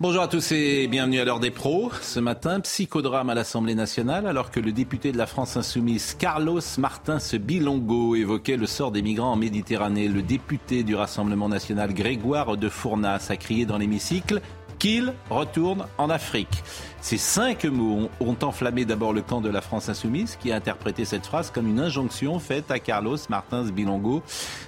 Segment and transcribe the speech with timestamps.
[0.00, 1.92] Bonjour à tous et bienvenue à l'heure des pros.
[2.02, 6.58] Ce matin, psychodrame à l'Assemblée nationale alors que le député de la France insoumise Carlos
[6.78, 10.08] Martins Bilongo évoquait le sort des migrants en Méditerranée.
[10.08, 14.40] Le député du Rassemblement national Grégoire de Fournas a crié dans l'hémicycle
[14.80, 16.64] qu'il retourne en Afrique.
[17.00, 21.04] Ces cinq mots ont enflammé d'abord le camp de la France insoumise qui a interprété
[21.04, 24.24] cette phrase comme une injonction faite à Carlos Martins Bilongo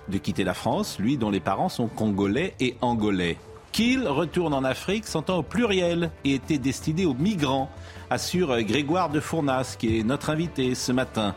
[0.08, 3.38] de quitter la France, lui dont les parents sont congolais et angolais
[3.76, 7.70] qu'il retourne en Afrique s'entend au pluriel et était destiné aux migrants
[8.10, 11.34] assure Grégoire de Fournas, qui est notre invité ce matin.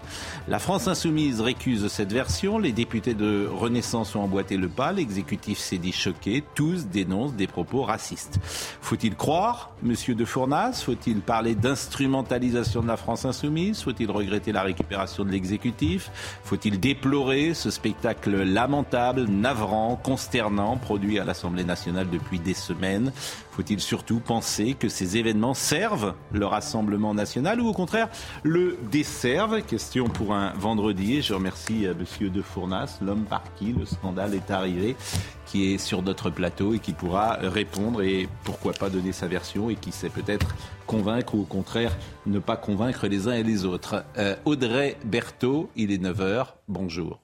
[0.48, 2.60] La France insoumise récuse cette version.
[2.60, 4.92] Les députés de Renaissance ont emboîté le pas.
[4.92, 6.44] L'exécutif s'est dit choqué.
[6.56, 8.40] Tous dénoncent des propos racistes.
[8.82, 10.84] Faut-il croire Monsieur de Fournas?
[10.84, 13.82] Faut-il parler d'instrumentalisation de la France insoumise?
[13.82, 16.12] Faut-il regretter la récupération de l'exécutif?
[16.44, 23.12] Faut-il déplorer ce spectacle lamentable, navrant, consternant, produit à l'Assemblée nationale depuis des semaines?
[23.60, 28.08] Faut-il surtout penser que ces événements servent le Rassemblement national ou au contraire
[28.44, 29.62] le desservent?
[29.64, 31.22] Question pour un vendredi.
[31.22, 34.96] Je remercie euh, Monsieur De Fournas, l'homme par qui le scandale est arrivé,
[35.46, 39.70] qui est sur notre plateau et qui pourra répondre et pourquoi pas donner sa version
[39.70, 40.56] et qui sait peut-être
[40.88, 41.92] convaincre ou au contraire
[42.28, 44.06] ne pas convaincre les uns et les autres.
[44.18, 46.46] Euh, Audrey Berthaud, il est 9h.
[46.70, 47.20] Bonjour.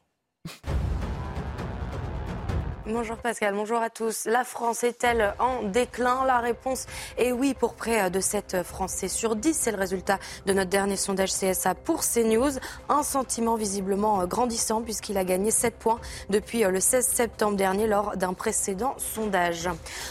[2.87, 4.25] Bonjour Pascal, bonjour à tous.
[4.25, 6.85] La France est-elle en déclin La réponse
[7.17, 9.57] est oui pour près de 7 Français sur 10.
[9.59, 12.59] C'est le résultat de notre dernier sondage CSA pour CNews.
[12.87, 18.17] Un sentiment visiblement grandissant puisqu'il a gagné 7 points depuis le 16 septembre dernier lors
[18.17, 19.67] d'un précédent sondage.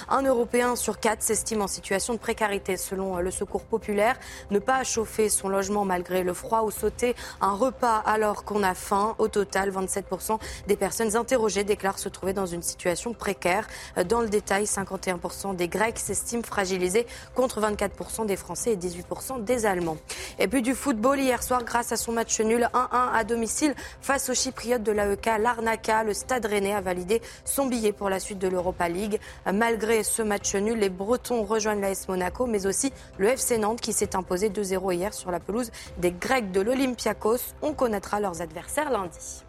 [0.08, 4.18] Un Européen sur 4 s'estime en situation de précarité selon le Secours populaire.
[4.50, 8.74] Ne pas chauffer son logement malgré le froid ou sauter un repas alors qu'on a
[8.74, 9.14] faim.
[9.18, 13.66] Au total, 27% des personnes interrogées déclarent se trouver dans une situation précaire.
[14.08, 19.66] Dans le détail, 51% des Grecs s'estiment fragilisés contre 24% des Français et 18% des
[19.66, 19.96] Allemands.
[20.38, 24.28] Et puis du football hier soir, grâce à son match nul 1-1 à domicile face
[24.28, 28.38] aux Chypriotes de l'AEK, l'Arnaca, le Stade Rennais a validé son billet pour la suite
[28.38, 29.20] de l'Europa League.
[29.52, 33.92] Malgré ce match nul, les Bretons rejoignent l'AS Monaco, mais aussi le FC Nantes qui
[33.92, 37.54] s'est imposé 2-0 hier sur la pelouse des Grecs de l'Olympiakos.
[37.62, 39.43] On connaîtra leurs adversaires lundi.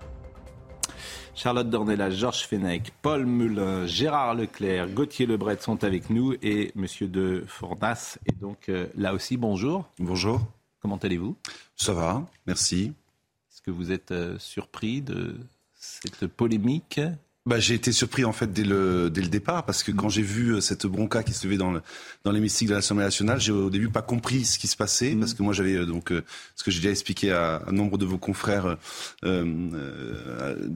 [1.35, 7.09] Charlotte Dornelas, Georges Fenech, Paul Mulin, Gérard Leclerc, Gauthier Lebret sont avec nous et Monsieur
[7.09, 9.35] de Fournas est donc euh, là aussi.
[9.35, 9.85] Bonjour.
[9.99, 10.39] Bonjour.
[10.79, 11.35] Comment allez-vous?
[11.75, 12.93] Ça va, merci.
[13.51, 15.35] Est-ce que vous êtes euh, surpris de
[15.75, 17.01] cette polémique?
[17.45, 20.23] Bah, j'ai été surpris en fait dès le, dès le départ parce que quand j'ai
[20.23, 21.81] vu euh, cette bronca qui se levait dans, le,
[22.23, 25.19] dans l'hémicycle de l'Assemblée nationale, j'ai au début pas compris ce qui se passait mm.
[25.19, 26.23] parce que moi j'avais euh, donc euh,
[26.55, 28.77] ce que j'ai déjà expliqué à un nombre de vos confrères,
[29.25, 29.45] euh,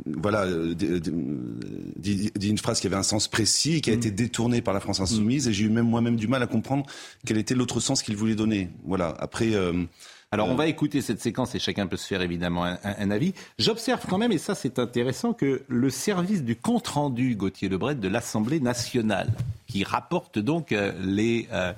[0.05, 3.97] voilà, dit, une phrase qui avait un sens précis et qui a mm.
[3.97, 6.85] été détournée par la France insoumise et j'ai eu même moi-même du mal à comprendre
[7.25, 8.69] quel était l'autre sens qu'il voulait donner.
[8.85, 9.15] Voilà.
[9.19, 9.53] Après.
[10.31, 13.33] Alors on va écouter cette séquence et chacun peut se faire évidemment un, avis.
[13.57, 18.07] J'observe quand même, et ça c'est intéressant, que le service du compte-rendu Gauthier Lebret de
[18.07, 19.31] l'Assemblée nationale,
[19.65, 21.73] qui rapporte donc euh, les, euh,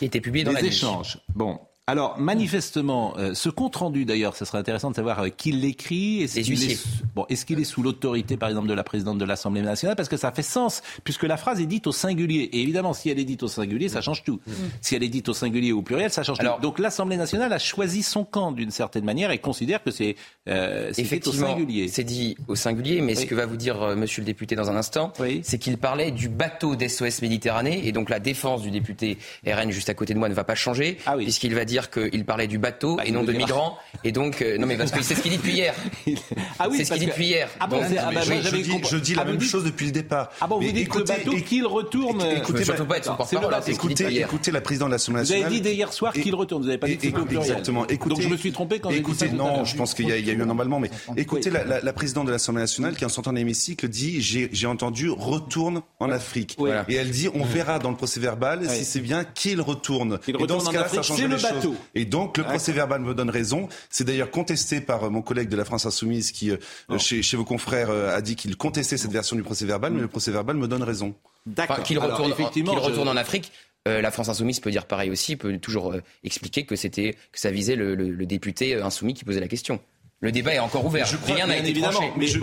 [0.00, 1.18] était publié dans les échanges.
[1.34, 1.58] Bon,
[1.90, 6.22] alors, manifestement, euh, ce compte-rendu, d'ailleurs, ce serait intéressant de savoir euh, qui l'écrit.
[6.22, 6.78] Est-ce qu'il est,
[7.16, 9.96] bon, est, qu'il est sous l'autorité, par exemple, de la présidente de l'Assemblée nationale?
[9.96, 12.48] Parce que ça fait sens, puisque la phrase est dite au singulier.
[12.52, 14.38] Et évidemment, si elle est dite au singulier, ça change tout.
[14.46, 14.52] Mm.
[14.80, 16.46] Si elle est dite au singulier ou au pluriel, ça change tout.
[16.62, 20.14] Donc, l'Assemblée nationale a choisi son camp, d'une certaine manière, et considère que c'est
[20.48, 20.92] euh,
[21.26, 21.88] au singulier.
[21.88, 24.70] C'est dit au singulier, mais ce que va vous dire euh, monsieur le député dans
[24.70, 25.12] un instant,
[25.42, 29.88] c'est qu'il parlait du bateau d'SOS Méditerranée, et donc la défense du député RN juste
[29.90, 32.58] à côté de moi ne va pas changer, ah puisqu'il va dire qu'il parlait du
[32.58, 33.78] bateau bah, et non de migrants.
[34.04, 35.74] Et donc, euh, non, mais parce que c'est ce qu'il dit depuis hier.
[36.58, 37.48] ah oui, c'est ce qu'il dit depuis hier.
[37.60, 40.30] Ah bon, ah bah, je, dis, je, dis, la ah, même chose depuis le départ.
[40.40, 42.22] Ah bon, vous dites écoutez, que le bateau qu'il retourne.
[42.36, 43.54] Écoutez, surtout pas être son porte-parole.
[43.66, 45.42] Écoutez, écoutez la présidente de l'Assemblée nationale.
[45.42, 46.62] Vous avez dit dès hier soir qu'il retourne.
[46.62, 47.86] Vous n'avez pas dit que c'était Exactement.
[48.06, 49.26] Donc je me suis trompé quand j'ai dit ça.
[49.26, 52.32] Écoutez, non, je pense qu'il y a eu un emballement, mais écoutez la présidente de
[52.32, 56.56] l'Assemblée nationale qui, en sortant de l'hémicycle, dit j'ai entendu retourne en Afrique.
[56.88, 60.18] Et elle dit on verra dans le procès verbal si c'est bien qu'il retourne.
[60.26, 61.59] Et dans ce cas-là, ça change les choses.
[61.94, 63.68] Et donc le procès verbal me donne raison.
[63.88, 66.52] C'est d'ailleurs contesté par euh, mon collègue de la France Insoumise qui,
[66.98, 70.08] chez, chez, vos confrères, a dit qu'il contestait cette version du procès verbal, mais le
[70.08, 71.14] procès verbal me donne raison.
[71.46, 71.82] D'accord.
[71.82, 73.52] qu'il retourne, effectivement, retourne en Afrique.
[73.86, 77.76] la France insoumise peut dire pareil aussi, peut toujours expliquer que c'était que ça visait
[77.76, 79.80] le député insoumis qui posait la question.
[80.22, 81.06] Le débat est encore ouvert.
[81.06, 82.00] Je Rien n'a été évidemment.
[82.18, 82.38] Mais, je,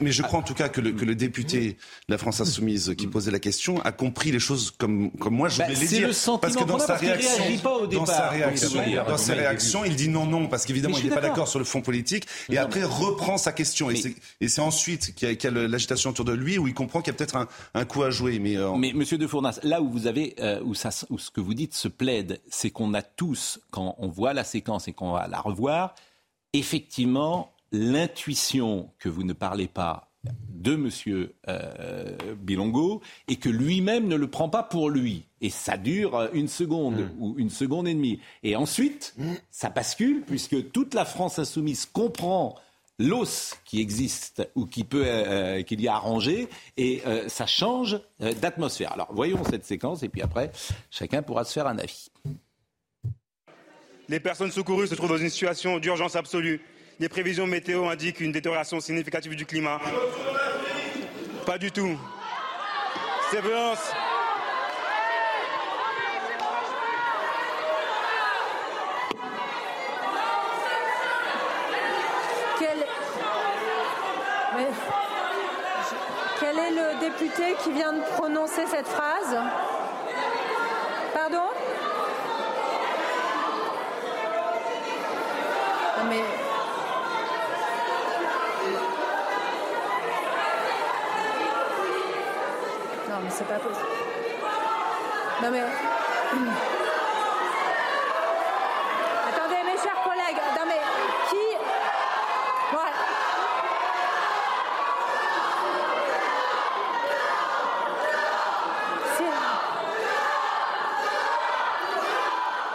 [0.00, 1.78] mais, je crois en tout cas que le, que le, député
[2.08, 5.48] de la France Insoumise qui posait la question a compris les choses comme, comme moi
[5.48, 6.08] je bah, voulais les dire.
[6.08, 9.96] Le parce que dans sa réaction, pas au dans sa réaction, dans sa réaction, il
[9.96, 12.84] dit non, non, parce qu'évidemment il n'est pas d'accord sur le fond politique, et après
[12.84, 13.88] reprend sa question.
[13.90, 17.14] Et c'est ensuite qu'il y a, l'agitation autour de lui où il comprend qu'il y
[17.14, 18.38] a peut-être un, un, coup à jouer.
[18.38, 21.30] Mais, euh, mais Monsieur de Fournas, là où vous avez, euh, où, ça, où ce
[21.30, 24.92] que vous dites se plaide, c'est qu'on a tous, quand on voit la séquence et
[24.92, 25.94] qu'on va la revoir,
[26.52, 30.08] effectivement, l'intuition que vous ne parlez pas
[30.48, 31.28] de M.
[31.48, 35.24] Euh, Bilongo et que lui-même ne le prend pas pour lui.
[35.40, 37.10] Et ça dure une seconde mm.
[37.20, 38.18] ou une seconde et demie.
[38.42, 39.14] Et ensuite,
[39.50, 42.56] ça bascule puisque toute la France insoumise comprend
[42.98, 48.00] l'os qui existe ou qui peut euh, qu'il y a arrangé et euh, ça change
[48.18, 48.92] d'atmosphère.
[48.92, 50.50] Alors voyons cette séquence et puis après
[50.90, 52.10] chacun pourra se faire un avis.
[54.10, 56.62] Les personnes secourues se trouvent dans une situation d'urgence absolue.
[56.98, 59.78] Les prévisions météo indiquent une détérioration significative du climat.
[61.44, 61.94] Pas du tout.
[63.30, 63.92] Sévérance.
[72.58, 72.86] Quel...
[76.40, 79.36] Quel est le député qui vient de prononcer cette phrase
[81.12, 81.48] Pardon
[86.08, 86.22] mais.
[93.08, 93.86] Non, mais c'est pas possible.
[95.42, 95.62] Non, mais.
[99.28, 100.42] Attendez, mes chers collègues.
[100.56, 100.80] Non, mais
[101.30, 101.56] qui.
[102.72, 102.90] Voilà.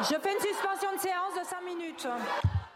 [0.01, 2.07] Je fais une suspension de séance de 5 minutes.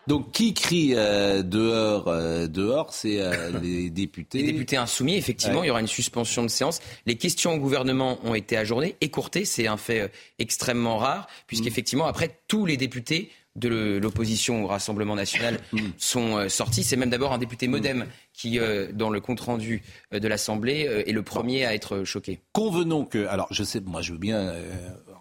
[0.08, 4.42] Donc qui crie euh, dehors euh, Dehors, c'est euh, les députés.
[4.42, 6.80] Les députés insoumis, effectivement, il y aura une suspension de séance.
[7.06, 12.10] Les questions au gouvernement ont été ajournées, écourtées, c'est un fait extrêmement rare, puisqu'effectivement, mm.
[12.10, 15.80] après, tous les députés de l'opposition au Rassemblement national mm.
[15.98, 16.84] sont sortis.
[16.84, 18.60] C'est même d'abord un député modem qui,
[18.94, 22.40] dans le compte-rendu de l'Assemblée, est le premier à être choqué.
[22.54, 24.54] Convenons que, alors je sais, moi je veux bien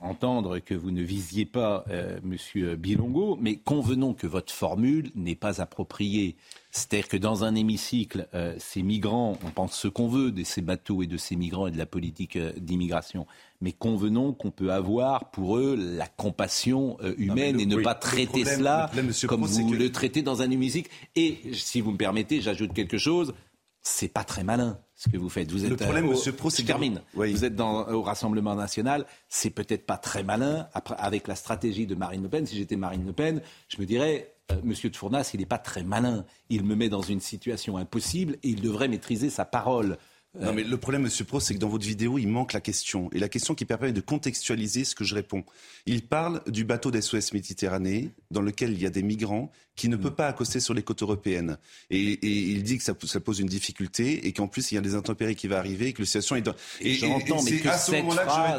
[0.02, 2.76] entendre que vous ne visiez pas euh, M.
[2.76, 6.36] Bilongo, mais convenons que votre formule n'est pas appropriée.
[6.70, 10.60] C'est-à-dire que dans un hémicycle, euh, ces migrants, on pense ce qu'on veut de ces
[10.60, 13.26] bateaux et de ces migrants et de la politique euh, d'immigration,
[13.60, 18.90] mais convenons qu'on peut avoir pour eux la compassion humaine et ne pas traiter cela
[19.26, 20.90] comme vous le traitez dans un hémicycle.
[21.14, 23.34] Et si vous me permettez, j'ajoute quelque chose,
[23.82, 25.52] c'est pas très malin ce que vous faites.
[25.52, 27.02] Vous êtes le problème, Monsieur Pro, je termine.
[27.14, 29.06] Vous êtes dans, au Rassemblement national.
[29.28, 30.68] C'est peut-être pas très malin.
[30.72, 33.84] Après, avec la stratégie de Marine Le Pen, si j'étais Marine Le Pen, je me
[33.84, 36.24] dirais, euh, Monsieur de Fournas, il n'est pas très malin.
[36.48, 39.98] Il me met dans une situation impossible et il devrait maîtriser sa parole.
[40.40, 43.08] Non, mais le problème, Monsieur Pro, c'est que dans votre vidéo, il manque la question.
[43.12, 45.44] Et la question qui permet de contextualiser ce que je réponds.
[45.86, 49.96] Il parle du bateau d'SOS Méditerranée, dans lequel il y a des migrants qui ne
[49.96, 50.00] mm.
[50.00, 51.58] peut pas accoster sur les côtes européennes.
[51.90, 54.94] Et, il dit que ça, pose une difficulté et qu'en plus, il y a des
[54.94, 56.42] intempéries qui vont arriver et que la situation est...
[56.42, 56.54] Dans...
[56.80, 58.58] Et, j'entends, mais que à ce moment-là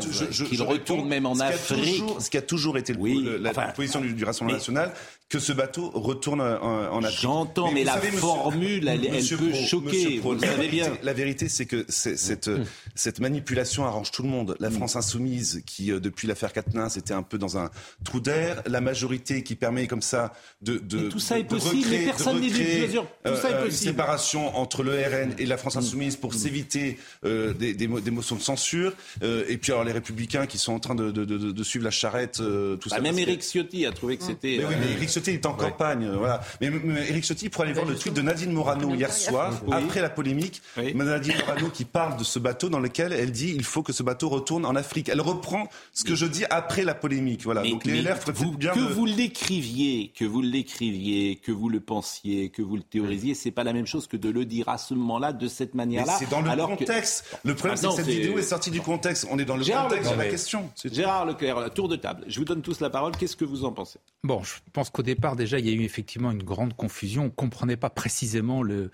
[0.50, 2.04] qu'il retourne même en Afrique...
[2.20, 4.94] ce qui a toujours été la, position du, Rassemblement national,
[5.30, 7.20] que ce bateau retourne en, Afrique.
[7.22, 10.98] J'entends, mais, la formule, elle, peut choquer, vous le savez bien.
[11.02, 12.66] La vérité, c'est que cette, mm.
[12.96, 14.56] cette manipulation arrange tout le monde.
[14.60, 14.74] La mm.
[14.74, 17.70] France insoumise, qui euh, depuis l'affaire Quatennens était un peu dans un
[18.04, 20.78] trou d'air, la majorité qui permet comme ça de...
[20.78, 23.66] de tout ça est possible, mais personne n'est Tout ça est euh, possible.
[23.66, 25.80] Une séparation entre le RN et la France mm.
[25.80, 28.94] insoumise pour s'éviter euh, des, des, motions de censure.
[29.22, 32.38] et puis alors les républicains qui sont en train de, de, de, suivre la charrette,
[32.38, 33.02] tout bah, ça.
[33.02, 34.60] Même Éric Ciotti a trouvé que c'était...
[35.08, 36.06] Ciotti est en campagne.
[36.06, 36.42] Euh, voilà.
[36.62, 40.02] Mais, mais Eric Ciotti, pour aller voir le tweet de Nadine Morano hier soir, après
[40.02, 43.84] la polémique, Nadine Morano qui parle de ce bateau dans lequel elle dit il faut
[43.84, 45.10] que ce bateau retourne en Afrique.
[45.10, 47.44] Elle reprend ce que je dis après la polémique.
[47.44, 47.64] Voilà.
[47.64, 48.18] Donc les LR
[48.58, 50.97] bien que vous l'écriviez, que vous l'écriviez,
[51.42, 54.30] que vous le pensiez, que vous le théorisiez, c'est pas la même chose que de
[54.30, 56.16] le dire à ce moment-là de cette manière-là.
[56.20, 57.38] C'est dans le contexte.
[57.44, 59.28] Le problème, ah c'est que cette vidéo est sortie du contexte.
[59.32, 60.70] On est dans le contexte de la question.
[60.86, 62.24] Gérard Leclerc, tour de table.
[62.28, 63.16] Je vous donne tous la parole.
[63.16, 64.00] Qu'est-ce que vous en pensez?
[64.24, 67.24] Bon, je pense qu'au départ, déjà, il y a eu effectivement une grande confusion.
[67.24, 68.92] On ne comprenait pas précisément le,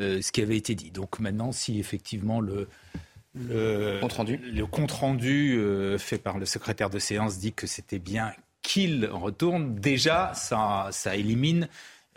[0.00, 0.90] euh, ce qui avait été dit.
[0.90, 2.68] Donc maintenant, si effectivement le,
[3.34, 7.66] le compte rendu, le compte rendu euh, fait par le secrétaire de séance dit que
[7.66, 8.32] c'était bien
[8.66, 11.68] qu'il retourne, déjà, ça, ça élimine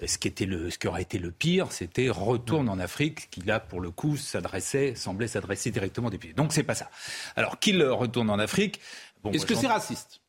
[0.05, 3.41] ce qui, était le, ce qui aurait été le pire, c'était retourne en Afrique, qui
[3.41, 6.33] là, pour le coup, s'adressait, semblait s'adresser directement aux députés.
[6.33, 6.89] Donc c'est pas ça.
[7.35, 8.79] Alors qu'il retourne en Afrique.
[9.23, 10.21] Bon, Est-ce que c'est raciste?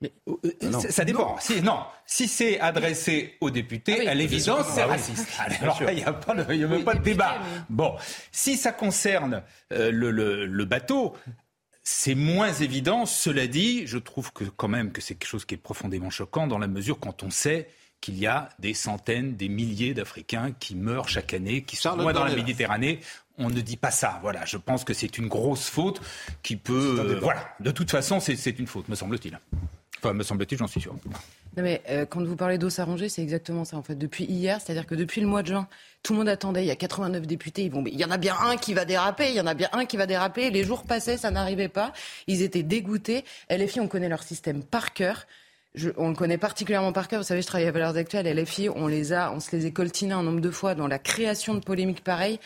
[0.00, 1.30] Mais, euh, euh, ça dépend.
[1.30, 1.36] Non.
[1.40, 1.80] Si, non.
[2.06, 5.26] si c'est adressé aux députés, ah à l'évidence, c'est ah raciste.
[5.60, 7.38] Alors il n'y a, pas, y a même pas de débat.
[7.68, 7.96] Bon,
[8.30, 11.16] si ça concerne euh, le, le, le, bateau,
[11.90, 13.06] c'est moins évident.
[13.06, 16.46] Cela dit, je trouve que quand même que c'est quelque chose qui est profondément choquant
[16.46, 17.70] dans la mesure quand on sait
[18.02, 22.12] qu'il y a des centaines, des milliers d'Africains qui meurent chaque année, qui sont loin
[22.12, 23.00] dans la Méditerranée.
[23.38, 24.18] On ne dit pas ça.
[24.20, 26.02] Voilà, je pense que c'est une grosse faute
[26.42, 27.18] qui peut.
[27.22, 29.40] voilà, de toute façon, c'est une faute, me semble-t-il.
[29.96, 30.94] Enfin, me semble-t-il, j'en suis sûr.
[31.58, 33.96] Non mais euh, quand vous parlez d'eau s'arranger, c'est exactement ça en fait.
[33.96, 35.66] Depuis hier, c'est-à-dire que depuis le mois de juin,
[36.04, 36.62] tout le monde attendait.
[36.62, 37.64] Il y a 89 députés.
[37.64, 39.30] Ils vont, il y en a bien un qui va déraper.
[39.30, 40.52] Il y en a bien un qui va déraper.
[40.52, 41.92] Les jours passaient, ça n'arrivait pas.
[42.28, 43.24] Ils étaient dégoûtés.
[43.50, 45.26] LFI, on connaît leur système par cœur
[45.96, 47.20] on le connaît particulièrement par cœur.
[47.20, 49.70] Vous savez, je travaille à Valeurs Actuelles, LFI, on les a, on se les est
[49.70, 52.40] coltinés un nombre de fois dans la création de polémiques pareilles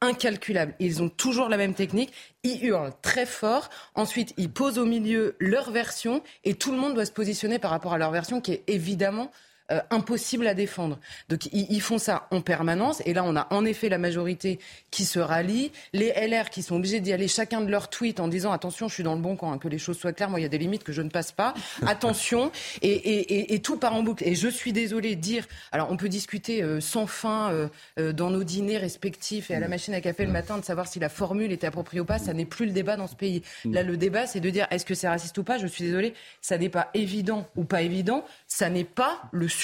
[0.00, 0.74] incalculable.
[0.78, 2.12] Ils ont toujours la même technique.
[2.42, 3.68] Ils hurlent très fort.
[3.94, 7.70] Ensuite, ils posent au milieu leur version et tout le monde doit se positionner par
[7.70, 9.30] rapport à leur version qui est évidemment
[9.70, 10.98] euh, impossible à défendre.
[11.28, 13.02] Donc ils, font ça en permanence.
[13.06, 14.58] Et là, on a en effet la majorité
[14.90, 18.26] qui se rallie, les LR qui sont obligés d'y aller chacun de leurs tweets en
[18.26, 20.28] disant attention, je suis dans le bon camp, hein, que les choses soient claires.
[20.28, 21.54] Moi, il y a des limites que je ne passe pas.
[21.86, 22.50] Attention.
[22.82, 24.26] Et, et, et, tout part en boucle.
[24.26, 25.46] Et je suis désolée de dire.
[25.70, 27.52] Alors, on peut discuter euh, sans fin
[27.96, 30.88] euh, dans nos dîners respectifs et à la machine à café le matin de savoir
[30.88, 32.18] si la formule était appropriée ou pas.
[32.18, 33.42] Ça n'est plus le débat dans ce pays.
[33.64, 35.58] Là, le débat, c'est de dire est-ce que c'est raciste ou pas?
[35.58, 38.24] Je suis désolée, ça n'est pas évident ou pas évident.
[38.48, 39.59] Ça n'est pas le sujet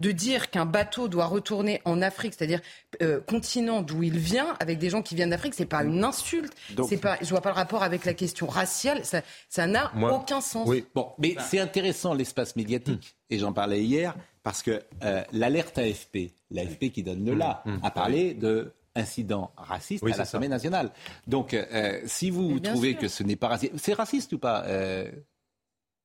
[0.00, 2.60] de dire qu'un bateau doit retourner en Afrique, c'est-à-dire
[3.02, 6.52] euh, continent d'où il vient, avec des gens qui viennent d'Afrique, c'est pas une insulte.
[6.88, 9.02] c'est pas, je vois pas le rapport avec la question raciale.
[9.04, 10.68] Ça, n'a aucun sens.
[10.68, 10.84] Oui.
[10.94, 13.34] Bon, mais c'est intéressant l'espace médiatique, hmm.
[13.34, 17.38] et j'en parlais hier parce que euh, l'alerte AFP, l'AFP qui donne le hmm.
[17.38, 17.78] là, hmm.
[17.82, 20.90] a parlé de incident raciste à l'Assemblée nationale.
[21.26, 24.64] Donc, euh, si vous trouvez que ce n'est pas raciste, c'est raciste ou pas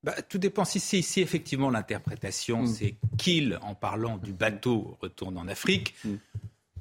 [0.03, 0.65] bah, tout dépend.
[0.65, 2.67] Si, si, effectivement l'interprétation, mm.
[2.67, 5.95] c'est qu'il, en parlant du bateau, retourne en Afrique.
[6.03, 6.15] Mm.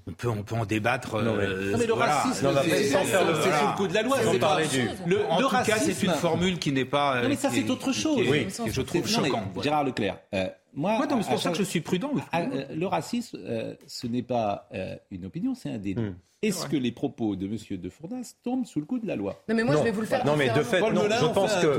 [0.07, 1.23] On peut, on peut en débattre.
[1.23, 4.19] Non, mais, euh, le racisme, c'est sous le coup de la loi.
[4.41, 4.59] Pas...
[5.07, 7.23] Le, en tout cas, c'est une formule qui n'est pas.
[7.23, 8.27] non, mais ça, c'est autre chose.
[8.29, 9.53] oui, que je trouve choquant.
[9.63, 10.19] Gérard Leclerc.
[10.35, 12.13] Euh, moi, c'est pour ça que je suis prudent.
[12.35, 13.39] Euh, le racisme,
[13.87, 14.69] ce n'est pas
[15.11, 16.01] une opinion, c'est un délit.
[16.01, 16.15] Mm.
[16.43, 17.59] Est-ce que les propos de M.
[17.79, 19.43] De Fournas tombent sous le coup de la loi?
[19.47, 20.25] Non, mais moi, je vais vous le faire.
[20.25, 21.79] Non, mais de fait, non, je pense que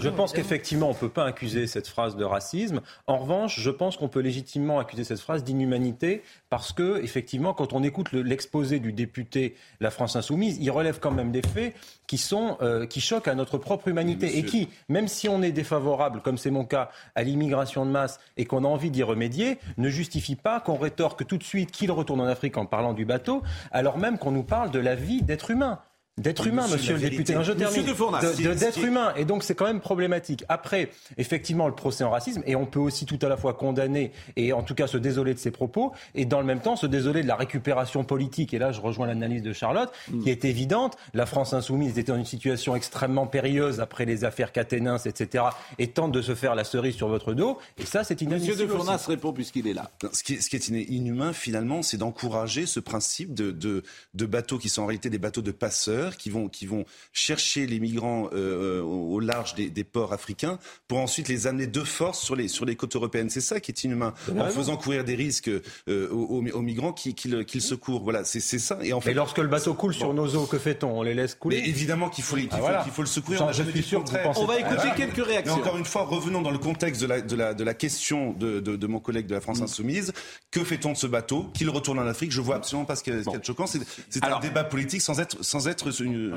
[0.00, 2.82] je pense qu'effectivement, on peut pas accuser cette phrase de racisme.
[3.06, 7.72] En revanche, je pense qu'on peut légitimement accuser cette phrase d'inhumanité parce que, effectivement, quand
[7.72, 11.74] on écoute l'exposé du député La France Insoumise, il relève quand même des faits
[12.12, 15.50] qui sont euh, qui choquent à notre propre humanité et qui, même si on est
[15.50, 19.56] défavorable, comme c'est mon cas, à l'immigration de masse et qu'on a envie d'y remédier,
[19.78, 23.06] ne justifie pas qu'on rétorque tout de suite qu'il retourne en Afrique en parlant du
[23.06, 25.80] bateau, alors même qu'on nous parle de la vie d'être humain.
[26.18, 27.34] D'être humain, monsieur, le député.
[27.42, 28.54] je termine.
[28.54, 29.14] D'être humain.
[29.16, 30.44] Et donc, c'est quand même problématique.
[30.50, 34.12] Après, effectivement, le procès en racisme, et on peut aussi tout à la fois condamner
[34.36, 36.84] et en tout cas se désoler de ses propos, et dans le même temps se
[36.84, 38.52] désoler de la récupération politique.
[38.52, 39.90] Et là, je rejoins l'analyse de Charlotte,
[40.22, 40.98] qui est évidente.
[41.14, 45.44] La France insoumise était dans une situation extrêmement périlleuse après les affaires Caténins, etc.,
[45.78, 47.58] et tente de se faire la cerise sur votre dos.
[47.78, 48.52] Et ça, c'est inadmissible.
[48.52, 49.90] Monsieur de Fournas répond puisqu'il est là.
[50.12, 54.26] ce, qui est, ce qui est inhumain, finalement, c'est d'encourager ce principe de, de, de
[54.26, 57.80] bateaux qui sont en réalité des bateaux de passeurs qui vont, qui vont chercher les
[57.80, 62.36] migrants euh, euh, au large des, ports africains pour ensuite les amener de force sur
[62.36, 63.30] les, sur les côtes européennes.
[63.30, 65.50] C'est ça qui est inhumain, en faisant courir des risques
[65.88, 68.02] euh, aux, migrants qui, qui, secourent.
[68.02, 68.78] Voilà, c'est ça.
[68.82, 70.98] Et, en fait, lorsque le bateau coule sur nos eaux, que fait-on?
[70.98, 71.60] On les laisse couler?
[71.60, 73.52] Mais évidemment qu'il faut, ah, faut, le secourir.
[73.52, 74.04] Je, suis sûr
[74.36, 75.54] On va écouter quelques réactions.
[75.54, 78.60] encore une fois, revenons dans le contexte de la, de la, de la question de,
[78.60, 79.64] de, mon collègue de la France mm.
[79.64, 80.12] Insoumise.
[80.50, 81.50] Que fait-on de ce bateau?
[81.54, 82.32] Qu'il retourne en Afrique?
[82.32, 83.66] Je vois absolument pas ce qui est, choquant.
[83.66, 85.90] C'est un débat politique sans être, sans être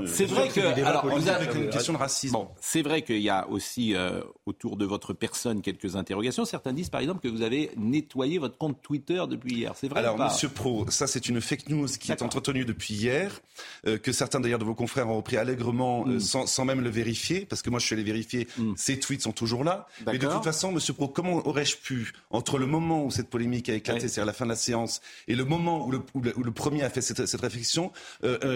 [0.05, 2.37] c'est vrai que alors, avec une question de racisme.
[2.59, 6.45] c'est vrai qu'il y a aussi euh, autour de votre personne quelques interrogations.
[6.45, 9.73] Certains disent par exemple que vous avez nettoyé votre compte Twitter depuis hier.
[9.75, 13.41] C'est vrai Alors, Monsieur Pro, ça c'est une fake news qui est entretenue depuis hier,
[13.87, 16.19] euh, que certains d'ailleurs de vos confrères ont repris allègrement euh, mm.
[16.19, 18.47] sans, même le vérifier, parce que moi je suis allé vérifier.
[18.57, 18.73] Mm.
[18.75, 19.87] Ces tweets sont toujours là.
[20.05, 23.69] Mais de toute façon, Monsieur Pro, comment aurais-je pu entre le moment où cette polémique
[23.69, 26.51] a éclaté, c'est-à-dire la fin de la séance, et le moment où le, où le,
[26.51, 27.91] premier a fait cette, cette réflexion,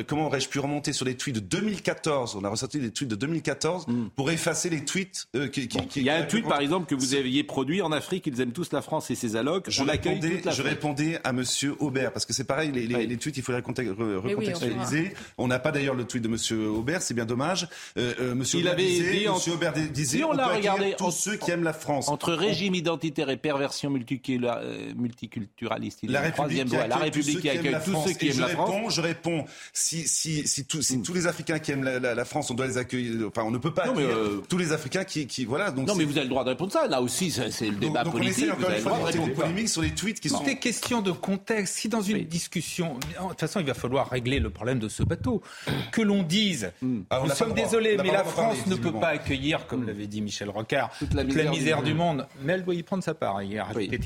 [0.07, 2.35] comment aurais-je pu remonter sur les tweets de 2014.
[2.35, 4.09] On a ressorti des tweets de 2014 hmm.
[4.15, 6.95] pour effacer les tweets euh, qui, qui, Il y a un tweet, par exemple, que
[6.95, 8.27] vous aviez produit en Afrique.
[8.27, 9.69] Ils aiment tous la France et ses allocs.
[9.69, 12.71] Je, répondais, je répondais à Monsieur Aubert parce que c'est pareil.
[12.71, 15.13] Les, les, les, tweets, il faut les recontextualiser.
[15.37, 17.01] on n'a pas d'ailleurs le tweet de Monsieur Aubert.
[17.01, 17.67] C'est bien dommage.
[17.97, 20.95] Euh, euh, Monsieur il Aubert avait disait, dit, Monsieur Aubert disait, si on, l'a regardé,
[20.97, 22.09] tous ceux qui aiment la France.
[22.09, 28.13] Entre régime identitaire et perversion multiculturaliste, il la République, la République qui accueille tous ceux
[28.13, 28.95] qui aiment la France.
[28.95, 32.67] Je réponds, si, si, si, si tous les Africains qui aiment la, France, on doit
[32.67, 33.27] les accueillir.
[33.27, 35.71] Enfin, on ne peut pas accueillir euh, tous les Africains qui, qui voilà.
[35.71, 36.87] Donc non, mais vous avez le droit de répondre ça.
[36.87, 38.45] Là aussi, c'est le débat donc, politique.
[38.49, 40.39] On essaie encore une fois de polémique sur les tweets qui sont.
[40.39, 41.75] C'était question de contexte.
[41.75, 45.03] Si dans une discussion, de toute façon, il va falloir régler le problème de ce
[45.03, 45.41] bateau.
[45.91, 47.01] Que l'on dise, hmm.
[47.09, 50.49] ah, nous sommes désolés, mais la France ne peut pas accueillir, comme l'avait dit Michel
[50.49, 52.27] Rocard, toute la misère du monde.
[52.43, 53.99] Mais elle doit y prendre sa part, hier, il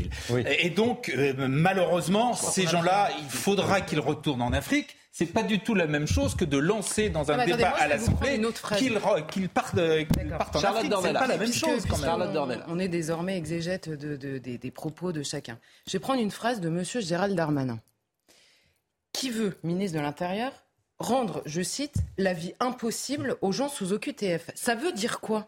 [0.60, 5.60] Et donc, euh, malheureusement, ces gens-là, il faudra qu'ils retournent en Afrique c'est pas du
[5.60, 8.42] tout la même chose que de lancer dans un débat à l'Assemblée
[9.30, 10.92] qu'il parte, en Afrique.
[11.04, 12.64] C'est pas la même chose quand même.
[12.68, 15.60] On est désormais exégète des, propos de chacun.
[15.86, 16.84] Je vais prendre une phrase de M.
[16.84, 17.80] Gérald Darmanin,
[19.12, 20.52] qui veut, ministre de l'Intérieur,
[20.98, 24.50] rendre, je cite, la vie impossible aux gens sous OQTF.
[24.56, 25.46] Ça veut dire quoi?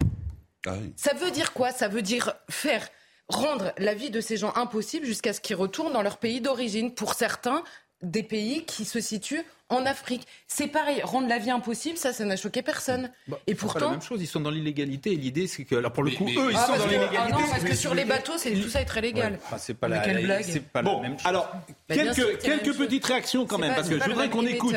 [0.67, 1.71] Ah Ça veut dire quoi?
[1.71, 2.87] Ça veut dire faire
[3.29, 6.93] rendre la vie de ces gens impossible jusqu'à ce qu'ils retournent dans leur pays d'origine.
[6.93, 7.63] Pour certains,
[8.01, 10.27] des pays qui se situent en Afrique.
[10.47, 13.11] C'est pareil, rendre la vie impossible, ça, ça n'a choqué personne.
[13.27, 14.21] Bah, et pourtant, pas la même chose.
[14.21, 15.13] Ils sont dans l'illégalité.
[15.13, 17.17] Et l'idée, c'est que, alors pour le coup, eux, ils ah, sont dans l'illégalité.
[17.17, 19.39] Ah non, parce que sur les bateaux, c'est tout ça est très légal.
[19.51, 20.61] Ah, c'est pas, la, blague.
[20.71, 21.27] pas bon, la même chose.
[21.27, 21.49] Alors,
[21.89, 24.75] bah, quelques, quelques petites réactions quand même, parce que je voudrais qu'on écoute,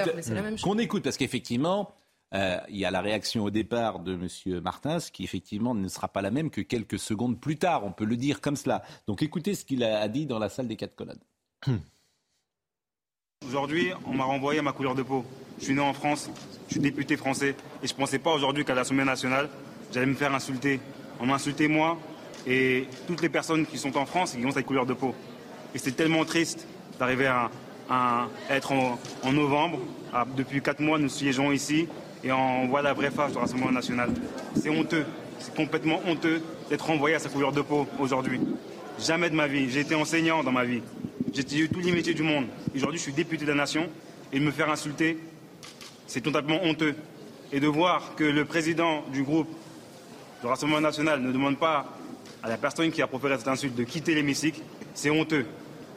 [0.62, 1.92] qu'on écoute, parce qu'effectivement.
[2.34, 4.60] Euh, il y a la réaction au départ de M.
[4.60, 8.04] Martins qui effectivement ne sera pas la même que quelques secondes plus tard, on peut
[8.04, 8.82] le dire comme cela.
[9.06, 11.22] Donc écoutez ce qu'il a dit dans la salle des quatre colonnes.
[13.48, 15.24] Aujourd'hui, on m'a renvoyé à ma couleur de peau.
[15.58, 16.30] Je suis né en France,
[16.66, 19.48] je suis député français et je ne pensais pas aujourd'hui qu'à l'Assemblée nationale,
[19.90, 20.80] j'allais me faire insulter.
[21.18, 21.96] On m'a insulté moi
[22.46, 25.14] et toutes les personnes qui sont en France et qui ont cette couleur de peau.
[25.74, 26.66] Et c'est tellement triste
[26.98, 27.26] d'arriver
[27.88, 29.78] à, être en, novembre.
[30.36, 31.88] Depuis quatre mois, nous siégeons ici
[32.22, 34.10] et on voit la vraie face du Rassemblement national.
[34.60, 35.06] C'est honteux,
[35.38, 38.40] c'est complètement honteux d'être renvoyé à sa couleur de peau aujourd'hui.
[39.00, 39.70] Jamais de ma vie.
[39.70, 40.82] J'ai été enseignant dans ma vie.
[41.34, 42.46] J'ai eu tous les métiers du monde.
[42.74, 43.88] Aujourd'hui, je suis député de la nation
[44.32, 45.18] et me faire insulter,
[46.06, 46.94] c'est totalement honteux.
[47.52, 49.48] Et de voir que le président du groupe
[50.40, 51.86] du Rassemblement national ne demande pas
[52.42, 54.60] à la personne qui a proféré cette insulte de quitter l'hémicycle,
[54.94, 55.46] c'est honteux.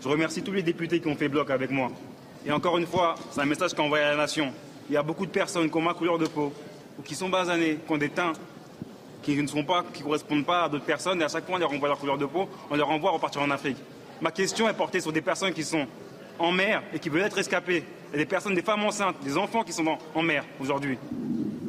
[0.01, 1.91] Je remercie tous les députés qui ont fait bloc avec moi.
[2.45, 4.51] Et encore une fois, c'est un message qu'on envoie à la nation.
[4.89, 6.51] Il y a beaucoup de personnes qui ont ma couleur de peau,
[6.97, 8.33] ou qui sont basanées, qui ont des teints
[9.21, 11.59] qui ne sont pas, qui correspondent pas à d'autres personnes, et à chaque fois on
[11.59, 13.77] les renvoie leur couleur de peau, on les renvoie à repartir en Afrique.
[14.21, 15.87] Ma question est portée sur des personnes qui sont
[16.37, 17.83] en mer et qui veulent être escapées.
[18.13, 20.99] Et des personnes, des femmes enceintes, des enfants qui sont en mer aujourd'hui.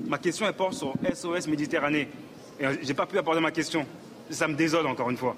[0.06, 2.08] Ma question est portée sur SOS Méditerranée.
[2.60, 3.86] Et euh, je n'ai pas pu aborder ma question.
[4.28, 5.34] Ça me désole encore une fois.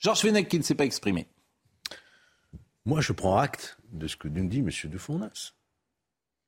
[0.00, 1.28] Georges Fenech qui ne s'est pas exprimé.
[2.84, 4.70] Moi, je prends acte de ce que nous dit M.
[4.90, 5.52] de Fournas.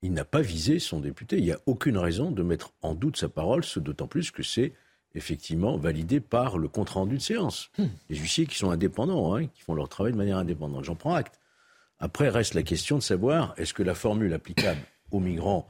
[0.03, 1.37] Il n'a pas visé son député.
[1.37, 4.43] Il n'y a aucune raison de mettre en doute sa parole, ce d'autant plus que
[4.43, 4.73] c'est
[5.15, 7.71] effectivement validé par le compte-rendu de séance.
[7.79, 7.87] Hmm.
[8.09, 10.85] Les huissiers qui sont indépendants, hein, qui font leur travail de manière indépendante.
[10.85, 11.41] J'en prends acte.
[11.99, 15.69] Après, reste la question de savoir est-ce que la formule applicable aux migrants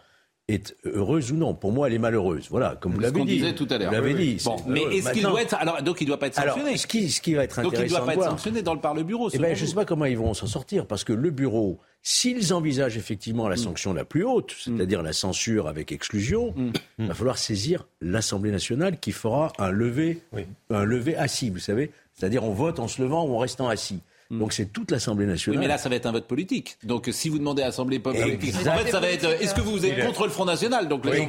[0.48, 1.54] est heureuse ou non.
[1.54, 2.48] Pour moi, elle est malheureuse.
[2.50, 3.34] Voilà, comme vous l'avez dit.
[3.34, 3.88] disait tout à l'heure.
[3.88, 4.44] Vous l'avez dit.
[4.66, 7.10] mais est-ce qu'il doit être alors donc il doit pas être sanctionné alors, ce, qui,
[7.10, 9.02] ce qui va être intéressant donc il doit pas être sanctionné dans le par le
[9.02, 9.30] bureau.
[9.32, 11.78] Eh ben, je ne sais pas comment ils vont s'en sortir parce que le bureau,
[12.02, 13.58] s'ils envisagent effectivement la mm.
[13.58, 16.72] sanction la plus haute, c'est-à-dire la censure avec exclusion, mm.
[16.98, 20.22] il va falloir saisir l'Assemblée nationale qui fera un lever,
[20.70, 24.00] un lever assis, vous savez, c'est-à-dire on vote en se levant ou en restant assis.
[24.32, 24.38] Hmm.
[24.38, 25.58] Donc c'est toute l'Assemblée nationale.
[25.58, 26.78] Oui, mais là, ça va être un vote politique.
[26.84, 29.26] Donc si vous demandez à l'Assemblée politique, en fait, ça va être.
[29.42, 30.88] Est-ce que vous êtes contre le Front National?
[30.88, 31.20] Donc les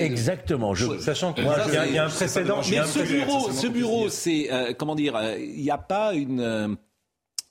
[0.00, 0.74] Exactement.
[1.00, 2.60] Sachant qu'il y, a un précédent.
[2.70, 6.76] Mais ce bureau, ce bureau, c'est euh, comment dire euh, Il n'y a pas une.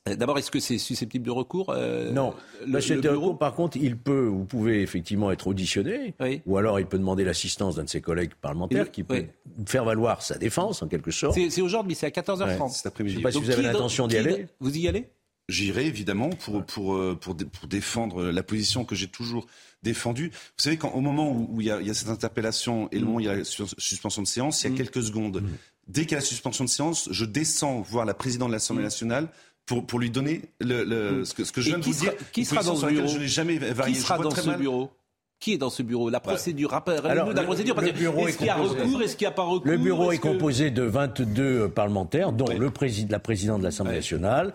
[0.08, 1.74] Euh, d'abord, est-ce que c'est susceptible de recours
[2.12, 2.34] Non.
[2.65, 6.13] Le, le recours, par contre, il peut, vous pouvez effectivement être auditionné,
[6.46, 9.26] ou alors il peut demander l'assistance d'un de ses collègues parlementaires qui peut
[9.65, 11.38] faire valoir sa défense, en quelque sorte.
[11.50, 12.70] C'est aujourd'hui, c'est à 14h30.
[12.70, 13.15] cet après-midi.
[13.15, 14.48] Je ne sais pas si vous avez l'intention d'y aller.
[14.60, 15.08] Vous y allez?
[15.48, 19.46] J'irai évidemment pour, pour, euh, pour, pour, défendre la position que j'ai toujours
[19.84, 20.32] défendue.
[20.34, 22.98] Vous savez, quand, au moment où il y, a, il y a cette interpellation et
[22.98, 24.78] le moment où il y a la suspension de séance, il y a mm.
[24.78, 25.44] quelques secondes.
[25.44, 25.50] Mm.
[25.88, 28.82] Dès qu'il y a la suspension de séance, je descends voir la présidente de l'Assemblée
[28.82, 28.86] mm.
[28.86, 29.28] nationale
[29.65, 32.13] pour, pour lui donner le, le, ce, que, ce que je viens de vous dire.
[32.32, 33.95] Qui sera dans ce bureau Je n'ai jamais varié.
[33.95, 34.91] Qui sera dans ce bureau
[35.39, 36.73] qui est dans ce bureau La procédure,
[37.04, 39.78] Alors, la procédure, est-ce qu'il y a recours, est-ce qu'il n'y a pas recours Le
[39.78, 44.54] bureau est, composé de 22 parlementaires, dont le président, la présidente de l'Assemblée nationale,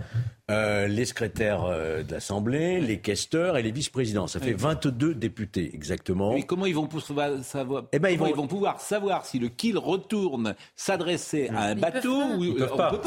[0.50, 4.26] euh, les secrétaires euh, de l'Assemblée, les questeurs et les vice-présidents.
[4.26, 6.34] Ça fait 22 députés exactement.
[6.34, 8.46] Mais comment ils vont pouvoir savoir eh ben, ils, vont...
[8.46, 13.00] pouvoir savoir si le kill retourne s'adresser à un bateau ou ils peuvent pas.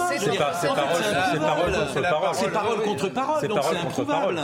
[2.33, 3.47] C'est parole contre parole.
[3.47, 4.41] Donc c'est introuvable.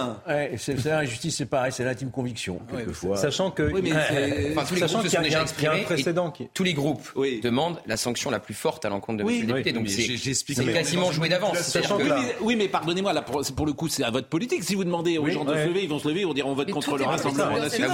[0.57, 3.17] C'est la justice, c'est pareil, c'est l'intime conviction quelquefois.
[3.17, 3.69] Sachant que
[4.77, 6.33] sachant qu'il y a un précédent.
[6.53, 7.09] Tous les groupes
[7.41, 9.41] demandent la sanction la plus forte à l'encontre de M.
[9.41, 9.71] le député.
[9.71, 11.77] Donc c'est quasiment joué d'avance.
[12.41, 14.63] Oui, mais pardon pardonnez-moi, là, pour, le coup, c'est à votre politique.
[14.63, 16.47] Si vous demandez aux gens de se lever, ils vont se lever, ils vont dire
[16.47, 17.91] on vote contre le Rassemblement national.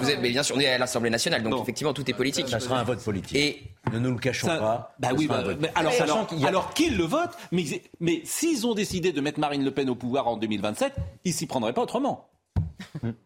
[0.00, 2.48] Vous avez, bien sûr, on est à l'Assemblée nationale, donc effectivement, tout est politique.
[2.48, 3.36] Ça sera un vote politique.
[3.36, 4.94] Et ne nous le cachons pas.
[4.98, 5.42] Bah oui, bah,
[5.74, 7.64] alors, alors, alors qu'ils le votent, mais,
[8.00, 10.92] mais s'ils ont décidé de mettre Marine Le Pen au pouvoir en 2027,
[11.24, 12.28] ils s'y prendraient pas autrement.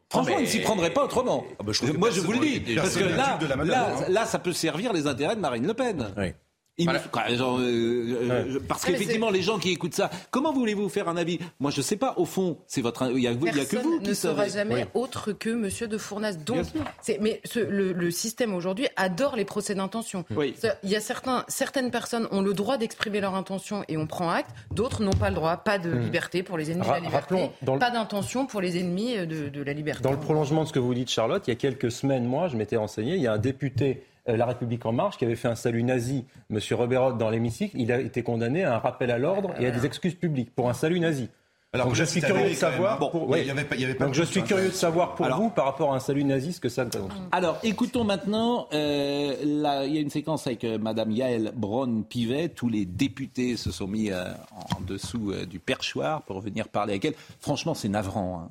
[0.09, 1.45] Franchement, ils ne s'y prendraient pas autrement.
[1.59, 2.75] Ah bah, Moi, je vous le dis.
[2.75, 6.13] Parce que là, là, là, ça peut servir les intérêts de Marine Le Pen.
[6.17, 6.33] Oui.
[6.89, 11.39] Euh, euh, parce qu'effectivement, les gens qui écoutent ça, comment voulez-vous faire un avis?
[11.59, 12.15] Moi, je sais pas.
[12.17, 13.11] Au fond, c'est votre.
[13.11, 16.33] Il n'y a, que vous qui ne sera jamais autre que Monsieur de Fournas.
[16.33, 16.67] Donc,
[17.21, 20.25] mais le, système aujourd'hui adore les procès d'intention.
[20.83, 24.31] Il y a certains, certaines personnes ont le droit d'exprimer leur intention et on prend
[24.31, 24.51] acte.
[24.73, 25.57] D'autres n'ont pas le droit.
[25.59, 26.01] Pas de hmm.
[26.01, 27.51] liberté pour les ennemis de la liberté.
[27.79, 30.03] Pas d'intention pour les ennemis de, de la liberté.
[30.03, 32.49] Dans le prolongement de ce que vous dites, Charlotte, il y a quelques semaines, moi,
[32.49, 33.15] je m'étais renseigné.
[33.15, 35.83] Il y a un député euh, la République en marche, qui avait fait un salut
[35.83, 36.59] nazi, M.
[36.73, 39.87] Roberot, dans l'hémicycle, il a été condamné à un rappel à l'ordre et à des
[39.87, 41.29] excuses publiques pour un salut nazi.
[41.73, 42.99] Alors, Donc je suis curieux de savoir.
[42.99, 43.33] Pour,
[44.13, 46.69] je suis curieux de savoir pour vous par rapport à un salut nazi ce que
[46.69, 47.13] ça représente.
[47.31, 48.67] Alors écoutons maintenant.
[48.73, 52.49] Euh, il y a une séquence avec euh, Madame Yael Braun-Pivet.
[52.49, 57.15] Tous les députés se sont mis en dessous du perchoir pour venir parler avec elle.
[57.39, 58.43] Franchement, c'est navrant.
[58.43, 58.51] Hein.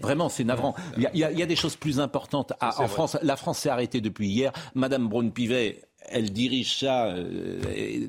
[0.00, 0.74] Vraiment, c'est navrant.
[0.96, 3.16] Il y, a, des choses plus importantes en France.
[3.22, 4.52] La France s'est arrêtée depuis hier.
[4.74, 8.06] Madame Braun-Pivet, elle dirige ça euh,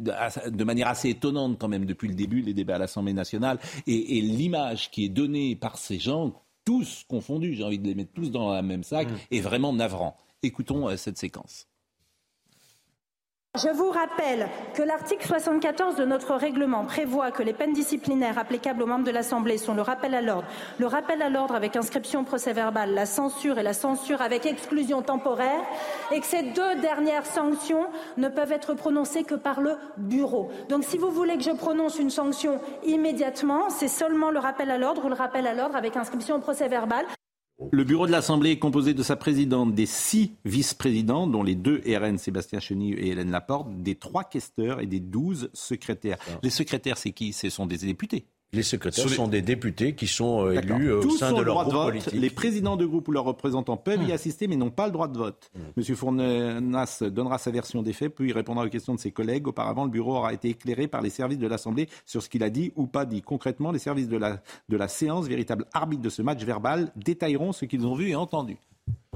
[0.50, 3.60] de manière assez étonnante quand même depuis le début, les débats à l'Assemblée nationale.
[3.86, 6.34] Et, l'image qui est donnée par ces gens,
[6.65, 9.15] tous confondus, j'ai envie de les mettre tous dans la même sac, mm.
[9.32, 10.17] est vraiment navrant.
[10.43, 11.67] Écoutons euh, cette séquence.
[13.58, 18.84] Je vous rappelle que l'article 74 de notre règlement prévoit que les peines disciplinaires applicables
[18.84, 22.24] aux membres de l'Assemblée sont le rappel à l'ordre, le rappel à l'ordre avec inscription
[22.24, 25.62] procès verbal, la censure et la censure avec exclusion temporaire,
[26.12, 30.52] et que ces deux dernières sanctions ne peuvent être prononcées que par le bureau.
[30.70, 34.78] Donc si vous voulez que je prononce une sanction immédiatement, c'est seulement le rappel à
[34.78, 37.06] l'ordre ou le rappel à l'ordre avec inscription au procès verbal.
[37.72, 41.82] Le bureau de l'Assemblée est composé de sa présidente, des six vice-présidents, dont les deux
[41.88, 46.20] RN, Sébastien Chenille et Hélène Laporte, des trois questeurs et des douze secrétaires.
[46.43, 47.34] Les secrétaires, c'est qui?
[47.34, 48.28] Ce sont des députés.
[48.54, 51.88] Les secrétaires sont des députés qui sont euh, élus euh, au sein de leur groupe
[51.88, 52.14] politique.
[52.14, 54.12] Les présidents de groupe ou leurs représentants peuvent y hmm.
[54.12, 55.52] assister, mais n'ont pas le droit de vote.
[55.54, 55.60] Hmm.
[55.76, 59.48] Monsieur Fournas donnera sa version des faits, puis il répondra aux questions de ses collègues.
[59.48, 62.50] Auparavant, le bureau aura été éclairé par les services de l'Assemblée sur ce qu'il a
[62.50, 63.22] dit ou pas dit.
[63.22, 67.52] Concrètement, les services de la, de la séance, véritable arbitre de ce match verbal, détailleront
[67.52, 68.58] ce qu'ils ont vu et entendu.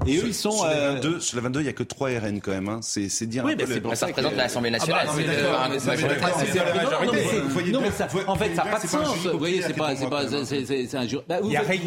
[0.06, 0.50] Et eux, ils sont.
[0.50, 2.68] Sur, les 22, sur les 22, il n'y a que 3 RN quand même.
[2.68, 2.80] Hein.
[2.82, 3.44] C'est, c'est dire.
[3.44, 5.06] Oui, mais c'est pour ça, ça représente l'Assemblée nationale.
[5.08, 9.26] Ah bah, c'est Non, mais ça, en fait, ça n'a pas de sens.
[9.26, 11.40] Vous voyez, c'est pas, c'est pas, c'est un bah,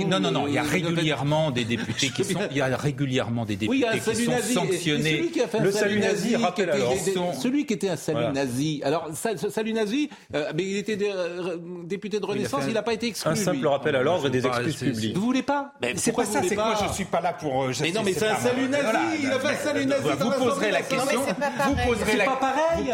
[0.08, 0.48] Non, non, non.
[0.48, 2.40] Il y a régulièrement des députés qui sont.
[2.52, 5.32] Il y a régulièrement des députés qui sont sanctionnés.
[5.62, 6.94] Le salut nazi, rappel alors.
[7.40, 8.82] Celui qui était un salut nazi.
[8.84, 13.08] Alors, salut nazi, euh, mais il était euh, député de Renaissance, il n'a pas été
[13.08, 13.32] exclu.
[13.32, 15.16] Un simple rappel à l'ordre et des excuses publiques.
[15.16, 16.42] Vous voulez pas C'est pas ça.
[16.44, 17.66] C'est que moi, je suis pas là pour.
[18.06, 19.24] Euh, mais c'est un salut nazi.
[19.24, 20.10] Il a fait un salut nazi.
[20.20, 21.22] Vous poserez la question.
[21.22, 22.26] Vous poserez la.
[22.26, 22.94] C'est pas pareil.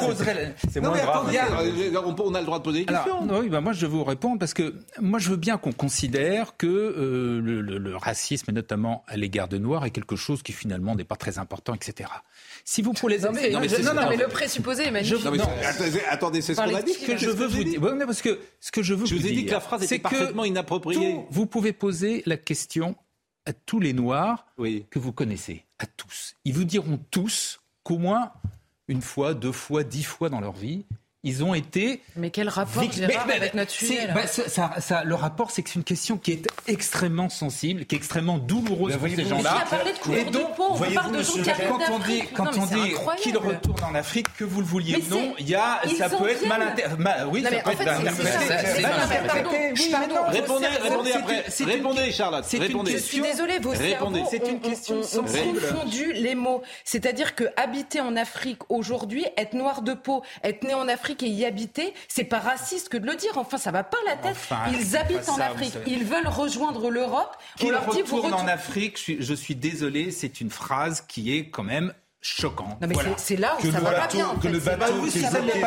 [0.71, 1.31] C'est moins grave.
[2.23, 3.27] On a le droit de poser des questions.
[3.29, 6.57] Oui, bah, moi je vais vous répondre parce que moi je veux bien qu'on considère
[6.57, 11.03] que euh, le racisme, notamment à l'égard de Noirs, est quelque chose qui finalement n'est
[11.03, 12.09] pas très important, etc.
[12.63, 15.23] Si vous prenez non, mais, non, mais, non, non, mais le présupposé est magnifique.
[15.23, 15.39] Non, mais,
[16.09, 16.95] attendez, c'est ce qu'on a dit.
[17.05, 17.81] Que je veux vous dire.
[18.05, 20.45] parce que ce que je veux je vous, ai dit que la phrase était parfaitement
[20.45, 21.17] inappropriée.
[21.29, 22.95] vous pouvez poser la question
[23.45, 26.35] à tous les Noirs que vous connaissez, à tous.
[26.45, 28.31] Ils vous diront tous qu'au moins
[28.87, 30.85] une fois, deux fois, dix fois dans leur vie,
[31.23, 32.01] ils ont été.
[32.15, 35.83] Mais quel rapport avec notre sujet bah, ça, ça, Le rapport, c'est que c'est une
[35.83, 39.63] question qui est extrêmement sensible, qui est extrêmement douloureuse pour ces gens-là.
[40.15, 44.27] Et donc, on parle de quand on dit, quand on dit qu'il retourne en Afrique,
[44.35, 47.01] que vous le vouliez ou non, il y a, ça peut être mal interprété.
[47.31, 49.73] Oui, ça peut être mal interprété.
[50.27, 51.45] Répondez, répondez après.
[51.65, 52.45] Répondez, Charlotte.
[52.51, 55.59] Désolée, vos cerveaux C'est une question sensible.
[55.59, 56.61] confondu les mots.
[56.83, 61.29] C'est-à-dire que habiter en Afrique aujourd'hui, être noir de peau, être né en Afrique, et
[61.29, 63.31] y habiter, c'est pas raciste que de le dire.
[63.35, 64.37] Enfin, ça va pas la tête.
[64.71, 67.35] ils habitent en Afrique, ils veulent rejoindre l'Europe.
[67.57, 71.63] Qu'ils retournent en Afrique, je suis, je suis désolé, c'est une phrase qui est quand
[71.63, 72.77] même choquant.
[72.81, 74.27] Non mais c'est là où que ça va pas bien.
[74.27, 74.49] En que fait.
[74.49, 75.21] le bateau vous, qui est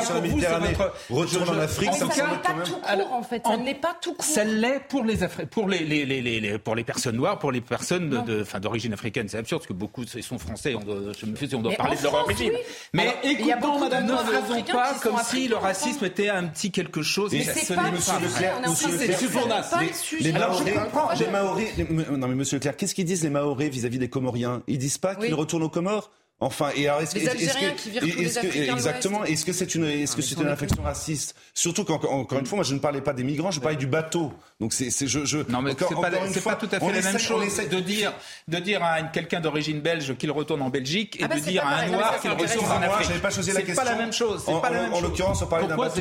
[0.04, 0.76] sur la Méditerranée
[1.10, 3.42] retourne en Afrique, ça semble n'est pas tout court en fait.
[3.44, 4.24] Ça en- n'est pas tout court.
[4.24, 5.16] Ça l'est pour les,
[5.50, 8.58] pour les, les, les, les- les- pour les personnes noires, pour les personnes de- de-
[8.60, 9.28] d'origine africaine.
[9.28, 10.74] C'est absurde parce que beaucoup sont français.
[10.76, 12.52] On doit, je me fais on doit Mais parler de leur France, origine.
[12.54, 12.60] oui.
[12.92, 16.70] Mais Alors, écoutons, de madame, ne faisons pas comme si le racisme était un petit
[16.70, 17.32] quelque chose.
[17.32, 20.64] Mais c'est ce pas Monsieur de Leclerc, c'est les- Maoris,
[21.18, 21.68] les Maoris,
[22.10, 24.62] non mais Monsieur Leclerc, qu'est-ce qu'ils disent les Maoris vis-à-vis des Comoriens?
[24.66, 26.10] Ils disent pas qu'ils retournent aux Comores
[26.44, 30.20] Enfin, et alors est-ce que, est-ce Algériens que- exactement, est-ce que c'est une, est-ce que
[30.22, 31.35] c'est une réflexion raciste?
[31.54, 34.33] Surtout qu'encore une fois, moi je ne parlais pas des migrants, je parlais du bateau.
[34.64, 35.37] Donc c'est, c'est je, je.
[35.50, 35.90] Non, mais encore-
[36.33, 38.14] c'est pas, tout à fait la même essaie- on chose essaie- de dire,
[38.48, 41.66] de dire à quelqu'un d'origine belge qu'il retourne en Belgique et Ah bah, de dire
[41.66, 43.09] à un noir qu'il retourne en Moi, Afrique.
[43.09, 44.42] j'avais pas choisi la C'est pas la même chose.
[44.46, 45.03] C'est En- pas la en- même en chose.
[45.03, 45.92] l'occurrence, on parlait d'un même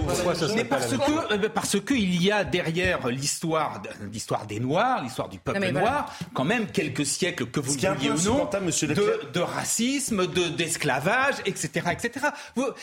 [0.56, 5.28] Mais parce même que, parce que il y a derrière l'histoire, l'histoire des Noirs, l'histoire
[5.28, 8.50] du peuple noir, quand même quelques siècles que vous vouliez ou non,
[9.34, 12.28] de, racisme, de d'esclavage, etc., etc.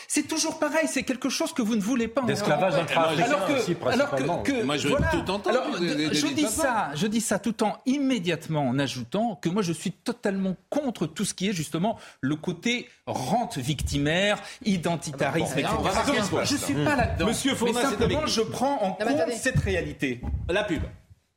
[0.07, 0.87] C'est toujours pareil.
[0.87, 2.21] C'est quelque chose que vous ne voulez pas.
[2.21, 4.43] D'esclavage intra-africain Alors que- aussi, principalement.
[4.43, 5.70] que- Moi, je tout entendre.
[5.77, 9.91] Je dis ça, je dis ça tout en immédiatement en ajoutant que moi je suis
[9.91, 16.41] totalement contre tout ce qui est justement le côté rente victimaire, identitarisme, Ah bah, etc.
[16.43, 17.27] Je suis pas là-dedans.
[17.27, 20.21] Monsieur Fournas simplement avec je prends en compte cette réalité.
[20.49, 20.83] La pub.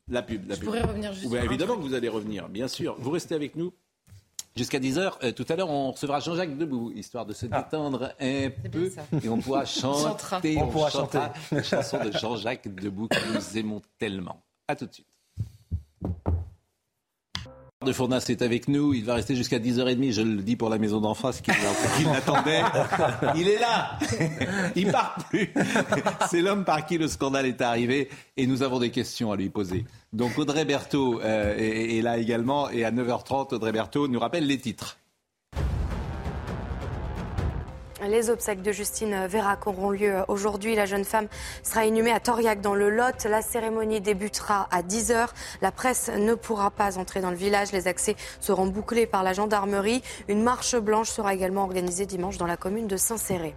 [0.08, 0.46] La pub.
[0.48, 0.66] La Je pub.
[0.68, 2.96] pourrais revenir juste un évidemment que vous allez revenir, bien sûr.
[2.98, 3.72] Vous restez avec nous.
[4.56, 8.88] Jusqu'à 10h, tout à l'heure, on recevra Jean-Jacques Debout, histoire de se détendre un peu.
[9.20, 13.82] Et on pourra chanter, On pourra chantera la chanson de Jean-Jacques Debout que nous aimons
[13.98, 14.44] tellement.
[14.68, 15.08] À tout de suite.
[17.84, 18.94] De Fournas est avec nous.
[18.94, 20.12] Il va rester jusqu'à 10h30.
[20.12, 21.50] Je le dis pour la maison d'en face qui,
[22.04, 22.62] l'attendait.
[23.36, 23.98] Il est là.
[24.76, 25.52] Il part plus.
[26.30, 28.08] C'est l'homme par qui le scandale est arrivé.
[28.36, 29.84] Et nous avons des questions à lui poser.
[30.12, 32.70] Donc Audrey Berthaud euh, est, est là également.
[32.70, 34.98] Et à 9h30, Audrey Berthaud nous rappelle les titres.
[38.08, 40.74] Les obsèques de Justine Vérac auront lieu aujourd'hui.
[40.74, 41.28] La jeune femme
[41.62, 43.24] sera inhumée à Toriac dans le Lot.
[43.24, 45.28] La cérémonie débutera à 10h.
[45.62, 47.72] La presse ne pourra pas entrer dans le village.
[47.72, 50.02] Les accès seront bouclés par la gendarmerie.
[50.28, 53.54] Une marche blanche sera également organisée dimanche dans la commune de Saint-Céré.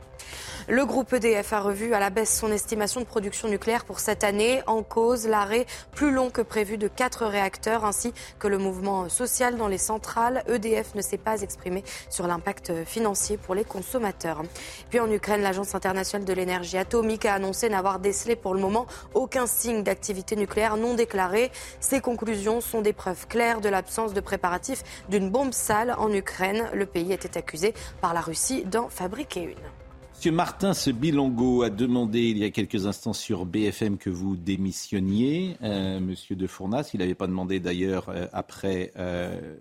[0.69, 4.25] Le groupe EDF a revu à la baisse son estimation de production nucléaire pour cette
[4.25, 4.61] année.
[4.67, 9.55] En cause, l'arrêt plus long que prévu de quatre réacteurs ainsi que le mouvement social
[9.55, 10.43] dans les centrales.
[10.49, 14.43] EDF ne s'est pas exprimé sur l'impact financier pour les consommateurs.
[14.89, 18.87] Puis en Ukraine, l'Agence internationale de l'énergie atomique a annoncé n'avoir décelé pour le moment
[19.13, 21.49] aucun signe d'activité nucléaire non déclarée.
[21.79, 26.69] Ces conclusions sont des preuves claires de l'absence de préparatifs d'une bombe sale en Ukraine.
[26.73, 29.76] Le pays était accusé par la Russie d'en fabriquer une.
[30.17, 35.57] Monsieur Martin Sebilongo a demandé il y a quelques instants sur BFM que vous démissionniez.
[35.61, 38.91] Euh, Monsieur de Fournas, il n'avait pas demandé d'ailleurs euh, après.
[38.97, 39.57] Euh,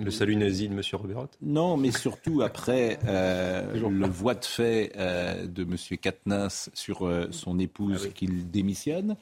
[0.00, 4.92] le salut nazi de Monsieur Robert Non, mais surtout après euh, le voie de fait
[4.96, 8.12] euh, de Monsieur Katnas sur euh, son épouse ah oui.
[8.12, 9.16] qu'il démissionne.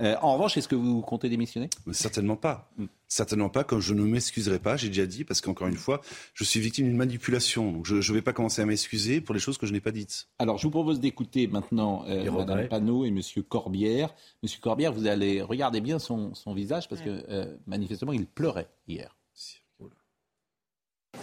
[0.00, 1.68] Euh, en revanche, est-ce que vous comptez démissionner?
[1.92, 2.70] Certainement pas.
[2.78, 2.86] Mm.
[3.06, 6.00] Certainement pas, comme je ne m'excuserai pas, j'ai déjà dit, parce qu'encore une fois,
[6.32, 7.70] je suis victime d'une manipulation.
[7.70, 9.92] Donc je ne vais pas commencer à m'excuser pour les choses que je n'ai pas
[9.92, 10.26] dites.
[10.38, 14.12] Alors je vous propose d'écouter maintenant euh, Madame Panot et Monsieur Corbière.
[14.42, 18.68] Monsieur Corbière, vous allez regarder bien son, son visage, parce que euh, manifestement, il pleurait
[18.88, 19.14] hier.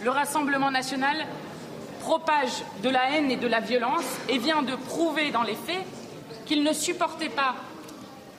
[0.02, 1.16] Le Rassemblement national
[2.00, 5.84] propage de la haine et de la violence et vient de prouver dans les faits
[6.46, 7.54] qu'il ne supportait pas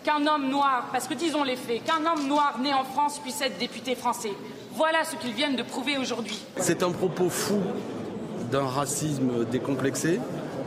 [0.04, 3.40] qu'un homme noir, parce que disons les faits, qu'un homme noir né en France puisse
[3.42, 4.34] être député français.
[4.76, 6.44] Voilà ce qu'ils viennent de prouver aujourd'hui.
[6.58, 7.62] C'est un propos fou
[8.52, 10.20] d'un racisme décomplexé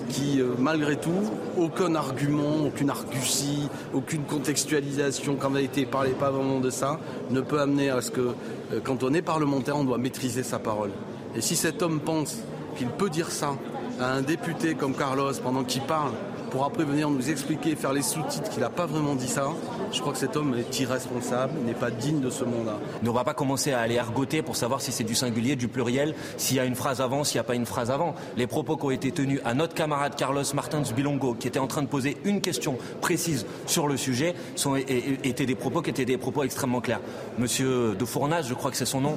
[0.09, 1.11] qui, euh, malgré tout,
[1.59, 6.99] aucun argument, aucune argutie, aucune contextualisation, quand on a été parlé pas vraiment de ça,
[7.31, 10.59] ne peut amener à ce que, euh, quand on est parlementaire, on doit maîtriser sa
[10.59, 10.91] parole.
[11.35, 12.39] Et si cet homme pense
[12.77, 13.55] qu'il peut dire ça
[14.01, 16.13] à un député comme Carlos pendant qu'il parle,
[16.51, 19.49] pour après venir nous expliquer, faire les sous-titres qu'il n'a pas vraiment dit ça,
[19.93, 22.79] je crois que cet homme est irresponsable, n'est pas digne de ce monde-là.
[23.03, 25.69] On ne va pas commencer à aller ergoter pour savoir si c'est du singulier, du
[25.69, 28.15] pluriel, s'il y a une phrase avant, s'il n'y a pas une phrase avant.
[28.37, 31.67] Les propos qui ont été tenus à notre camarade Carlos Martins Bilongo, qui était en
[31.67, 36.05] train de poser une question précise sur le sujet, sont, étaient des propos qui étaient
[36.05, 37.01] des propos extrêmement clairs.
[37.39, 39.17] Monsieur de Fournas, je crois que c'est son nom,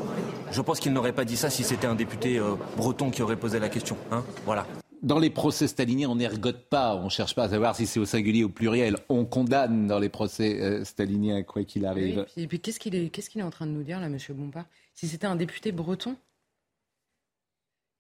[0.52, 3.36] je pense qu'il n'aurait pas dit ça si c'était un député euh, breton qui aurait
[3.36, 3.98] posé la question.
[4.12, 4.66] Hein voilà.
[5.02, 8.00] Dans les procès staliniens, on n'ergote pas, on ne cherche pas à savoir si c'est
[8.00, 8.98] au singulier ou au pluriel.
[9.08, 12.26] On condamne dans les procès euh, staliniens, quoi qu'il arrive.
[12.36, 14.10] Oui, et puis qu'est-ce qu'il est, qu'est-ce qu'il est en train de nous dire, là,
[14.10, 14.66] monsieur Bompard?
[14.94, 16.18] Si c'était un député breton,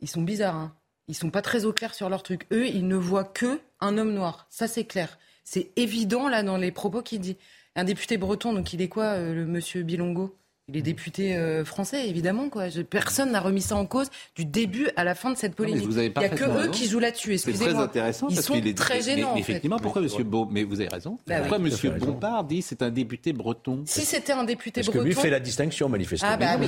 [0.01, 0.75] ils sont bizarres, hein
[1.07, 2.45] Ils sont pas très au clair sur leur truc.
[2.51, 4.47] Eux, ils ne voient que un homme noir.
[4.49, 5.17] Ça, c'est clair.
[5.43, 7.37] C'est évident, là, dans les propos qu'il dit.
[7.75, 10.38] Un député breton, donc il est quoi, euh, le monsieur Bilongo?
[10.69, 12.49] Il est député euh, français, évidemment.
[12.49, 12.65] Quoi.
[12.89, 15.87] personne n'a remis ça en cause du début à la fin de cette polémique.
[15.89, 17.37] il n'y a que eux qui jouent là-dessus.
[17.37, 18.27] C'est très intéressant.
[18.29, 18.77] Ils sont est...
[18.77, 19.31] très gênants.
[19.33, 21.17] Mais, effectivement, pourquoi Monsieur Beau Mais vous avez raison.
[21.27, 24.91] Bah pourquoi Monsieur Bompard dit c'est un député breton Si c'était un député breton.
[24.91, 26.31] Parce que lui fait la distinction, manifestement.
[26.33, 26.67] Ah bah oui,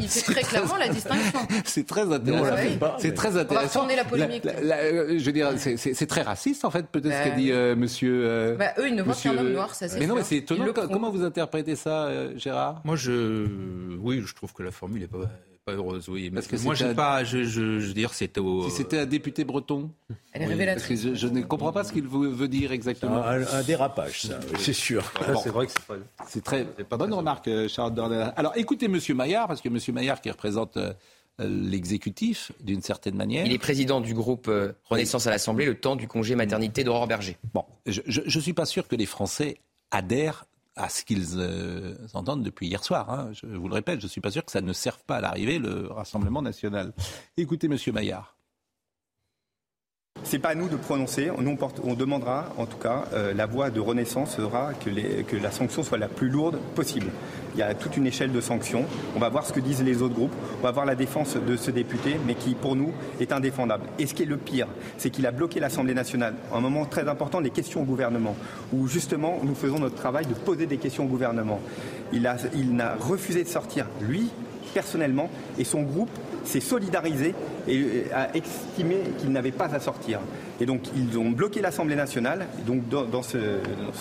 [0.00, 1.40] il fait très clairement la distinction.
[1.64, 2.96] C'est très intéressant.
[2.98, 3.84] C'est très intéressant.
[3.84, 4.44] On va la polémique.
[4.44, 8.22] Je veux dire, c'est très raciste en fait, peut-être ce qu'a bah dit euh, Monsieur.
[8.24, 10.36] Euh, bah, eux, ils ne voient qu'un homme noir, ça c'est Mais non, mais c'est
[10.36, 10.66] étonnant.
[10.72, 12.80] Comment vous interprétez ça, euh, Gérard?
[12.84, 13.10] Moi, je,
[14.00, 15.30] oui, je trouve que la formule n'est pas
[15.64, 16.30] pas heureuse, oui.
[16.30, 18.68] Parce que moi, j'ai pas, je, je, je, veux dire, c'était au.
[18.68, 19.90] Si c'était un député breton.
[20.32, 21.02] Elle est révélatrice.
[21.02, 23.22] je, je, ne comprends pas ce qu'il veut, dire exactement.
[23.24, 25.10] Un, dérapage, ça, c'est sûr.
[25.42, 25.94] C'est vrai que c'est pas.
[26.26, 26.64] C'est très.
[26.64, 28.32] Pas bonne remarque, Charles Dornel.
[28.36, 30.78] Alors, écoutez Monsieur Maillard, parce que Monsieur Maillard qui représente.
[31.38, 33.44] l'exécutif, d'une certaine manière.
[33.44, 34.50] Il est président du groupe
[34.84, 37.36] Renaissance à l'Assemblée le temps du congé maternité d'Aurore Berger.
[37.52, 39.58] Bon, je ne suis pas sûr que les Français
[39.90, 40.44] adhèrent
[40.76, 43.10] à ce qu'ils euh, entendent depuis hier soir.
[43.10, 43.30] Hein.
[43.32, 45.20] Je vous le répète, je ne suis pas sûr que ça ne serve pas à
[45.20, 46.92] l'arrivée le Rassemblement national.
[47.36, 48.36] Écoutez, Monsieur Maillard.
[50.24, 51.30] C'est pas à nous de prononcer.
[51.30, 54.88] On, demandera, en tout cas, euh, la voie de renaissance sera que,
[55.36, 57.08] la sanction soit la plus lourde possible.
[57.54, 58.86] Il y a toute une échelle de sanctions.
[59.14, 60.32] On va voir ce que disent les autres groupes.
[60.60, 63.84] On va voir la défense de ce député, mais qui, pour nous, est indéfendable.
[63.98, 67.06] Et ce qui est le pire, c'est qu'il a bloqué l'Assemblée nationale, un moment très
[67.06, 68.34] important, des questions au gouvernement,
[68.72, 71.60] où justement nous faisons notre travail de poser des questions au gouvernement.
[72.14, 74.30] Il a, il n'a refusé de sortir, lui,
[74.72, 76.10] personnellement, et son groupe
[76.44, 77.34] s'est solidarisé
[77.68, 80.20] et a estimé qu'il n'avait pas à sortir.
[80.60, 82.46] Et donc ils ont bloqué l'Assemblée nationale.
[82.60, 83.38] Et donc dans, ce,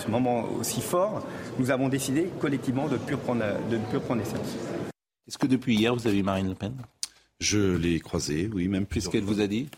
[0.10, 1.26] moment aussi fort,
[1.60, 4.58] nous avons décidé collectivement de ne plus prendre, de ne plus prendre naissance.
[5.28, 6.74] Est-ce que depuis hier, vous avez vu Marine Le Pen?
[7.40, 9.02] Je l'ai croisée, oui, même plus.
[9.02, 9.70] Qu'est-ce qu'elle vous a dit?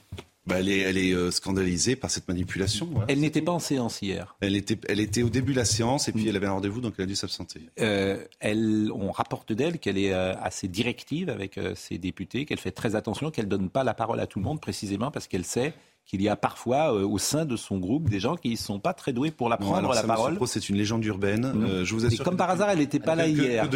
[0.48, 2.90] Bah, elle est, elle est euh, scandalisée par cette manipulation.
[3.08, 4.36] Elle n'était pas en séance hier.
[4.42, 6.28] Elle était, elle était au début de la séance et puis mm.
[6.28, 7.62] elle avait un rendez-vous, donc elle a dû s'absenter.
[7.80, 12.72] Euh, elle, on rapporte d'elle qu'elle est euh, assez directive avec ses députés, qu'elle fait
[12.72, 15.74] très attention, qu'elle donne pas la parole à tout le monde, précisément parce qu'elle sait
[16.06, 18.94] qu'il y a parfois au sein de son groupe des gens qui ne sont pas
[18.94, 20.38] très doués pour la prendre la parole.
[20.46, 21.84] C'est une légende urbaine.
[21.84, 22.24] Je vous assure.
[22.24, 23.68] comme par hasard, elle n'était pas là hier.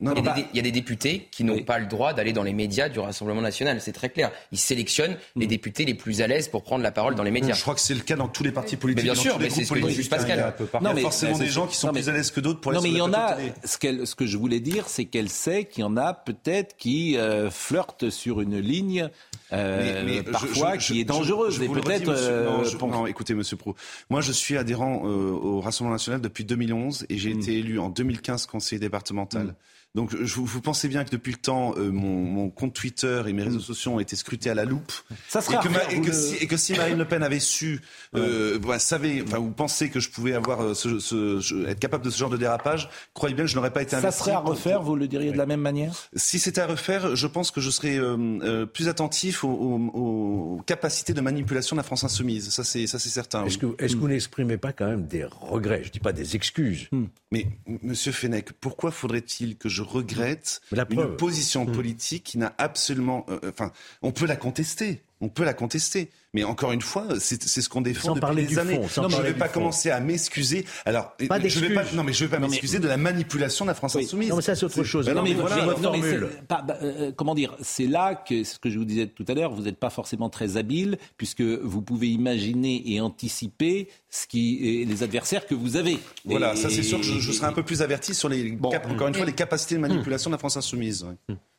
[0.00, 0.08] Il,
[0.52, 3.40] y a des, députés qui n'ont pas le droit d'aller dans les médias du Rassemblement
[3.40, 4.30] national, c'est très clair.
[4.52, 5.48] Ils sélectionnent les mm.
[5.48, 7.54] députés les plus à l'aise pour prendre la parole dans les médias.
[7.54, 9.06] Je crois que c'est le cas dans tous les partis politiques.
[9.06, 10.54] Mais bien sûr, mais c'est ce que dit Pascal.
[10.60, 12.82] Il y a forcément des gens qui sont plus à l'aise que d'autres pour Non,
[12.82, 13.36] mais il y en a.
[13.64, 17.16] Ce, ce, que je voulais dire, c'est qu'elle sait qu'il y en a peut-être qui
[17.16, 19.08] euh, flirtent sur une ligne
[19.52, 21.62] euh, parfois qui est dangereuse.
[21.62, 22.10] et peut-être.
[22.10, 23.74] Euh, écoutez, Monsieur Pro,
[24.10, 27.38] moi je suis adhérent au Rassemblement national depuis 2011 et j'ai mm.
[27.38, 29.54] été élu en 2015 conseiller départemental.
[29.96, 30.00] Mm.
[30.00, 33.32] Donc je, vous pensez bien que depuis le temps, euh, mon, mon, compte Twitter et
[33.32, 34.92] mes réseaux sociaux ont été scrutés à la loupe.
[35.28, 37.80] Ça serait et, que et, que si, et, que si, Marine Le Pen avait su,
[38.14, 42.04] euh, bah, savait, enfin, ou pensait que je pouvais avoir euh, ce, ce, être capable
[42.04, 44.18] de ce genre de dérapage, croyez bien que je n'aurais pas été investi.
[44.18, 45.94] Ça serait à refaire, vous le diriez de la même manière?
[46.14, 50.62] Si c'était à refaire, je pense que je serais euh, plus attentif aux, aux, aux,
[50.66, 52.50] capacités de manipulation de la France insoumise.
[52.50, 53.44] Ça c'est certain.
[53.46, 55.82] Est-ce que, vous n'exprimez pas quand même des regrets?
[55.84, 56.88] Je dis pas des excuses.
[56.92, 57.06] Hmm.
[57.32, 57.46] Mais
[57.82, 61.72] Monsieur Fenech, pourquoi faudrait-il que je regrette une position hmm.
[61.72, 63.24] politique qui n'a absolument.
[63.28, 63.72] Euh, euh, enfin,
[64.02, 65.02] on peut la contester.
[65.20, 66.10] On peut la contester.
[66.34, 68.78] Mais encore une fois, c'est ce qu'on défend depuis des années.
[68.78, 70.66] non, je ne vais pas commencer à m'excuser.
[70.84, 73.74] Alors, je vais pas, non, mais je vais pas m'excuser de la manipulation de la
[73.74, 74.28] France insoumise.
[74.28, 75.08] Non, mais ça, c'est autre chose.
[75.08, 75.34] non, mais,
[77.16, 79.78] comment dire C'est là que, ce que je vous disais tout à l'heure, vous n'êtes
[79.78, 85.54] pas forcément très habile, puisque vous pouvez imaginer et anticiper ce qui, les adversaires que
[85.54, 85.98] vous avez.
[86.26, 89.14] Voilà, ça c'est sûr que je, serai un peu plus averti sur les, encore une
[89.14, 91.06] fois, les capacités de manipulation de la France insoumise.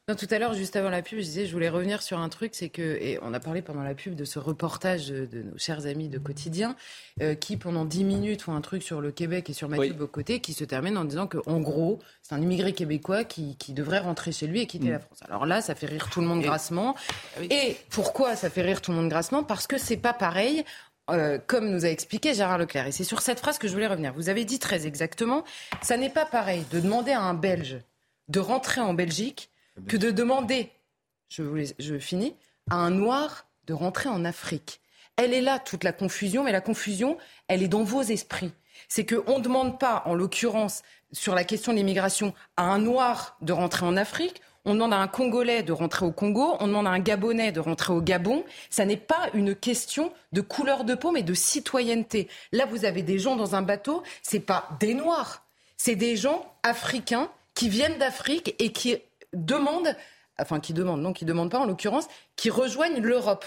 [0.09, 2.29] Non, tout à l'heure, juste avant la pub, je disais, je voulais revenir sur un
[2.29, 5.57] truc, c'est que, et on a parlé pendant la pub de ce reportage de nos
[5.57, 6.77] chers amis de quotidien,
[7.21, 9.97] euh, qui pendant 10 minutes font un truc sur le Québec et sur Mathieu oui.
[9.97, 13.73] Bocoté, qui se termine en disant que, en gros, c'est un immigré québécois qui, qui,
[13.73, 14.91] devrait rentrer chez lui et quitter mm.
[14.91, 15.19] la France.
[15.27, 16.95] Alors là, ça fait rire tout le monde grassement.
[17.35, 19.43] Ah et pourquoi ça fait rire tout le monde grassement?
[19.43, 20.63] Parce que c'est pas pareil
[21.09, 22.87] euh, comme nous a expliqué Gérard Leclerc.
[22.87, 24.13] Et c'est sur cette phrase que je voulais revenir.
[24.13, 25.43] Vous avez dit très exactement,
[25.81, 27.79] ça n'est pas pareil de demander à un Belge
[28.29, 29.49] de rentrer en Belgique
[29.87, 30.71] que de demander,
[31.29, 31.43] je,
[31.79, 32.35] je finis,
[32.69, 34.81] à un noir de rentrer en Afrique.
[35.17, 38.51] Elle est là, toute la confusion, mais la confusion, elle est dans vos esprits.
[38.87, 43.37] C'est qu'on ne demande pas, en l'occurrence, sur la question de l'immigration, à un noir
[43.41, 46.87] de rentrer en Afrique, on demande à un Congolais de rentrer au Congo, on demande
[46.87, 48.43] à un Gabonais de rentrer au Gabon.
[48.69, 52.27] Ça n'est pas une question de couleur de peau, mais de citoyenneté.
[52.51, 55.45] Là, vous avez des gens dans un bateau, c'est pas des Noirs,
[55.77, 58.97] c'est des gens africains qui viennent d'Afrique et qui
[59.33, 59.95] demandent,
[60.39, 63.45] enfin qui demandent, non, qui demandent pas en l'occurrence, qui rejoignent l'Europe.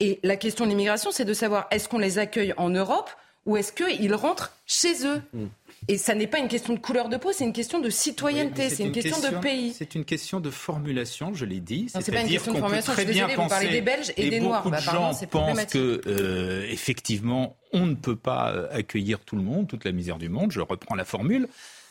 [0.00, 3.10] Et la question de l'immigration, c'est de savoir est-ce qu'on les accueille en Europe
[3.46, 5.22] ou est-ce qu'ils rentrent chez eux?
[5.32, 5.46] Mm.
[5.86, 8.68] Et ça n'est pas une question de couleur de peau, c'est une question de citoyenneté,
[8.68, 9.72] c'est une, question, de pays.
[9.72, 11.88] C'est une question de formulation, je l'ai dit.
[11.88, 12.92] C'est pas une question de formulation.
[12.92, 14.62] Je suis désolée, vous parlez des Belges et, des Noirs.
[14.64, 19.36] Beaucoup de bah, gens pensent que, euh, effectivement, on ne peut pas euh, accueillir tout
[19.36, 20.52] le monde, toute la misère du monde.
[20.52, 21.48] Je reprends la formule.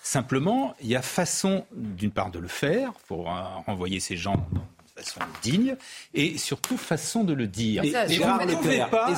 [0.07, 3.25] Simplement, il y a façon, d'une part, de le faire, pour
[3.65, 5.75] renvoyer ces gens de façon digne,
[6.13, 7.83] et surtout façon de le dire.
[7.83, 9.11] Et, vous ne pouvez pas,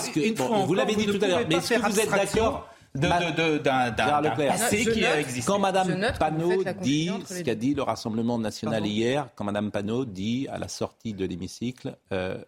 [0.65, 5.05] vous l'avez dit tout à l'heure, mais est-ce que vous êtes d'accord d'un passé qui
[5.05, 5.45] a existé.
[5.45, 10.47] Quand Mme Panot dit ce qu'a dit le Rassemblement national hier, quand Mme Panot dit
[10.51, 12.43] à la sortie de l'hémicycle, euh,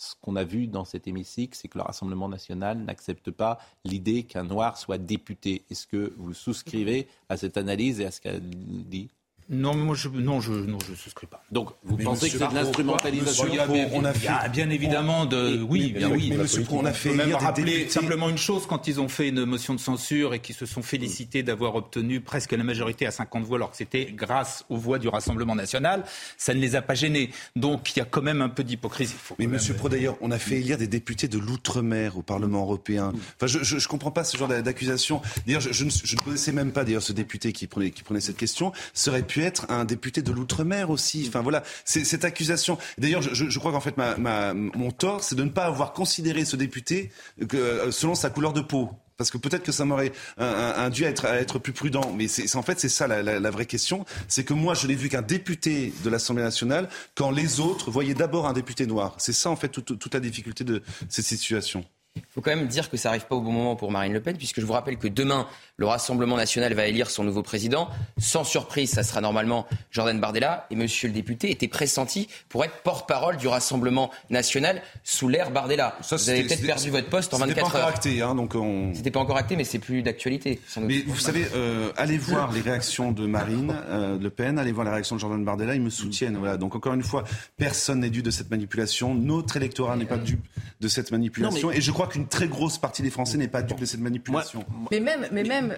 [0.00, 4.22] ce qu'on a vu dans cet hémicycle, c'est que le Rassemblement national n'accepte pas l'idée
[4.22, 5.66] qu'un noir soit député.
[5.70, 9.10] Est-ce que vous souscrivez à cette analyse et à ce qu'elle dit
[9.50, 11.42] non, moi je non je non je souscris pas.
[11.50, 13.48] Donc vous pensez que c'est de l'instrumentalisation
[13.92, 16.30] On a, fait, bien évidemment de oui bien oui.
[16.30, 19.74] monsieur on a fait même rappeler simplement une chose quand ils ont fait une motion
[19.74, 23.56] de censure et qu'ils se sont félicités d'avoir obtenu presque la majorité à 50 voix
[23.56, 26.04] alors que c'était grâce aux voix du Rassemblement national,
[26.38, 27.30] ça ne les a pas gênés.
[27.56, 29.16] Donc il y a quand même un peu d'hypocrisie.
[29.40, 33.12] Mais monsieur Pro d'ailleurs, on a fait élire des députés de l'outre-mer au Parlement européen.
[33.36, 35.20] Enfin je, je, comprends pas ce genre d'accusation.
[35.44, 38.36] D'ailleurs je, je, ne connaissais même pas d'ailleurs ce député qui prenait qui prenait cette
[38.36, 41.24] question serait pu être un député de l'outre-mer aussi.
[41.28, 42.78] Enfin voilà, cette accusation.
[42.98, 46.44] D'ailleurs, je, je, crois qu'en fait, ma, mon tort, c'est de ne pas avoir considéré
[46.44, 47.10] ce député
[47.48, 51.10] que, euh, selon sa couleur de peau parce que peut-être que ça m'aurait induit à
[51.10, 52.10] être, à être plus prudent.
[52.16, 54.94] Mais c'est en fait c'est ça la, la, vraie question, c'est que moi je n'ai
[54.94, 59.16] vu qu'un député de l'Assemblée nationale quand les autres voyaient d'abord un député noir.
[59.18, 61.84] C'est ça en fait toute, toute la difficulté de cette situation.
[62.16, 64.20] Il faut quand même dire que ça n'arrive pas au bon moment pour Marine Le
[64.20, 65.46] Pen, puisque je vous rappelle que demain,
[65.80, 67.88] le Rassemblement national va élire son nouveau président.
[68.18, 70.66] Sans surprise, ça sera normalement Jordan Bardella.
[70.70, 75.96] Et monsieur le député était pressenti pour être porte-parole du Rassemblement national sous l'ère Bardella.
[76.06, 77.64] vous avez peut-être perdu votre poste en 24 heures.
[77.64, 78.92] C'était pas encore acté, hein, donc on...
[78.94, 80.60] C'était pas encore acté, mais c'est plus d'actualité.
[80.82, 84.84] Mais vous savez, euh, allez voir les réactions de Marine euh, Le Pen, allez voir
[84.84, 86.36] les réactions de Jordan Bardella, ils me soutiennent.
[86.36, 86.58] Voilà.
[86.58, 87.24] Donc encore une fois,
[87.56, 89.14] personne n'est dû de cette manipulation.
[89.14, 90.44] Notre électorat n'est pas dupe
[90.82, 91.70] de cette manipulation.
[91.72, 94.66] Et je crois qu'une très grosse partie des Français n'est pas dupe de cette manipulation.
[94.90, 95.69] mais même, mais même,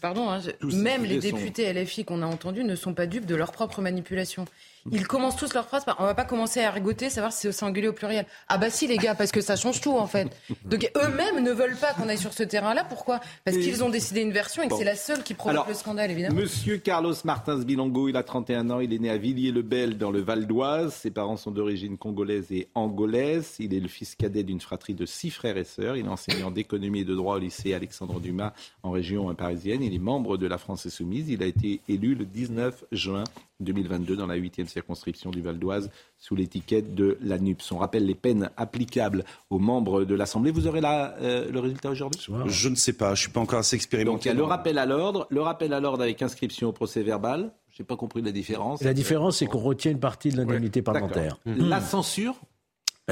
[0.00, 3.52] pardon, hein, même les députés LFI qu'on a entendus ne sont pas dupes de leur
[3.52, 4.46] propre manipulation.
[4.92, 7.48] Ils commencent tous leurs phrases par on va pas commencer à rigoter, savoir si c'est
[7.48, 8.26] au singulier ou au pluriel.
[8.48, 10.28] Ah bah si les gars, parce que ça change tout en fait.
[10.64, 12.84] Donc eux-mêmes ne veulent pas qu'on aille sur ce terrain-là.
[12.84, 13.20] Pourquoi?
[13.44, 16.10] Parce qu'ils ont décidé une version et que c'est la seule qui provoque le scandale
[16.10, 16.36] évidemment.
[16.36, 20.20] Monsieur Carlos Martins Bilongo, il a 31 ans, il est né à Villiers-le-Bel dans le
[20.20, 20.94] Val d'Oise.
[20.94, 23.56] Ses parents sont d'origine congolaise et angolaise.
[23.58, 25.96] Il est le fils cadet d'une fratrie de six frères et sœurs.
[25.96, 29.82] Il est enseignant d'économie et de droit au lycée Alexandre Dumas en région parisienne.
[29.82, 31.28] Il est membre de la France Insoumise.
[31.28, 33.24] Il a été élu le 19 juin
[33.60, 37.72] 2022 dans la huitième circonscription du Val d'Oise sous l'étiquette de la NUPS.
[37.72, 40.50] On rappelle les peines applicables aux membres de l'Assemblée.
[40.50, 42.20] Vous aurez là euh, le résultat aujourd'hui?
[42.46, 44.14] Je ne sais pas, je ne suis pas encore assez expérimenté.
[44.14, 46.72] Donc il y a le rappel à l'ordre, le rappel à l'ordre avec inscription au
[46.72, 47.52] procès verbal.
[47.70, 48.82] Je n'ai pas compris la différence.
[48.82, 51.38] La différence, c'est qu'on retient une partie de l'indemnité parlementaire.
[51.44, 52.36] La censure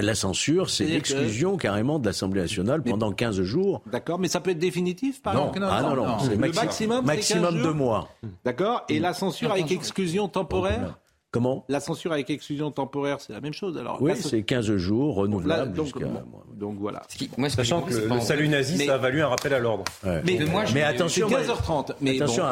[0.03, 3.82] la censure, c'est l'exclusion carrément de l'Assemblée nationale pendant 15 jours.
[3.90, 5.68] D'accord, mais ça peut être définitif, par exemple non.
[5.70, 8.09] Ah non, non, c'est maximum, maximum de mois.
[8.45, 10.99] D'accord, et la censure avec exclusion temporaire
[11.34, 13.76] Comment La censure avec exclusion temporaire, c'est la même chose.
[13.76, 15.92] Alors, oui, c'est 15 jours renouvelables donc,
[16.55, 17.03] donc, voilà.
[17.36, 19.82] Moi, Sachant que le, salut nazi, ça a valu un rappel à l'ordre.
[20.05, 20.38] Mais,
[20.72, 21.95] mais attention, 15h30.
[22.01, 22.45] Mais attention,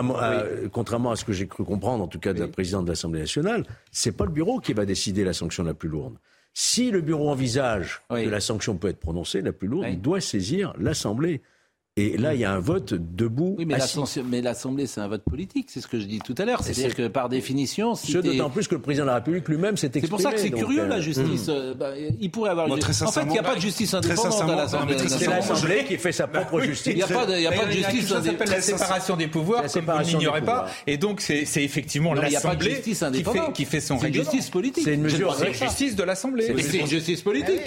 [0.73, 3.21] contrairement à ce que j'ai cru comprendre, en tout cas de la présidente de l'Assemblée
[3.21, 6.15] nationale, c'est pas le bureau qui va décider la sanction la plus lourde.
[6.55, 10.21] Si le bureau envisage que la sanction peut être prononcée, la plus lourde, il doit
[10.21, 11.41] saisir l'Assemblée.
[11.99, 13.55] Et là, il y a un vote debout.
[13.59, 16.63] Oui, mais l'Assemblée, c'est un vote politique, c'est ce que je dis tout à l'heure.
[16.63, 17.95] C'est-à-dire que par définition.
[17.95, 20.07] Si d'autant plus que le président de la République lui-même s'est exprimé.
[20.07, 21.49] C'est pour ça que c'est curieux, la euh, justice.
[21.49, 21.51] Hmm.
[21.51, 22.73] Euh, bah, il pourrait avoir une.
[22.73, 24.97] En fait, il n'y a pas de justice indépendante à l'Assemblée.
[25.07, 26.95] C'est l'Assemblée qui fait sa propre justice.
[26.95, 28.23] Il n'y a pas de justice indépendante.
[28.23, 30.69] Ça s'appelle la séparation des pouvoirs, comme vous n'ignorez pas.
[30.87, 32.81] Et donc, c'est effectivement l'Assemblée
[33.53, 34.25] qui fait son règlement.
[34.25, 34.85] C'est une justice politique.
[34.85, 36.55] C'est une mesure de justice de l'Assemblée.
[36.59, 37.61] C'est une justice politique.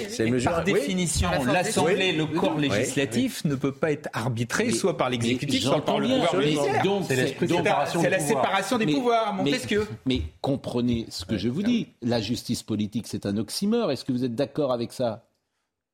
[0.43, 5.84] Par définition, l'Assemblée, le corps législatif, ne peut pas être arbitré, soit par l'exécutif, soit
[5.84, 6.84] par le pouvoir judiciaire.
[7.07, 9.88] C'est la séparation des pouvoirs, Montesquieu.
[10.05, 11.88] Mais comprenez ce que je vous dis.
[12.01, 13.91] La justice politique, c'est un oxymore.
[13.91, 15.26] Est-ce que vous êtes d'accord avec ça?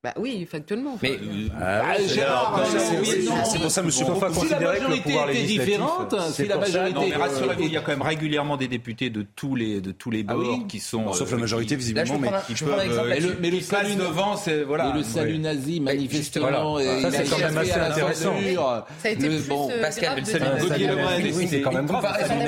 [0.03, 0.97] Bah oui, factuellement.
[1.03, 1.19] Mais
[1.61, 1.93] ah,
[3.45, 7.01] c'est pour ça, Monsieur Foffa si considérait que le pouvoir législatif différente, si la majorité,
[7.59, 10.33] il y a quand même régulièrement des députés de tous les de tous les ah
[10.33, 13.37] bords qui sont, sauf la majorité visiblement, mais qui peuvent.
[13.41, 14.91] Mais le salut devant, c'est voilà.
[14.95, 18.33] le salut nazi, manifestement, ça c'est quand même assez intéressant.
[19.03, 19.49] Ça a été plus
[19.81, 21.87] Pascal, le salut c'est quand même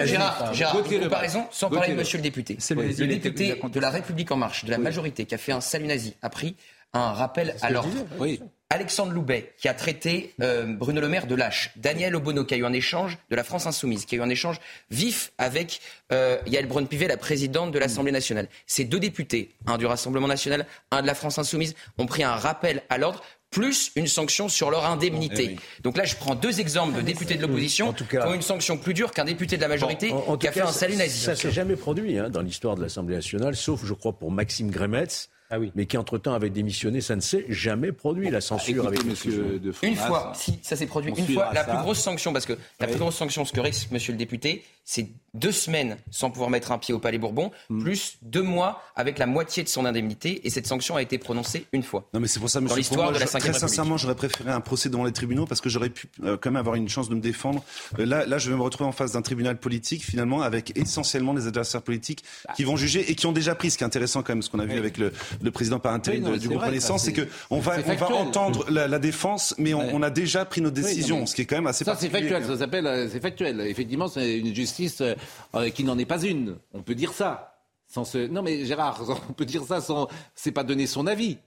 [0.06, 2.58] Gérard, Gérard, comparaison, sans parler de Monsieur le député.
[2.72, 5.86] Le député de la République en marche, de la majorité, qui a fait un salut
[5.86, 6.56] nazi, a pris
[6.94, 7.90] un rappel à l'ordre.
[8.20, 8.40] Oui.
[8.70, 11.70] Alexandre Loubet, qui a traité euh, Bruno Le Maire de lâche.
[11.76, 14.30] Daniel Obono, qui a eu un échange de la France Insoumise, qui a eu un
[14.30, 15.80] échange vif avec
[16.12, 18.48] euh, Yael Braun-Pivet, la présidente de l'Assemblée nationale.
[18.66, 22.36] Ces deux députés, un du Rassemblement national, un de la France Insoumise, ont pris un
[22.36, 23.22] rappel à l'ordre
[23.52, 25.58] plus une sanction sur leur indemnité.
[25.60, 28.78] Eh Donc là, je prends deux exemples de députés de l'opposition qui ont une sanction
[28.78, 31.20] plus dure qu'un député de la majorité qui a fait un salut nazi.
[31.20, 34.72] Ça s'est jamais produit hein, dans l'histoire de l'Assemblée nationale, sauf, je crois, pour Maxime
[34.72, 35.72] Grémetz, ah oui.
[35.76, 37.00] mais qui entre-temps avait démissionné.
[37.00, 40.88] Ça ne s'est jamais produit, la censure avec monsieur de Une fois, si ça s'est
[40.88, 43.60] produit une fois, la plus grosse sanction, parce que la plus grosse sanction, ce que
[43.60, 47.52] risque monsieur le député, c'est deux semaines sans pouvoir mettre un pied au Palais Bourbon,
[47.70, 47.82] hmm.
[47.82, 50.46] plus deux mois avec la moitié de son indemnité.
[50.46, 52.08] Et cette sanction a été prononcée une fois.
[52.14, 54.62] Non, mais c'est pour ça, monsieur, dans l'histoire de la Très sincèrement, j'aurais préféré un
[54.62, 57.16] procès devant les tribunaux parce que j'aurais pu euh, quand même avoir une chance de
[57.16, 57.64] me défendre.
[57.98, 61.34] Euh, là, là, je vais me retrouver en face d'un tribunal politique, finalement, avec essentiellement
[61.34, 62.24] des adversaires politiques
[62.56, 63.72] qui vont juger et qui ont déjà pris.
[63.72, 65.12] Ce qui est intéressant, quand même, ce qu'on a vu avec le,
[65.42, 69.56] le, président par intérim du groupe Renaissance, c'est qu'on va, on va entendre la, défense,
[69.58, 71.84] mais on, a déjà pris nos décisions, ce qui est quand même assez.
[71.84, 72.46] Ça, c'est factuel.
[72.46, 73.62] Ça s'appelle, euh, c'est factuel.
[73.62, 76.58] Effectivement, c'est une justice euh, qui n'en est pas une.
[76.74, 77.62] On peut dire ça.
[77.88, 78.28] Sans ce...
[78.28, 80.08] Non mais Gérard, on peut dire ça sans...
[80.36, 81.38] C'est pas donner son avis.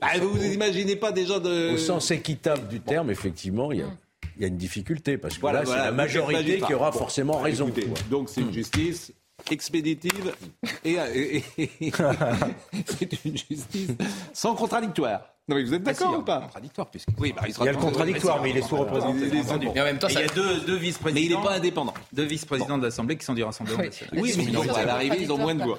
[0.00, 1.74] Bah, vous vous imaginez pas déjà de...
[1.74, 3.90] Au sens équitable du terme, effectivement, il y a
[4.36, 7.70] il y a une difficculté parce que là, c'est la majorité qui aura forcément raison.
[8.10, 9.12] donc c'est une justice
[9.50, 10.34] expéditive
[10.84, 10.96] et
[12.86, 13.90] c'est une justice
[14.32, 15.36] sans contradictoire.
[15.48, 17.08] Non, mais vous êtes d'accord ah, ou pas Contradictoire, puisque.
[17.20, 19.30] Oui, bah, il, y a le contradictoire, mais il est sous-représenté.
[19.72, 21.20] Mais en même temps, il y a deux, deux vice-présidents.
[21.20, 21.94] Mais il n'est pas indépendant.
[22.12, 24.20] Deux vice-présidents de l'Assemblée qui sont du Rassemblement national.
[24.20, 25.78] Oui, mais à l'arrivée, ils ont moins de voix.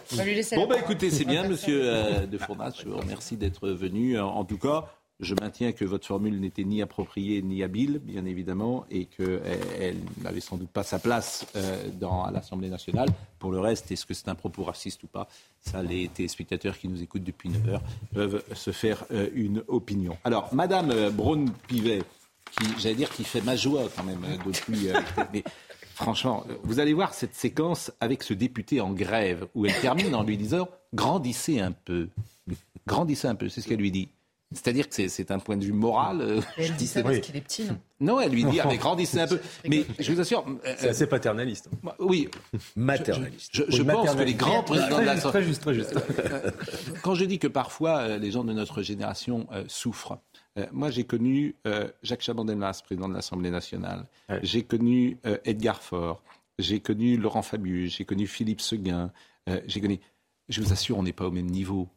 [0.55, 2.75] Bon, bah écoutez, c'est bien, monsieur euh, de Fournas.
[2.81, 4.17] Je vous remercie d'être venu.
[4.17, 4.85] En tout cas,
[5.19, 10.41] je maintiens que votre formule n'était ni appropriée ni habile, bien évidemment, et qu'elle n'avait
[10.41, 13.09] sans doute pas sa place euh, dans, l'Assemblée nationale.
[13.39, 15.27] Pour le reste, est-ce que c'est un propos raciste ou pas?
[15.61, 17.81] Ça, les téléspectateurs qui nous écoutent depuis 9 heures
[18.13, 20.17] peuvent se faire euh, une opinion.
[20.23, 22.03] Alors, Madame euh, Braun-Pivet,
[22.51, 24.89] qui, j'allais dire, qui fait ma joie quand même depuis...
[25.33, 25.43] mais
[25.95, 30.23] franchement, vous allez voir cette séquence avec ce député en grève, où elle termine en
[30.23, 32.09] lui disant «grandissez un peu».
[32.87, 34.07] Grandissez un peu, c'est ce qu'elle lui dit.
[34.53, 36.21] C'est-à-dire que c'est un point de vue moral.
[36.21, 37.79] Euh, elle dit ça parce qu'il est petit, non?
[37.99, 39.41] Non, elle lui dit, ah, mais grandissez un peu.
[39.67, 40.45] Mais je vous assure.
[40.47, 41.69] Euh, c'est assez paternaliste.
[41.99, 42.29] Oui.
[42.77, 43.69] Maternaliste.
[43.69, 45.93] Je, pense que les grands présidents de la Très juste, très juste.
[46.19, 46.51] Euh,
[47.03, 50.19] quand je dis que parfois les gens de notre génération souffrent,
[50.71, 51.55] moi j'ai connu
[52.03, 54.05] Jacques Chaban-Delmas, président de l'Assemblée nationale.
[54.43, 56.23] J'ai connu Edgar Faure.
[56.59, 57.97] J'ai connu Laurent Fabius.
[57.97, 59.11] J'ai connu Philippe Seguin.
[59.65, 59.99] j'ai connu.
[60.47, 61.89] Je vous assure, on n'est pas au même niveau.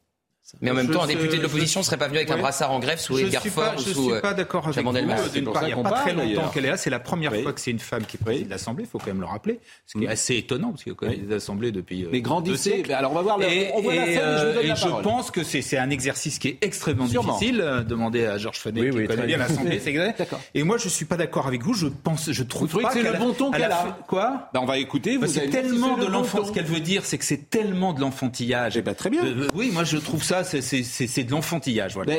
[0.60, 2.72] Mais en même temps, un député de l'opposition ne serait pas venu avec un brassard
[2.72, 3.92] en grève sous Edgar Faure ou sous.
[3.92, 4.96] Je ne suis pas d'accord avec vous.
[5.34, 6.76] Il n'y a pas très longtemps qu'elle est là.
[6.76, 8.84] C'est la première fois que c'est une femme qui préside l'Assemblée.
[8.84, 9.60] Il faut quand même le rappeler.
[9.86, 12.04] Ce qui est assez étonnant parce qu'il y a quand même des assemblées depuis.
[12.04, 12.82] Euh, mais grandissez.
[12.92, 13.38] Alors on va voir.
[13.74, 14.16] on voit la scène.
[14.16, 17.60] je, et je euh, pense que c'est un exercice qui est extrêmement difficile.
[17.60, 19.80] Euh, Demandez à Georges Fenech qui connaît bien l'Assemblée.
[20.54, 21.74] Et moi, je ne suis pas d'accord avec vous.
[21.74, 23.98] Je pense, je trouve pas que c'est le bon ton qu'elle a.
[24.06, 25.18] Quoi ben, On va écouter.
[25.26, 26.44] C'est tellement de l'enfant.
[26.44, 28.76] Ce qu'elle veut dire, c'est que c'est tellement de l'enfantillage.
[28.76, 29.22] Eh ben, très bien.
[29.54, 31.94] Oui, moi je trouve ça, c'est c'est de l'enfantillage.
[31.94, 32.16] Voilà.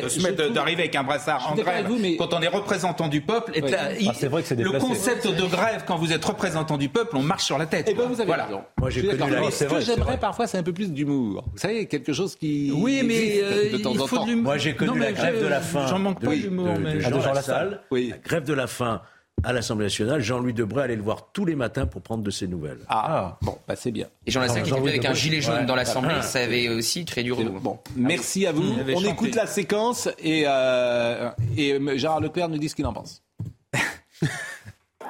[0.53, 3.51] D'arriver avec un brassard en grève quand on est représentant du peuple.
[3.55, 7.23] Et ah, vrai que le concept de grève, quand vous êtes représentant du peuple, on
[7.23, 7.87] marche sur la tête.
[7.87, 8.47] Et eh ben, vous avez voilà.
[8.79, 11.43] Moi, j'ai Ce que j'aimerais parfois, c'est un peu plus d'humour.
[11.51, 12.71] Vous savez, quelque chose qui.
[12.73, 14.25] Oui, mais de temps en temps.
[14.27, 15.85] Moi, j'ai connu la grève de la faim.
[15.87, 16.77] J'en manque pas d'humour.
[16.77, 17.81] De Jean Lassalle.
[17.91, 19.01] La grève de la faim
[19.43, 20.21] à l'Assemblée nationale.
[20.21, 22.79] Jean-Louis Debré allait le voir tous les matins pour prendre de ses nouvelles.
[22.87, 24.07] Ah, bon, bah c'est bien.
[24.25, 27.23] Et Jean Lassalle qui était avec un gilet jaune dans l'Assemblée, ça avait aussi créé
[27.23, 27.59] du remous.
[27.59, 28.63] Bon, merci à vous.
[28.95, 33.23] On écoute la séquence et, euh, et Gérard Leclerc nous dit ce qu'il en pense.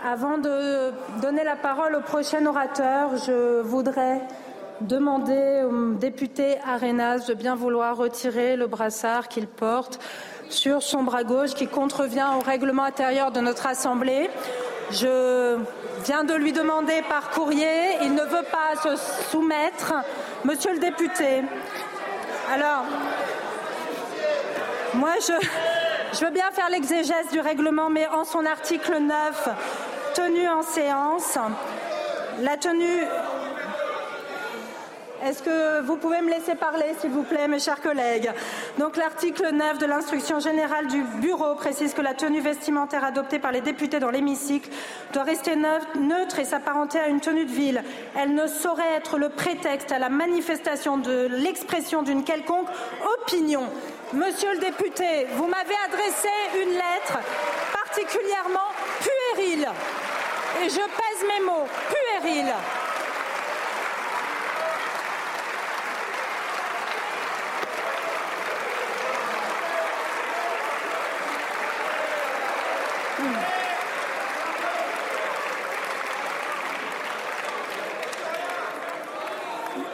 [0.03, 4.21] Avant de donner la parole au prochain orateur, je voudrais
[4.81, 9.99] demander au député Arenas de bien vouloir retirer le brassard qu'il porte
[10.51, 14.29] sur son bras gauche qui contrevient au règlement intérieur de notre Assemblée.
[14.91, 15.57] Je
[16.05, 18.95] viens de lui demander par courrier, il ne veut pas se
[19.31, 19.93] soumettre.
[20.43, 21.43] Monsieur le député,
[22.53, 22.83] alors,
[24.95, 29.49] moi je, veux bien faire l'exégèse du règlement, mais en son article 9,
[30.13, 31.37] tenue en séance,
[32.41, 33.05] la tenue
[35.23, 38.31] est-ce que vous pouvez me laisser parler, s'il vous plaît, mes chers collègues?
[38.79, 43.51] Donc, l'article 9 de l'instruction générale du Bureau précise que la tenue vestimentaire adoptée par
[43.51, 44.69] les députés dans l'hémicycle
[45.13, 47.83] doit rester neutre et s'apparenter à une tenue de ville.
[48.17, 52.67] Elle ne saurait être le prétexte à la manifestation de l'expression d'une quelconque
[53.21, 53.63] opinion.
[54.13, 56.29] Monsieur le député, vous m'avez adressé
[56.61, 57.19] une lettre
[57.71, 58.59] particulièrement
[58.99, 59.67] puérile.
[60.63, 62.53] Et je pèse mes mots, puérile.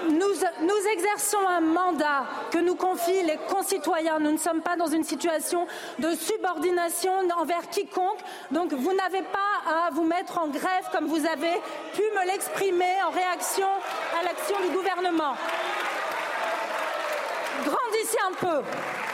[0.07, 4.19] Nous exerçons un mandat que nous confient les concitoyens.
[4.19, 5.67] Nous ne sommes pas dans une situation
[5.99, 8.19] de subordination envers quiconque.
[8.51, 11.53] Donc vous n'avez pas à vous mettre en grève comme vous avez
[11.93, 13.67] pu me l'exprimer en réaction
[14.19, 15.35] à l'action du gouvernement.
[17.65, 19.06] Grandissez un peu.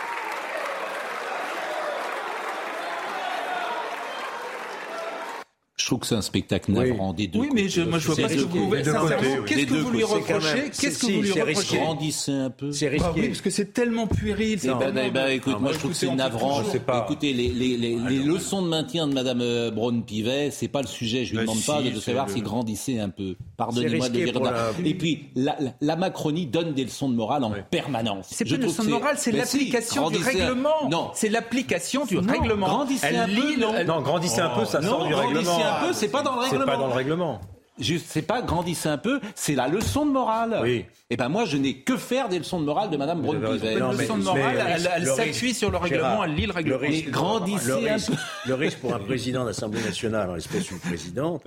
[5.93, 8.29] Trouve que c'est un spectacle navrant des deux Oui, mais je, moi je vois pas
[8.29, 8.81] ce que vous pouvez.
[8.81, 10.71] Qu'est-ce que vous lui reprochez?
[10.79, 11.77] Qu'est-ce que vous lui reprochez?
[11.77, 12.71] Grandissez un peu.
[12.71, 13.07] C'est risqué.
[13.09, 14.59] Ah oui, parce que c'est tellement puéril.
[14.63, 16.61] Eh ben, eh ben, écoute, moi je trouve que c'est navrant.
[16.63, 20.87] Écoutez, les, les, les, les leçons de maintien de Madame euh, Braun-Pivet, c'est pas le
[20.87, 21.25] sujet.
[21.25, 23.35] Je lui bah, demande pas de savoir si grandissez un peu.
[23.57, 24.71] Pardonnez-moi de dire ça.
[24.83, 28.27] Et puis, la, Macronie donne des leçons de morale en permanence.
[28.31, 30.89] C'est pas une leçon de morale, c'est l'application du règlement.
[30.89, 32.67] Non, c'est l'application du règlement.
[32.67, 33.85] Grandissez un peu.
[33.85, 36.65] Non, grandissez un peu, ça sort du règlement peu, c'est pas dans le règlement.
[36.65, 37.41] C'est pas dans le règlement.
[37.79, 40.59] Juste, c'est pas grandissez un peu, c'est la leçon de morale.
[40.61, 40.71] Oui.
[40.71, 43.79] Et eh ben moi, je n'ai que faire des leçons de morale de Madame Braun-Pivet.
[43.79, 46.79] La leçon de morale, elle, s'appuie sur le règlement, elle lit le règlement.
[46.81, 48.13] Le grandissez un peu.
[48.47, 51.43] Le risque pour un président de l'Assemblée nationale, en l'espèce d'une présidente,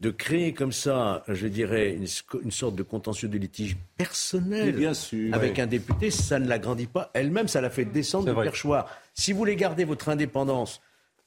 [0.00, 5.32] de créer comme ça, je dirais, une, sorte de contentieux de litige personnel bien sûr,
[5.32, 7.10] avec un député, ça ne l'agrandit pas.
[7.14, 8.88] Elle-même, ça la fait descendre du perchoir.
[9.14, 10.80] Si vous voulez garder votre indépendance,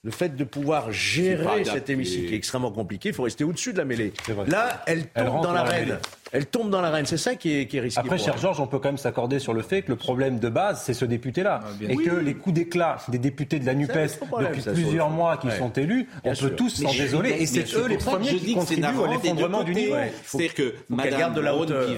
[0.05, 3.09] le fait de pouvoir gérer cet hémicycle est extrêmement compliqué.
[3.09, 4.13] Il faut rester au-dessus de la mêlée.
[4.45, 5.97] Là, elle tombe dans l'arène.
[6.31, 7.07] Elle tombe dans l'arène.
[7.07, 8.01] C'est ça qui est, qui est risqué.
[8.01, 10.47] Après, cher Georges, on peut quand même s'accorder sur le fait que le problème de
[10.47, 11.61] base, c'est ce député-là.
[11.63, 15.49] Ah, et que les coups d'éclat des députés de la NUPES depuis plusieurs mois qui
[15.49, 17.31] sont élus, on peut tous s'en désoler.
[17.39, 19.95] Et c'est eux les premiers qui contribuent à l'effondrement du niveau.
[20.23, 21.89] C'est-à-dire que Madame de la hauteur.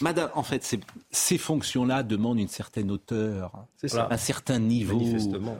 [0.00, 0.78] Madame, en fait,
[1.10, 5.00] ces fonctions-là demandent une certaine hauteur, un certain niveau,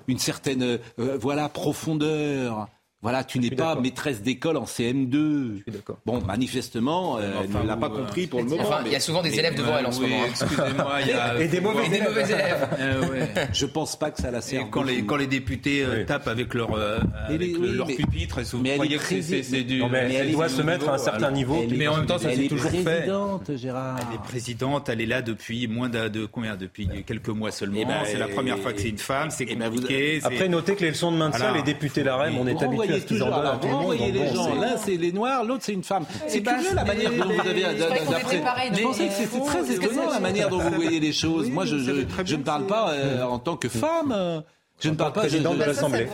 [0.09, 2.69] une certaine euh, voilà profondeur.
[3.05, 5.63] Voilà, tu n'es pas maîtresse d'école en CM2.
[6.07, 8.65] Bon, manifestement, euh, elle ne l'a pas compris pour le moment.
[8.87, 10.23] il y a souvent des élèves devant elle en ce moment.
[10.23, 10.29] Hein.
[10.31, 12.67] Excusez-moi, il y a et des mauvais, des mauvais élèves.
[12.81, 14.71] euh, Je pense pas que ça la sert.
[14.71, 16.99] Quand les, quand les députés euh, tapent avec leur, euh,
[17.29, 19.81] avec leur pupitre, et vous croyez que c'est du.
[19.81, 21.63] Non, mais elle, doit se mettre à un certain niveau.
[21.77, 22.79] Mais en même temps, ça s'est toujours fait.
[22.79, 23.99] Elle est présidente, Gérard.
[24.01, 27.81] Elle est présidente, elle est là depuis moins de combien Depuis quelques mois seulement.
[27.83, 30.21] Eh ben, c'est la première fois que c'est une femme, c'est eh ben, compliqué.
[30.25, 33.07] Après, notez que les leçons de maintien, les députés l'AREM, on est habitué à ce
[33.07, 34.55] qu'ils en donnent vous envoyez les gens.
[34.55, 36.05] L'un, c'est les noirs, l'autre, c'est une femme.
[36.27, 38.41] C'est curieux la manière dont vous avez d'après.
[38.73, 41.51] Je pensais que c'était très étonnant la manière dont vous voyez les choses.
[41.51, 44.43] Moi, je ne parle pas euh, en tant que femme.
[44.81, 46.07] Je ne parle pas de l'Assemblée.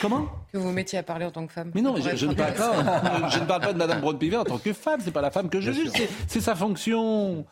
[0.00, 1.70] Comment Que vous mettiez à parler en tant que femme.
[1.74, 3.28] Mais non, je, ne parle pas.
[3.30, 5.00] je ne parle pas de Madame Braun-Pivet en tant que femme.
[5.02, 5.90] C'est pas la femme que je juge.
[6.26, 7.44] C'est sa fonction.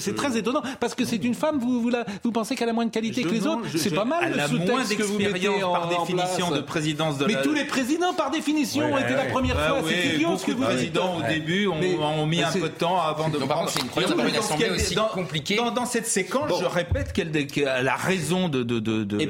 [0.00, 1.58] c'est très étonnant parce que c'est une femme.
[1.58, 4.04] Vous vous, la, vous pensez qu'elle a moins de qualité que les autres C'est pas
[4.04, 4.32] mal.
[4.32, 8.92] Elle a moins d'expérience par définition de présidence de Mais tous les présidents par définition
[8.92, 9.80] ont été la première fois.
[9.86, 13.28] C'est idiot ce que vous présidents au début ont mis un peu de temps avant
[13.28, 13.38] de.
[13.38, 15.56] Par contre, c'est une première une assemblée aussi compliquée.
[15.74, 18.62] Dans cette séquence, je répète qu'elle a raison de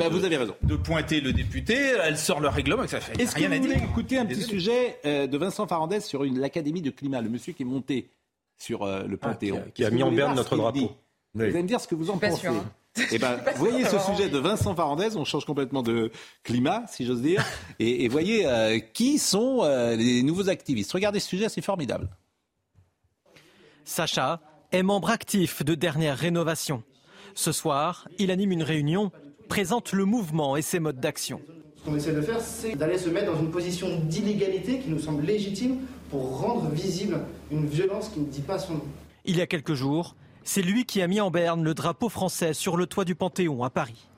[0.09, 0.55] vous avez raison.
[0.63, 4.19] De pointer le député, elle sort le règlement ça fait Est-ce que vous voulez écouter
[4.19, 7.67] un petit sujet euh, de Vincent Farandès sur l'Académie de climat, le monsieur qui est
[7.67, 8.09] monté
[8.59, 10.93] sur euh, le ah, Panthéon, qui, a, mis en berne notre drapeau.
[11.35, 12.47] Vous allez me dire ce que vous en pensez.
[12.47, 12.65] Hein.
[13.13, 16.11] Eh ben, voyez ce sujet de Vincent Farandès, on change complètement de
[16.43, 17.45] climat, si j'ose dire,
[17.79, 19.63] et, voyez euh, qui sont
[19.97, 20.93] les nouveaux activistes.
[20.93, 22.09] Regardez ce sujet, c'est formidable.
[23.85, 24.41] Sacha
[24.73, 26.83] est membre actif de Dernière Rénovation.
[27.35, 29.13] Ce soir, il anime une réunion
[29.49, 31.41] présente le mouvement et ses modes d'action.
[31.77, 34.99] Ce qu'on essaie de faire, c'est d'aller se mettre dans une position d'illégalité qui nous
[34.99, 35.79] semble légitime
[36.11, 37.21] pour rendre visible
[37.51, 38.85] une violence qui ne dit pas son nom.
[39.25, 42.55] Il y a quelques jours, c'est lui qui a mis en berne le drapeau français
[42.55, 44.09] sur le toit du Panthéon à Paris.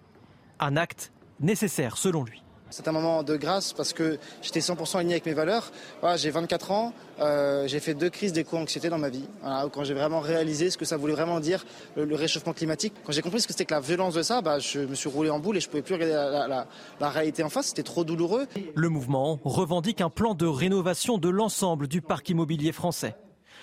[0.61, 2.43] Un acte nécessaire selon lui.
[2.71, 5.73] C'est un moment de grâce parce que j'étais 100% aligné avec mes valeurs.
[6.17, 9.25] j'ai 24 ans, euh, j'ai fait deux crises d'éco-anxiété dans ma vie.
[9.73, 11.65] quand j'ai vraiment réalisé ce que ça voulait vraiment dire,
[11.97, 12.93] le, réchauffement climatique.
[13.05, 15.09] Quand j'ai compris ce que c'était que la violence de ça, bah, je me suis
[15.09, 16.67] roulé en boule et je pouvais plus regarder la,
[17.01, 17.69] la réalité en face.
[17.69, 18.47] C'était trop douloureux.
[18.75, 23.17] Le mouvement revendique un plan de rénovation de l'ensemble du parc immobilier français.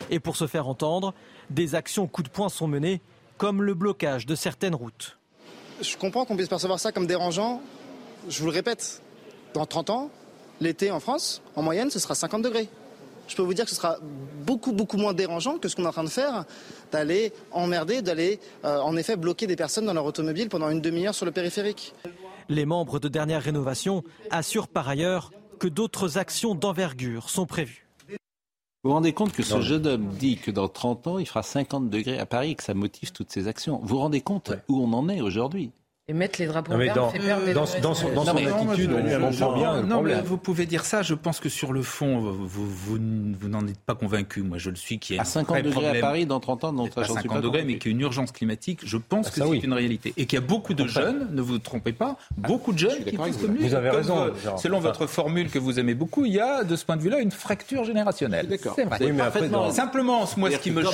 [0.09, 1.13] Et pour se faire entendre,
[1.49, 3.01] des actions coup de poing sont menées,
[3.37, 5.17] comme le blocage de certaines routes.
[5.81, 7.61] Je comprends qu'on puisse percevoir ça comme dérangeant,
[8.29, 9.01] je vous le répète,
[9.53, 10.09] dans 30 ans,
[10.61, 12.69] l'été en France, en moyenne, ce sera 50 degrés.
[13.27, 13.97] Je peux vous dire que ce sera
[14.45, 16.45] beaucoup, beaucoup moins dérangeant que ce qu'on est en train de faire,
[16.91, 21.15] d'aller emmerder, d'aller euh, en effet bloquer des personnes dans leur automobile pendant une demi-heure
[21.15, 21.93] sur le périphérique.
[22.49, 27.87] Les membres de dernière rénovation assurent par ailleurs que d'autres actions d'envergure sont prévues.
[28.07, 31.41] Vous vous rendez compte que ce jeune homme dit que dans 30 ans, il fera
[31.41, 33.79] 50 degrés à Paris et que ça motive toutes ces actions.
[33.81, 35.71] Vous vous rendez compte où on en est aujourd'hui?
[36.07, 39.53] Et mettre les drapeaux verts dans, perdre dans, dans, son, dans son attitude, on comprend
[39.53, 41.01] bien non, mais vous pouvez dire ça.
[41.01, 42.99] Je pense que sur le fond, vous, vous,
[43.39, 44.43] vous n'en êtes pas convaincu.
[44.43, 44.99] Moi, je le suis.
[44.99, 47.79] Qui est à 50 degrés à Paris dans 30 ans, donc à 50 degrés, mais
[47.79, 48.81] qu'il y a une urgence climatique.
[48.83, 49.61] Je pense ah, que c'est oui.
[49.63, 51.27] une réalité et qu'il y a beaucoup de jeunes.
[51.31, 54.31] Ne vous trompez pas, beaucoup de jeunes qui poussent Vous avez raison.
[54.57, 57.19] selon votre formule que vous aimez beaucoup, il y a de ce point de vue-là
[57.19, 58.47] une fracture générationnelle.
[58.47, 58.73] D'accord.
[58.75, 58.99] C'est vrai.
[59.71, 60.93] Simplement, moi, ce qui me choque,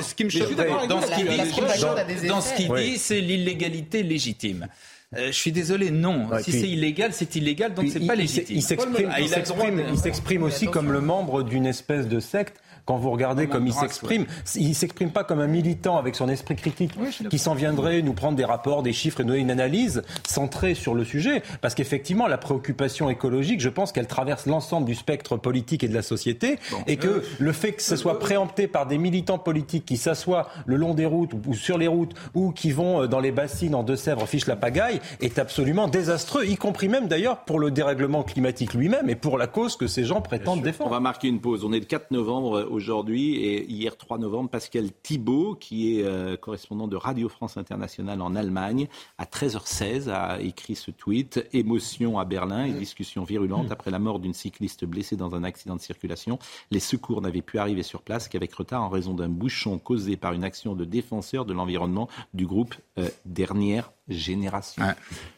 [0.00, 0.56] ce qui me choque
[0.88, 4.68] dans ce qu'il dans ce qu'il dit c'est l'illégalité légitime.
[5.16, 6.28] Euh, je suis désolé, non.
[6.42, 8.56] si c'est illégal, c'est illégal, donc c'est pas légitime.
[8.56, 13.72] Il s'exprime aussi comme le membre d'une espèce de secte quand vous regardez comme il
[13.72, 16.92] s'exprime, il s'exprime pas comme un militant avec son esprit critique
[17.28, 20.94] qui s'en viendrait nous prendre des rapports, des chiffres et donner une analyse centrée sur
[20.94, 21.42] le sujet.
[21.60, 25.94] Parce qu'effectivement, la préoccupation écologique, je pense qu'elle traverse l'ensemble du spectre politique et de
[25.94, 29.96] la société et que le fait que ce soit préempté par des militants politiques qui
[29.96, 33.32] s'assoient le long des routes ou sur les routes ou qui vont euh, dans les
[33.32, 37.70] bassines en Deux-Sèvres fiche la pagaille est absolument désastreux, y compris même d'ailleurs pour le
[37.70, 40.90] dérèglement climatique lui-même et pour la cause que ces gens prétendent défendre.
[40.90, 41.64] On va marquer une pause.
[41.64, 46.36] On est le 4 novembre aujourd'hui et hier 3 novembre, Pascal Thibault, qui est euh,
[46.36, 48.86] correspondant de Radio France Internationale en Allemagne,
[49.18, 54.20] à 13h16 a écrit ce tweet Émotion à Berlin et discussion virulente après la mort
[54.20, 56.38] d'une cycliste blessée dans un accident de circulation.
[56.70, 60.34] Les secours n'avaient pu arriver sur place qu'avec retard en raison d'un bouchon causé par
[60.34, 64.82] une action de défenseur de l'environnement du groupe euh, Dernière génération.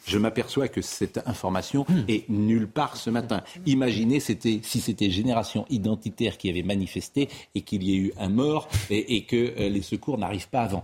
[0.07, 2.05] Je m'aperçois que cette information hmm.
[2.09, 3.43] est nulle part ce matin.
[3.67, 8.29] Imaginez c'était, si c'était Génération Identitaire qui avait manifesté et qu'il y ait eu un
[8.29, 10.83] mort et, que euh, les secours n'arrivent pas avant.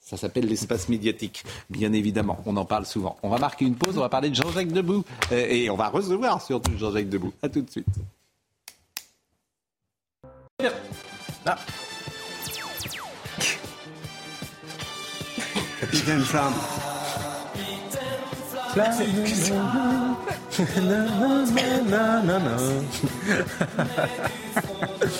[0.00, 2.38] Ça s'appelle l'espace médiatique, bien évidemment.
[2.44, 3.16] On en parle souvent.
[3.22, 5.04] On va marquer une pause, on va parler de Jean-Jacques Debout.
[5.30, 7.32] Euh, et on va recevoir surtout Jean-Jacques Debout.
[7.42, 7.86] A tout de suite.
[11.46, 11.58] Ah.
[15.80, 16.91] Capitaine Flamme.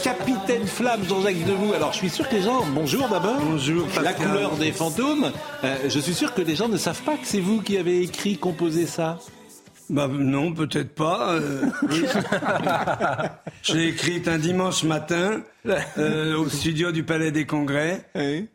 [0.02, 1.74] Capitaine Flamme, Jean-Jacques Debout.
[1.74, 2.64] Alors, je suis sûr que les gens.
[2.74, 3.36] Bonjour d'abord.
[3.40, 3.86] Bonjour.
[4.02, 5.30] La couleur des fantômes.
[5.64, 8.00] Euh, je suis sûr que les gens ne savent pas que c'est vous qui avez
[8.00, 9.18] écrit, composé ça.
[9.90, 11.32] Bah non, peut-être pas.
[11.32, 11.66] Euh,
[13.62, 15.42] J'ai écrit un dimanche matin
[15.98, 18.08] euh, au studio du Palais des Congrès.
[18.14, 18.48] Oui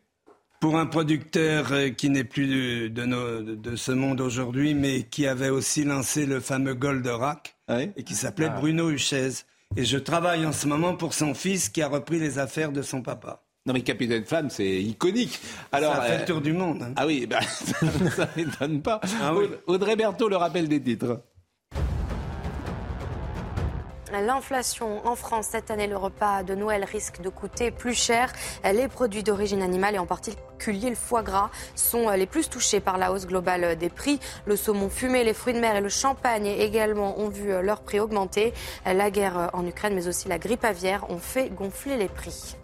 [0.60, 5.50] pour un producteur euh, qui n'est plus de, de, ce monde aujourd'hui, mais qui avait
[5.50, 7.56] aussi lancé le fameux Goldorak,
[7.96, 8.60] et qui s'appelait ah.
[8.60, 9.30] Bruno Huchez.
[9.76, 12.82] Et je travaille en ce moment pour son fils qui a repris les affaires de
[12.82, 13.44] son papa.
[13.66, 15.40] Non mais Capitaine Flamme, c'est iconique.
[15.74, 16.82] Alors, ça a fait le tour du monde.
[16.82, 16.94] Hein.
[16.96, 19.02] Ah oui, bah, ça ne m'étonne pas.
[19.22, 19.34] Ah
[19.68, 21.22] Audrey Berthaud le rappelle des titres.
[24.12, 28.32] L'inflation en France cette année, le repas de Noël risque de coûter plus cher.
[28.64, 32.98] Les produits d'origine animale et en particulier le foie gras sont les plus touchés par
[32.98, 34.20] la hausse globale des prix.
[34.46, 38.00] Le saumon fumé, les fruits de mer et le champagne également ont vu leur prix
[38.00, 38.54] augmenter.
[38.86, 42.56] La guerre en Ukraine mais aussi la grippe aviaire ont fait gonfler les prix.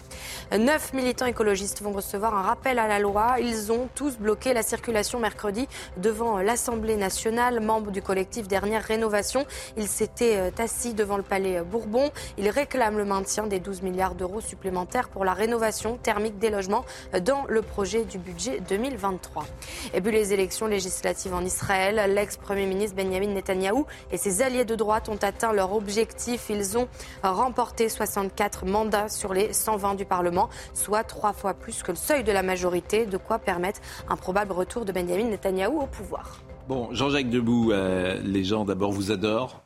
[0.57, 3.35] Neuf militants écologistes vont recevoir un rappel à la loi.
[3.39, 5.67] Ils ont tous bloqué la circulation mercredi
[5.97, 7.59] devant l'Assemblée nationale.
[7.59, 9.45] Membres du collectif Dernière Rénovation,
[9.77, 12.11] ils s'étaient euh, assis devant le palais Bourbon.
[12.37, 16.85] Ils réclament le maintien des 12 milliards d'euros supplémentaires pour la rénovation thermique des logements
[17.21, 19.45] dans le projet du budget 2023.
[19.93, 24.75] Et puis les élections législatives en Israël, l'ex-premier ministre Benjamin Netanyahou et ses alliés de
[24.75, 26.49] droite ont atteint leur objectif.
[26.49, 26.87] Ils ont
[27.23, 32.23] remporté 64 mandats sur les 120 du Parlement soit trois fois plus que le seuil
[32.23, 36.43] de la majorité, de quoi permettre un probable retour de Benjamin Netanyahou au pouvoir.
[36.67, 39.63] Bon, Jean-Jacques Debout, euh, les gens d'abord vous adorent.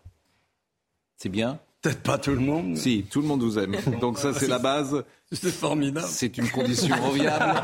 [1.18, 1.60] C'est bien?
[1.82, 2.78] Peut-être pas tout le monde.
[2.78, 3.76] Si, tout le monde vous aime.
[4.00, 5.04] Donc ça, c'est la base.
[5.34, 6.08] C'est formidable.
[6.10, 7.62] C'est une condition enviable.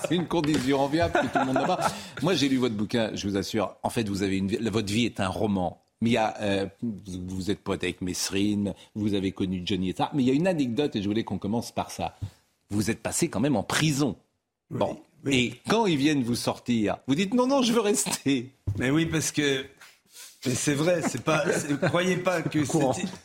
[0.08, 1.86] c'est une condition enviable que tout le monde n'a pas.
[2.22, 3.76] Moi, j'ai lu votre bouquin, je vous assure.
[3.82, 5.82] En fait, vous avez une votre vie est un roman.
[6.00, 9.94] Mais il y a, euh, vous êtes pote avec Messrine, vous avez connu Johnny et
[9.96, 10.10] ça.
[10.14, 12.16] Mais il y a une anecdote et je voulais qu'on commence par ça.
[12.70, 14.16] Vous êtes passé quand même en prison.
[14.70, 15.00] bon.
[15.28, 18.52] Et quand ils viennent vous sortir, vous dites non, non, je veux rester.
[18.78, 19.66] Mais oui, parce que
[20.46, 21.44] mais c'est vrai, c'est pas.
[21.88, 22.60] croyez pas que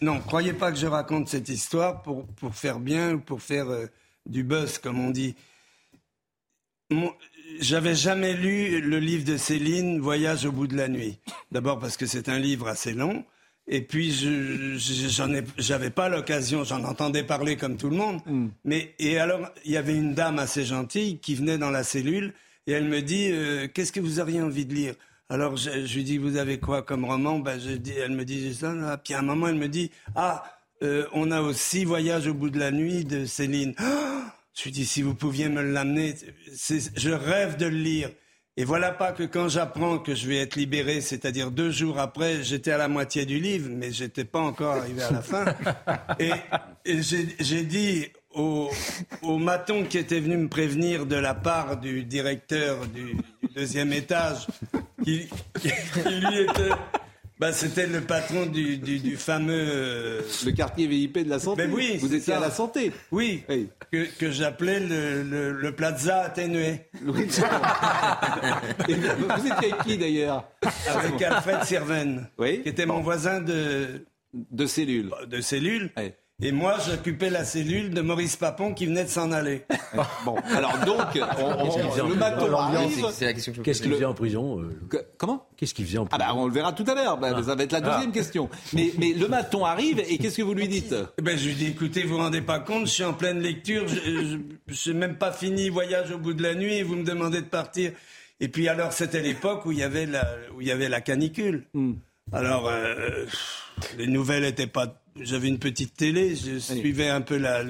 [0.04, 3.86] non, croyez pas que je raconte cette histoire pour pour faire bien, pour faire euh,
[4.26, 5.36] du buzz, comme on dit.
[7.62, 11.20] J'avais jamais lu le livre de Céline, Voyage au bout de la nuit.
[11.52, 13.24] D'abord parce que c'est un livre assez long.
[13.68, 18.20] Et puis, je n'avais pas l'occasion, j'en entendais parler comme tout le monde.
[18.26, 18.48] Mm.
[18.66, 22.34] Mais, et alors, il y avait une dame assez gentille qui venait dans la cellule
[22.66, 24.96] et elle me dit euh, Qu'est-ce que vous auriez envie de lire?
[25.30, 27.38] Alors, je, lui dis Vous avez quoi comme roman?
[27.38, 28.74] Ben, je dis, Elle me dit ça.
[29.04, 30.44] Puis à un moment, elle me dit Ah,
[30.82, 33.76] euh, on a aussi Voyage au bout de la nuit de Céline.
[34.54, 36.16] Je lui dis, si vous pouviez me l'amener,
[36.96, 38.10] je rêve de le lire.
[38.58, 42.44] Et voilà pas que quand j'apprends que je vais être libéré, c'est-à-dire deux jours après,
[42.44, 45.46] j'étais à la moitié du livre, mais j'étais pas encore arrivé à la fin.
[46.20, 46.32] Et,
[47.40, 48.70] j'ai dit au,
[49.22, 53.16] au, maton qui était venu me prévenir de la part du directeur du,
[53.56, 54.48] deuxième étage,
[55.04, 55.30] qui,
[55.62, 55.70] qui
[56.10, 56.76] lui était
[57.42, 59.66] bah, c'était le patron du, du, du fameux.
[59.68, 61.66] Euh, le quartier VIP de la santé.
[61.72, 62.92] Oui, vous étiez à la santé.
[63.12, 63.44] Oui.
[63.92, 66.82] Que, que j'appelais le, le, le, Plaza atténué.
[67.04, 67.28] Oui.
[68.88, 70.48] vous étiez avec qui d'ailleurs?
[70.88, 72.62] Avec Alfred Sirven, oui.
[72.62, 74.06] qui était mon voisin de.
[74.34, 75.12] De cellule.
[75.28, 75.90] De cellule.
[75.98, 76.14] Oui.
[76.44, 79.64] Et moi, j'occupais la cellule de Maurice Papon qui venait de s'en aller.
[80.26, 83.06] bon, alors donc, le matin arrive.
[83.64, 85.48] Qu'est-ce qu'il faisait en prison euh Comment?
[85.56, 87.18] Qu'est-ce qu'il faisait en prison Ah bah, on le verra tout à l'heure.
[87.20, 88.14] Bah, ça va être la deuxième ah.
[88.14, 88.50] question.
[88.74, 90.96] Mais, mais le maton arrive et qu'est-ce que vous lui dites?
[91.20, 93.40] Eh ben, Je lui dis, écoutez, vous vous rendez pas compte, je suis en pleine
[93.40, 97.04] lecture, je n'ai même pas fini Voyage au bout de la nuit et vous me
[97.04, 97.92] demandez de partir.
[98.40, 101.02] Et puis alors, c'était l'époque où il y avait la, où il y avait la
[101.02, 101.68] canicule.
[101.76, 101.94] Hmm.
[102.34, 103.26] Alors, euh,
[103.98, 107.64] les nouvelles n'étaient pas j'avais une petite télé, je suivais un peu la,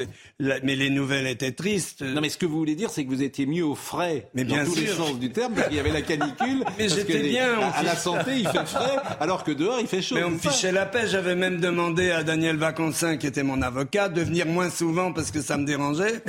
[0.63, 2.01] mais les nouvelles étaient tristes.
[2.01, 4.43] Non, mais ce que vous voulez dire, c'est que vous étiez mieux au frais mais
[4.43, 6.63] dans tous les sens du terme, parce qu'il y avait la canicule.
[6.77, 7.59] mais j'étais bien.
[7.73, 10.15] À, la santé, il fait frais, alors que dehors, il fait chaud.
[10.15, 11.07] Mais on me fichait la paix.
[11.07, 15.31] J'avais même demandé à Daniel Vacansin, qui était mon avocat, de venir moins souvent parce
[15.31, 16.21] que ça me dérangeait.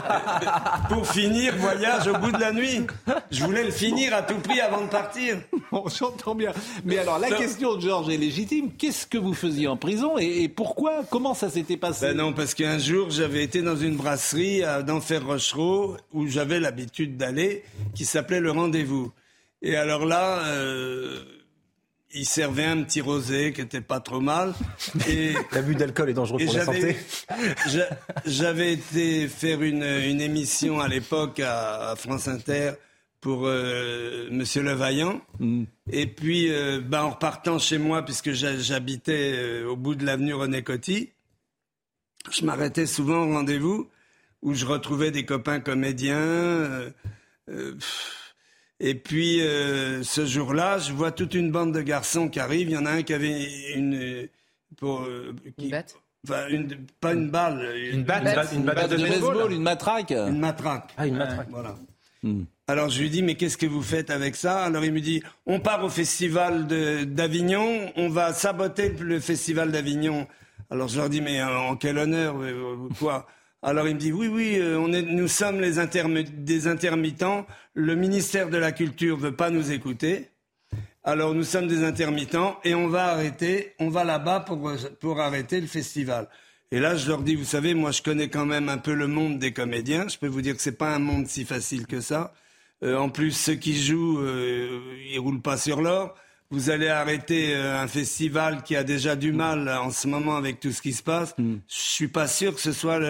[0.88, 2.82] Pour finir, voyage au bout de la nuit.
[3.30, 5.38] Je voulais le finir à tout prix avant de partir.
[5.72, 6.52] On s'entend bien.
[6.84, 8.70] Mais alors, la question de Georges est légitime.
[8.76, 11.04] Qu'est-ce que vous faisiez en prison et, pourquoi?
[11.10, 12.06] Comment ça s'était passé?
[12.06, 16.60] Ben Non, parce qu'un jour, j'avais été dans une brasserie à d'Enfer Rochereau où j'avais
[16.60, 17.64] l'habitude d'aller,
[17.94, 19.12] qui s'appelait Le Rendez-vous.
[19.62, 21.22] Et alors là, euh,
[22.14, 24.54] il servait un petit rosé qui était pas trop mal.
[25.08, 26.96] Et l'abus d'alcool est dangereux pour la santé.
[28.26, 32.72] J'avais été faire une, une émission à l'époque à, France Inter
[33.22, 35.22] pour euh, Monsieur Levaillant.
[35.38, 35.64] Mm.
[35.90, 40.34] Et puis, euh, ben, en repartant chez moi, puisque j'habitais euh, au bout de l'avenue
[40.34, 41.10] René Coty,
[42.30, 43.88] je m'arrêtais souvent au rendez-vous
[44.42, 46.16] où je retrouvais des copains comédiens.
[46.16, 46.90] Euh,
[47.48, 47.74] euh,
[48.80, 52.68] et puis euh, ce jour-là, je vois toute une bande de garçons qui arrivent.
[52.68, 54.28] Il y en a un qui avait une
[54.76, 55.96] pour une batte.
[56.26, 57.76] Enfin, une, pas une balle.
[57.92, 60.10] Une, batte, une, batte, de, baseball, une matraque.
[60.10, 60.92] Une matraque.
[60.96, 61.48] Ah, une matraque.
[61.50, 61.76] Voilà.
[62.22, 62.44] Hmm.
[62.68, 64.62] Alors je lui dis mais qu'est-ce que vous faites avec ça?
[64.62, 66.68] Alors il me dit on part au festival
[67.12, 70.28] d'Avignon, on va saboter le festival d'Avignon.
[70.70, 73.26] Alors je leur dis, mais euh, en quel honneur, euh, quoi?
[73.62, 75.74] Alors il me dit oui oui euh, on est, nous sommes les
[76.24, 77.46] des intermittents.
[77.74, 80.30] Le ministère de la culture veut pas nous écouter.
[81.02, 85.60] Alors nous sommes des intermittents et on va arrêter on va là-bas pour pour arrêter
[85.60, 86.28] le festival.
[86.70, 89.08] Et là je leur dis vous savez moi je connais quand même un peu le
[89.08, 90.06] monde des comédiens.
[90.06, 92.32] Je peux vous dire que c'est pas un monde si facile que ça
[92.82, 94.20] en plus ceux qui jouent
[95.10, 96.14] ils roulent pas sur l'or
[96.52, 100.60] vous allez arrêter euh, un festival qui a déjà du mal en ce moment avec
[100.60, 101.34] tout ce qui se passe.
[101.38, 101.54] Mm.
[101.66, 103.00] Je suis pas sûr que ce soit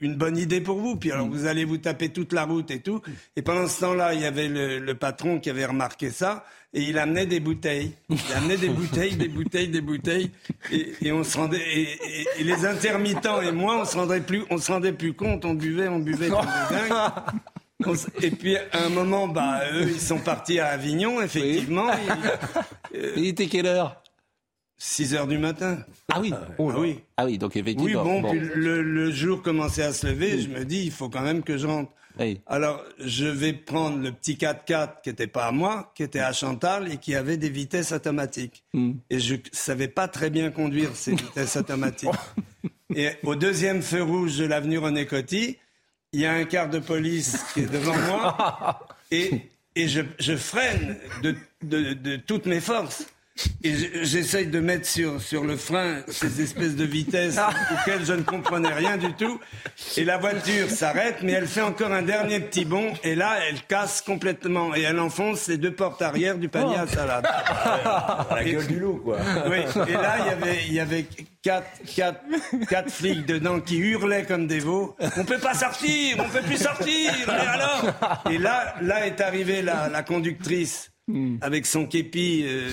[0.00, 0.96] une bonne idée pour vous.
[0.96, 1.30] Puis alors mm.
[1.30, 3.00] vous allez vous taper toute la route et tout.
[3.36, 6.98] Et pendant ce temps-là, il y avait le, patron qui avait remarqué ça et il
[6.98, 7.92] amenait des bouteilles.
[8.10, 10.30] Il amenait des bouteilles, des bouteilles, des bouteilles.
[10.72, 14.72] Et, on se rendait et, les intermittents et moi, on se rendait plus, on se
[14.72, 15.44] rendait plus compte.
[15.44, 16.92] On buvait, on buvait des dingues.
[18.22, 21.86] Et puis à un moment, bah, eux, ils sont partis à Avignon, effectivement.
[23.16, 24.02] Il, était quelle heure?
[24.78, 25.78] 6 heures du matin.
[26.12, 26.32] Ah oui.
[26.32, 27.00] Ah oui.
[27.16, 28.02] Ah oui, donc effectivement.
[28.02, 31.22] Oui, bon, Puis le, jour commençait à se lever, je me dis, il faut quand
[31.22, 31.92] même que je rentre.
[32.46, 36.32] Alors, je vais prendre le petit 4x4 qui n'était pas à moi, qui était à
[36.32, 38.64] Chantal et qui avait des vitesses automatiques.
[38.74, 38.94] Hmm.
[39.08, 42.10] Et je savais pas très bien conduire ces vitesses automatiques.
[42.94, 45.58] et au deuxième feu rouge de l'avenue René Coty,
[46.12, 50.36] il y a un quart de police qui est devant moi et, et je, je
[50.36, 53.06] freine de, de, de, toutes mes forces.
[53.62, 57.38] Et j'essaye de mettre sur, sur le frein ces espèces de vitesses
[57.72, 59.40] auxquelles je ne comprenais rien du tout.
[59.96, 62.92] Et la voiture s'arrête, mais elle fait encore un dernier petit bond.
[63.04, 64.74] Et là, elle casse complètement.
[64.74, 67.26] Et elle enfonce les deux portes arrière du panier à salade.
[68.30, 69.18] la gueule du loup, quoi.
[69.48, 69.58] Oui.
[69.88, 71.06] Et là, il y avait, il y avait
[71.42, 72.20] quatre, quatre,
[72.68, 74.96] quatre flics dedans qui hurlaient comme des veaux.
[75.16, 77.12] On peut pas sortir, on peut plus sortir.
[77.26, 78.22] Mais alors?
[78.30, 81.36] Et là, là est arrivée la, la conductrice hmm.
[81.40, 82.44] avec son képi.
[82.46, 82.70] Euh,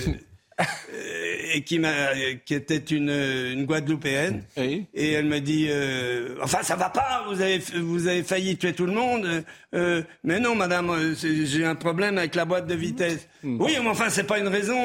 [1.54, 4.42] et qui m'a qui était une, une Guadeloupéenne.
[4.56, 8.72] Et elle me dit euh, enfin ça va pas vous avez vous avez failli tuer
[8.72, 9.44] tout le monde.
[9.74, 13.28] Euh, mais non madame j'ai un problème avec la boîte de vitesse.
[13.42, 13.60] Hmm.
[13.60, 14.76] oui mais enfin c'est pas une raison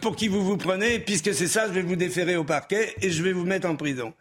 [0.00, 0.98] pour qui vous vous prenez.
[0.98, 3.76] Puisque c'est ça je vais vous déférer au parquet et je vais vous mettre en
[3.76, 4.12] prison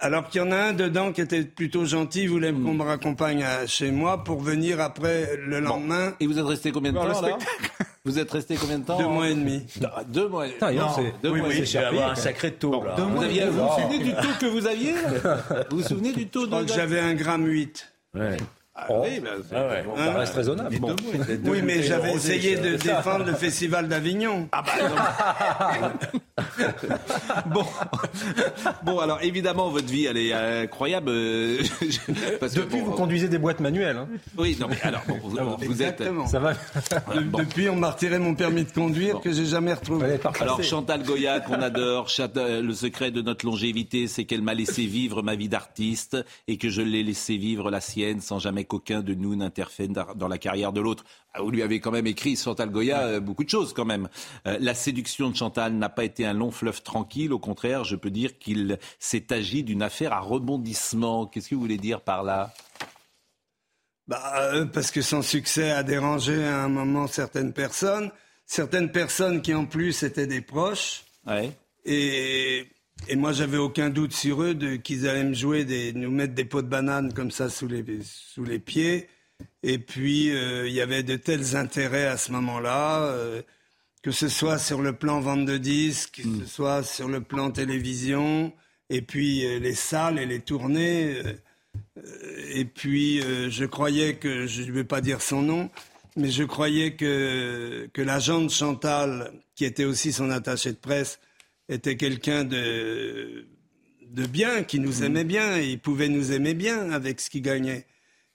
[0.00, 3.44] alors qu'il y en a un dedans qui était plutôt gentil, voulait qu'on me raccompagne
[3.66, 6.14] chez moi pour venir après le lendemain.
[6.20, 7.38] Et vous êtes resté combien de temps là
[8.04, 9.62] Vous êtes resté combien de temps Deux mois et demi.
[10.08, 10.46] Deux mois.
[10.46, 10.86] Non,
[11.22, 11.48] deux oui, mois.
[11.50, 12.82] Oui, avoir un sacré taux.
[12.84, 12.96] là.
[12.96, 14.94] Vous, aviez, vous vous souvenez du taux que vous aviez
[15.70, 17.92] Vous vous souvenez du taux de J'avais un gramme 8.
[18.14, 18.36] Ouais.
[18.74, 19.84] Ah, oui, ben, ah ouais.
[19.96, 20.78] ça reste raisonnable.
[20.78, 20.96] Bon.
[21.44, 24.48] Oui, mais j'avais essayé de défendre le festival d'Avignon.
[24.50, 25.92] Ah bah
[27.46, 27.64] bon.
[28.84, 31.10] bon, alors évidemment, votre vie, elle est incroyable.
[31.10, 31.58] euh,
[32.40, 33.98] Parce Depuis, que, bon, vous conduisez des boîtes manuelles.
[33.98, 34.08] Hein.
[34.38, 36.00] Oui, non, mais alors, bon, vous, vous êtes.
[36.00, 36.26] Exactement.
[36.26, 36.52] Ça va
[37.14, 40.18] De- Depuis, on m'a retiré mon permis de conduire que j'ai jamais retrouvé.
[40.40, 45.22] Alors Chantal Goya, qu'on adore, le secret de notre longévité, c'est qu'elle m'a laissé vivre
[45.22, 46.16] ma vie d'artiste
[46.48, 50.14] et que je l'ai laissé vivre la sienne sans jamais qu'aucun de nous n'interfère dans-
[50.14, 51.04] dans la carrière de l'autre.
[51.34, 54.08] Ah, Vous lui avez quand même écrit, Chantal Goya, euh, beaucoup de choses quand même.
[54.46, 57.32] Euh, la séduction de Chantal n'a pas été un long fleuve tranquille.
[57.32, 61.26] Au contraire, je peux dire qu'il s'est agi d'une affaire à rebondissement.
[61.26, 62.52] Qu'est-ce que vous voulez dire par là?
[64.08, 68.10] Bah, euh, parce que son succès a dérangé à un moment certaines personnes,
[68.46, 71.04] certaines personnes qui en plus étaient des proches.
[71.26, 71.52] Ouais.
[71.84, 72.66] Et,
[73.08, 76.44] et moi, j'avais aucun doute sur eux qu'ils allaient me jouer des, nous mettre des
[76.44, 79.08] pots de banane comme ça sous les sous les pieds.
[79.62, 83.42] Et puis euh, il y avait de tels intérêts à ce moment-là, euh,
[84.02, 87.50] que ce soit sur le plan vente de disques, que ce soit sur le plan
[87.50, 88.52] télévision,
[88.88, 91.16] et puis euh, les salles et les tournées.
[92.54, 93.20] et puis
[93.50, 95.70] je croyais que je ne vais pas dire son nom,
[96.16, 101.18] mais je croyais que que l'agent de Chantal, qui était aussi son attaché de presse,
[101.68, 103.46] était quelqu'un de
[104.12, 107.40] de bien, qui nous aimait bien, et il pouvait nous aimer bien avec ce qu'il
[107.40, 107.86] gagnait.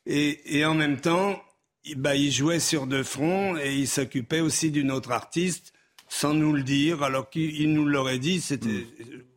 [0.07, 1.39] Et, et en même temps,
[1.83, 5.73] il, bah, il jouait sur deux fronts et il s'occupait aussi d'une autre artiste
[6.09, 8.87] sans nous le dire, alors qu'il il nous l'aurait dit, c'était,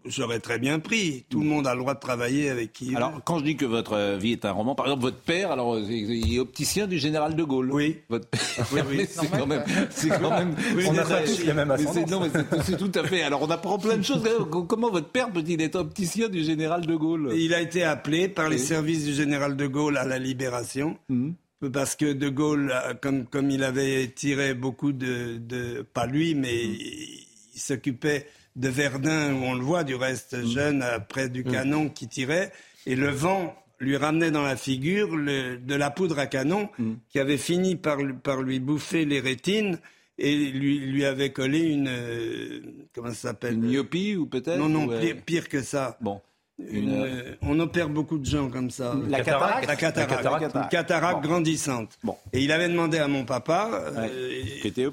[0.06, 1.24] j'aurais très bien pris.
[1.28, 2.94] Tout le monde a le droit de travailler avec qui.
[2.96, 3.20] Alors, veut.
[3.24, 5.74] quand je dis que votre euh, vie est un roman, par exemple, votre père, alors,
[5.74, 7.70] euh, il est opticien du général de Gaulle.
[7.72, 7.98] Oui.
[8.08, 8.26] Votre...
[8.72, 8.96] Oui, oui.
[8.98, 10.54] Mais c'est quand même, c'est quand même.
[10.74, 11.68] Oui, On tous la même
[12.08, 12.28] non, mais
[12.64, 13.22] c'est- tout à fait.
[13.22, 14.22] Alors, on apprend plein de choses.
[14.68, 17.30] Comment votre père peut-il être opticien du général de Gaulle?
[17.32, 18.62] Et il a été appelé par les Oui.
[18.62, 20.96] services du général de Gaulle à la Libération.
[21.08, 21.34] Mhm.
[21.72, 26.34] Parce que De Gaulle, euh, comme, comme il avait tiré beaucoup de, de pas lui,
[26.34, 28.26] mais il, il s'occupait
[28.56, 30.46] de Verdun, où on le voit du reste Mhm.
[30.46, 32.52] jeune, euh, près du canon qui tirait,
[32.86, 36.98] et le vent lui ramenait dans la figure le- de la poudre à canon Mhm.
[37.08, 39.78] qui avait fini par, lui- par lui bouffer les rétines
[40.18, 41.88] et lui, lui avait collé une...
[41.88, 42.60] euh,
[42.94, 43.54] comment ça s'appelle?
[43.54, 45.96] Une myopie ou peut-être Non, non, ou, euh, pire, pire que ça.
[46.00, 46.20] Bon.
[46.58, 48.94] Une, Une, euh, on opère beaucoup de gens comme ça.
[49.08, 50.10] La cataracte La cataracte.
[50.10, 50.54] La cataracte.
[50.56, 51.28] Une cataracte Bon.
[51.28, 51.98] grandissante.
[52.04, 52.16] Bon.
[52.34, 54.08] Et il avait demandé à mon papa euh,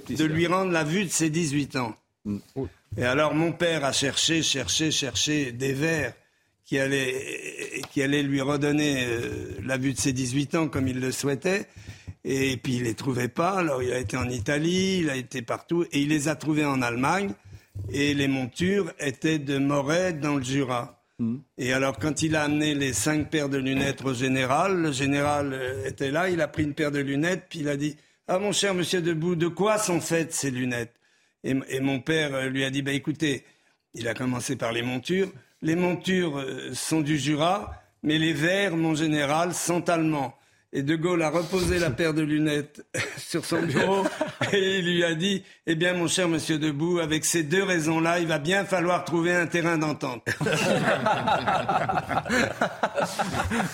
[0.10, 1.93] de lui rendre la vue de ses 18 ans.
[2.24, 2.38] Mm.
[2.95, 6.13] Et alors mon père a cherché, cherché, cherché des verres
[6.65, 10.99] qui allaient, qui allaient lui redonner euh, la vue de ses 18 ans comme il
[10.99, 11.67] le souhaitait.
[12.23, 13.51] Et puis il les trouvait pas.
[13.51, 16.65] Alors il a été en Italie, il a été partout et il les a trouvés
[16.65, 17.31] en Allemagne.
[17.89, 20.97] Et les montures étaient de Moret dans le Jura.
[21.57, 25.51] Et alors, quand il a amené les cinq paires de lunettes au général, le général
[25.51, 28.38] euh, était là, il a pris une paire de lunettes, puis il a dit Ah,
[28.38, 30.93] mon cher monsieur Debout, de quoi sont faites ces lunettes?
[31.43, 33.45] Et, mon père euh, lui a dit Bah écoutez,
[33.93, 35.31] il a commencé par les montures.
[35.61, 37.73] Les montures euh, sont du Jura,
[38.03, 40.35] mais les verres, mon général, sont allemands.
[40.78, 42.86] Et De Gaulle a reposé la paire de lunettes
[43.17, 44.03] sur son bureau
[44.53, 48.19] et il lui a dit Eh bien, mon cher monsieur Debout, avec ces deux raisons-là,
[48.19, 50.23] il va bien falloir trouver un terrain d'entente.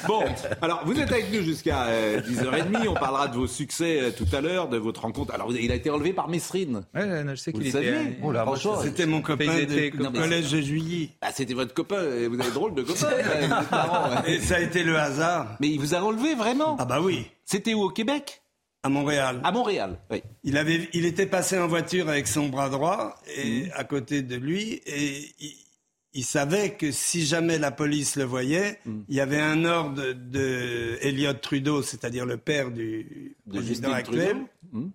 [0.08, 0.24] Bon,
[0.62, 2.88] alors vous êtes avec nous jusqu'à euh, 10h30.
[2.90, 5.34] On parlera de vos succès euh, tout à l'heure, de votre rencontre.
[5.34, 6.84] Alors, il a été relevé par Mesrine.
[6.94, 7.92] Ouais, je sais Vous qu'il le était.
[7.92, 11.12] saviez Oh là, Franchement, C'était mon copain de, du collège de Juilly.
[11.22, 12.02] Ah, c'était votre copain.
[12.30, 13.08] Vous avez drôle de copain.
[13.08, 14.34] ouais, marrant, ouais.
[14.36, 15.56] Et ça a été le hasard.
[15.60, 18.42] Mais il vous a relevé vraiment Ah bah oui, C'était où au Québec?
[18.86, 19.40] À Montréal.
[19.46, 20.22] À Montréal, oui.
[20.44, 23.40] Il, avait, il était passé en voiture avec son bras droit Mmh.
[23.40, 25.54] et, à côté de lui et il,
[26.16, 29.00] il savait que si jamais la police le voyait, Mmh.
[29.08, 34.38] il y avait un ordre de Elliott Trudeau, c'est-à-dire le père du De président actuel.
[34.72, 34.90] Hmm.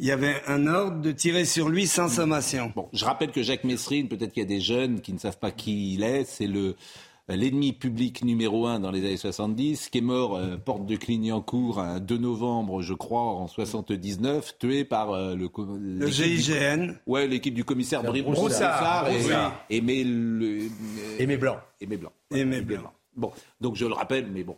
[0.00, 2.72] Il y avait un ordre de tirer sur lui sans sommation.
[2.76, 5.38] Bon, je rappelle que Jacques Messrine, peut-être qu'il y a des jeunes qui ne savent
[5.38, 6.76] pas qui il est, c'est le
[7.36, 11.78] l'ennemi public numéro un dans les années 70, qui est mort euh, porte de Clignancourt
[11.80, 15.48] un 2 novembre, je crois, en 79, tué par euh, le,
[16.06, 16.94] du- GIGN.
[17.06, 19.04] Ouais, l'équipe du commissaire Bri- Broussard.
[19.04, 19.76] Broussard et-.
[21.18, 21.56] Aimé Blanc.
[21.80, 22.12] Aimé Blanc.
[22.30, 22.92] Aimé Blanc.
[23.16, 24.56] Bon, donc je le rappelle, mais bon.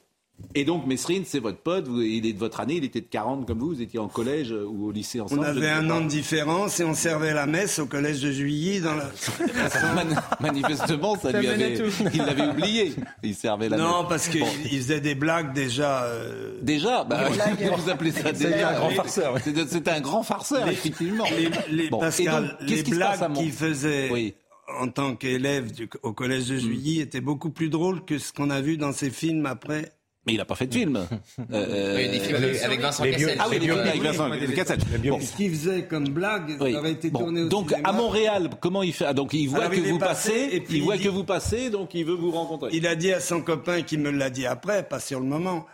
[0.55, 3.47] Et donc, Mesrine, c'est votre pote, il est de votre année, il était de 40
[3.47, 6.09] comme vous, vous étiez en collège ou au lycée ensemble On avait un an de
[6.09, 8.81] différence et on servait la messe au collège de Juilly.
[8.81, 9.11] Dans la...
[10.41, 11.79] Manifestement, ça, lui avait,
[12.13, 12.95] il l'avait oublié.
[13.23, 14.09] Il servait la non, messe.
[14.09, 16.03] parce qu'il faisait des blagues déjà.
[16.05, 16.59] Euh...
[16.63, 17.29] Déjà bah,
[17.77, 19.37] Vous appelez ça déjà un grand farceur.
[19.69, 21.25] C'était un grand farceur, effectivement.
[21.37, 21.99] Les, les, bon.
[21.99, 24.35] Pascal, donc, les blagues qu'il faisait oui.
[24.81, 25.71] en tant qu'élève
[26.03, 27.03] au collège de Juilly mm.
[27.03, 29.93] étaient beaucoup plus drôles que ce qu'on a vu dans ses films après
[30.27, 31.07] mais il n'a pas fait de film.
[31.53, 33.37] Euh, oui, des films avec, avec Vincent Cassel.
[33.41, 34.79] Ah oui, des films avec Vincent Cassel.
[35.09, 35.21] Bon.
[35.21, 36.77] Ce qu'il faisait comme blague, oui.
[36.77, 37.21] aurait été bon.
[37.21, 37.89] tourné au Donc cinéma.
[37.89, 40.49] à Montréal, comment il fait ah, Donc il voit Alors, que il vous passé, passez,
[40.57, 42.71] et puis il voit il que vous passez, donc il veut vous rencontrer.
[42.73, 45.67] Il a dit à son copain qui me l'a dit après, pas sur le moment.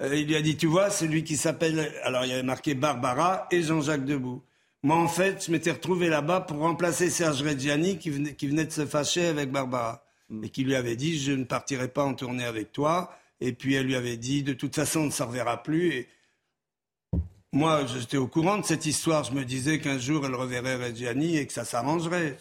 [0.00, 1.90] euh, il lui a dit, tu vois, celui qui s'appelle.
[2.04, 4.42] Alors il y avait marqué Barbara et Jean-Jacques Debout.
[4.82, 8.66] Moi, en fait, je m'étais retrouvé là-bas pour remplacer Serge Reggiani qui venait, qui venait
[8.66, 10.04] de se fâcher avec Barbara
[10.42, 13.10] et qui lui avait dit, je ne partirai pas en tournée avec toi.
[13.40, 15.88] Et puis elle lui avait dit, de toute façon, on ne s'en reverra plus.
[15.92, 16.08] Et
[17.52, 19.24] moi, j'étais au courant de cette histoire.
[19.24, 22.36] Je me disais qu'un jour, elle reverrait Reggiani et que ça s'arrangerait.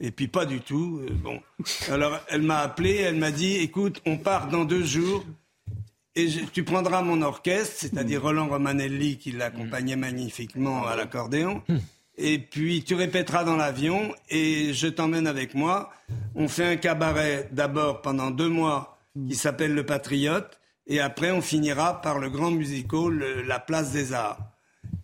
[0.00, 1.00] Et puis pas du tout.
[1.02, 1.40] euh, Bon.
[1.90, 5.24] Alors elle m'a appelé, elle m'a dit, écoute, on part dans deux jours.
[6.14, 11.62] Et je- tu prendras mon orchestre, c'est-à-dire Roland Romanelli qui l'accompagnait magnifiquement à l'accordéon.
[12.18, 15.90] Et puis tu répéteras dans l'avion et je t'emmène avec moi.
[16.34, 18.91] On fait un cabaret d'abord pendant deux mois
[19.28, 20.58] qui s'appelle Le Patriote.
[20.86, 24.38] Et après on finira par le grand musical le- La Place des Arts.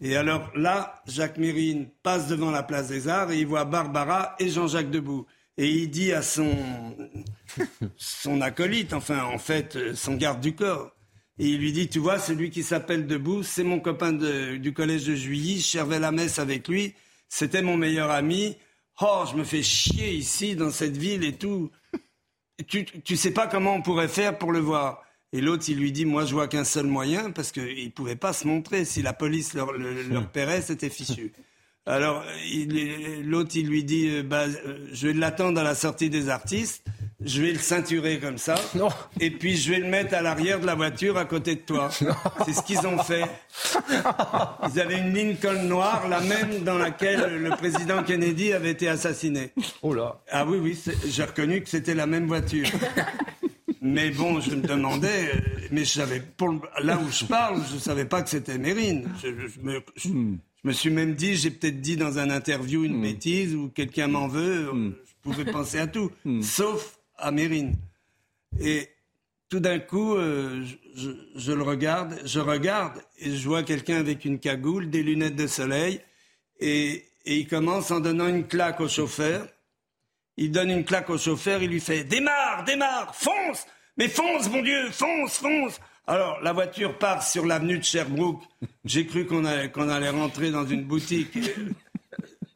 [0.00, 4.34] Et alors là, Jacques Mérine passe devant la place des Arts et il voit Barbara
[4.38, 5.26] et Jean-Jacques Debout.
[5.56, 6.54] Et il dit à son,
[7.96, 10.92] son acolyte, enfin en fait euh, son garde du corps,
[11.40, 14.72] et il lui dit, tu vois, celui qui s'appelle Debout, c'est mon copain de- du
[14.72, 16.94] collège de Juilly, je servais la messe avec lui,
[17.28, 18.56] c'était mon meilleur ami.
[19.00, 21.70] Oh, je me fais chier ici, dans cette ville et tout.
[22.66, 25.04] Tu, tu sais pas comment on pourrait faire pour le voir.
[25.32, 28.16] Et l'autre, il lui dit, moi, je vois qu'un seul moyen, parce qu'il ne pouvait
[28.16, 28.84] pas se montrer.
[28.84, 31.32] Si la police leur, le, leur repérait, c'était fichu.
[31.89, 32.22] Alors,
[33.24, 36.84] l'autre, il lui dit, euh, bah, euh, je vais l'attendre à la sortie des artistes,
[37.24, 38.57] je vais le ceinturer comme ça,
[39.20, 41.89] et puis je vais le mettre à l'arrière de la voiture à côté de toi.
[42.45, 43.24] C'est ce qu'ils ont fait.
[44.74, 49.53] Ils avaient une Lincoln noire, la même dans laquelle le président Kennedy avait été assassiné.
[49.82, 50.20] Oh là.
[50.30, 50.78] Ah oui, oui,
[51.09, 52.66] j'ai reconnu que c'était la même voiture.
[53.80, 57.76] Mais bon, je me demandais, euh, mais je savais, pour là où je parle, je
[57.76, 59.09] ne savais pas que c'était Mérine.
[59.22, 59.80] Je, je- je me,
[60.62, 64.09] je- me suis même dit, j'ai peut-être dit dans un interview une bêtise ou quelqu'un
[64.09, 64.68] m'en veut.
[64.72, 66.11] euh, Je pouvais penser à tout,
[66.42, 67.76] sauf à Mérine.
[68.61, 68.88] Et
[69.48, 73.96] tout d'un coup, euh, je, je- je le regarde, je regarde et je vois quelqu'un
[73.96, 76.00] avec une cagoule, des lunettes de soleil,
[76.61, 79.46] et, et il commence en donnant une claque au chauffeur.
[80.36, 84.62] Il donne une claque au chauffeur, il lui fait Démarre, démarre, fonce Mais fonce, mon
[84.62, 88.42] Dieu, fonce, fonce Alors, la voiture part sur l'avenue de Sherbrooke.
[88.86, 91.38] J'ai cru qu'on allait, rentrer dans une boutique.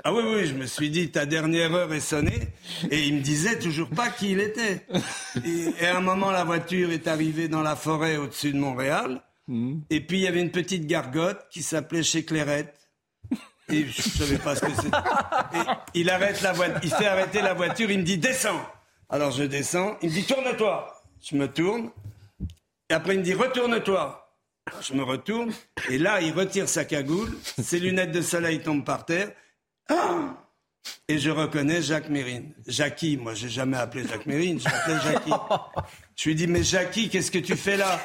[0.05, 2.48] Ah oui, oui, je me suis dit, ta dernière heure est sonnée.
[2.90, 4.86] Et il me disait toujours pas qui il était.
[5.44, 9.22] Et, et à un moment, la voiture est arrivée dans la forêt au-dessus de Montréal.
[9.90, 12.74] Et puis, il y avait une petite gargote qui s'appelait chez Clairette.
[13.68, 14.96] Et je savais pas ce que c'était.
[15.92, 18.61] Il arrête la voiture, il fait arrêter la voiture, il me dit descends.
[19.11, 21.03] Alors je descends, il me dit tourne-toi.
[21.22, 21.90] Je me tourne.
[22.93, 24.28] Et après il me dit retourne-toi.
[24.82, 25.51] Je me retourne
[25.88, 29.30] et là il retire sa cagoule, ses lunettes de soleil tombent par terre.
[29.88, 30.36] Ah
[31.09, 32.53] et je reconnais Jacques Mérine.
[32.66, 35.32] Jackie, moi j'ai jamais appelé Jacques Mérine, Jackie.
[36.16, 37.99] Je lui dis mais Jackie, qu'est-ce que tu fais là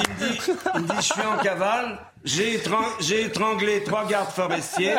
[0.00, 0.40] il me, dit,
[0.74, 4.96] il je suis en cavale, j'ai étranglé trois gardes forestiers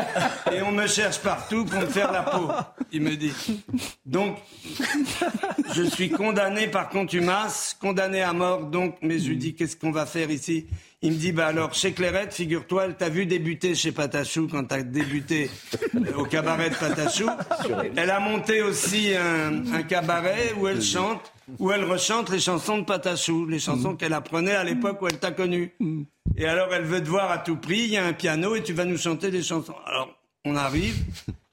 [0.52, 2.50] et on me cherche partout pour me faire la peau.
[2.92, 3.34] Il me dit.
[4.06, 4.38] Donc,
[5.76, 8.66] je suis condamné par contumace, condamné à mort.
[8.66, 10.68] Donc, mais je lui dis, qu'est-ce qu'on va faire ici?
[11.02, 14.64] Il me dit, bah alors, chez Clairette, figure-toi, elle t'a vu débuter chez Patachou quand
[14.64, 15.50] t'as débuté
[15.96, 17.30] euh, au cabaret de Patachou.
[17.96, 22.86] Elle a monté aussi un, cabaret où elle chante, où elle rechante les chansons de
[22.86, 25.76] Patachou, les chansons qu'elle apprenait à l'époque où elle t'a connu.
[26.38, 28.64] Et alors, elle veut te voir à tout prix, il y a un piano et
[28.64, 29.76] tu vas nous chanter des chansons.
[29.86, 30.10] Alors,
[30.46, 31.04] on arrive,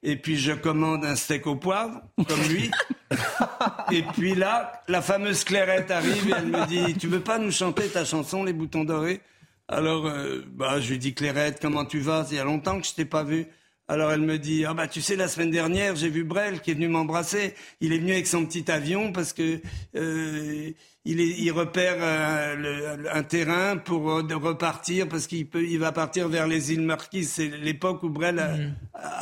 [0.02, 2.70] et puis je commande un steak au poivre, comme lui.
[3.92, 7.50] Et puis là, la fameuse Clairette arrive et elle me dit Tu veux pas nous
[7.50, 9.20] chanter ta chanson, Les Boutons Dorés?
[9.66, 12.26] Alors, euh, bah, je lui dis Clairette, comment tu vas?
[12.30, 13.48] Il y a longtemps que je t'ai pas vu.
[13.90, 16.70] Alors elle me dit ah bah tu sais la semaine dernière j'ai vu Brel qui
[16.70, 17.56] est venu m'embrasser.
[17.80, 19.60] Il est venu avec son petit avion parce que
[19.96, 20.70] euh,
[21.04, 22.54] il, est, il repère euh,
[22.96, 26.72] le- un terrain pour euh, de repartir parce qu'il peut il va partir vers les
[26.72, 27.30] îles Marquises.
[27.32, 28.54] C'est l'époque où Brel a,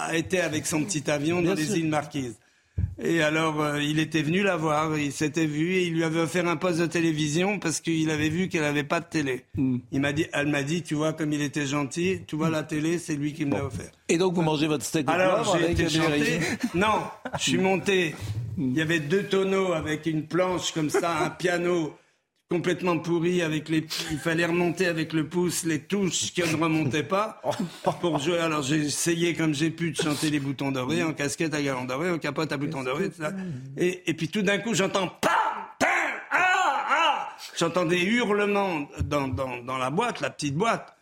[0.07, 2.37] a été avec son petit avion dans les îles Marquises.
[3.01, 6.21] Et alors, euh, il était venu la voir, il s'était vu, et il lui avait
[6.21, 9.45] offert un poste de télévision parce qu'il avait vu qu'elle n'avait pas de télé.
[9.57, 9.79] Hmm.
[9.93, 12.65] Il m'a dit, elle m'a dit, tu vois, comme il était gentil, tu vois la
[12.65, 13.91] télé, c'est lui qui me l'a offert.
[14.09, 16.41] Et donc, vous mangez votre steak de Alors, j'ai été chanté.
[16.75, 17.03] Non,
[17.39, 18.15] je suis monté.
[18.57, 21.95] Il y avait deux tonneaux avec une planche comme ça, un piano
[22.51, 27.03] complètement pourri avec les il fallait remonter avec le pouce les touches qui ne remontaient
[27.03, 27.41] pas.
[28.01, 31.53] Pour jouer alors j'ai essayé comme j'ai pu de chanter les boutons dorés en casquette
[31.55, 33.11] à galon doré en capote à boutons dorés
[33.77, 35.31] Et, et puis tout d'un coup j'entends pam
[35.79, 35.89] pam
[36.31, 37.29] ah ah.
[37.57, 40.97] J'entends des hurlements dans, dans, dans la boîte la petite boîte.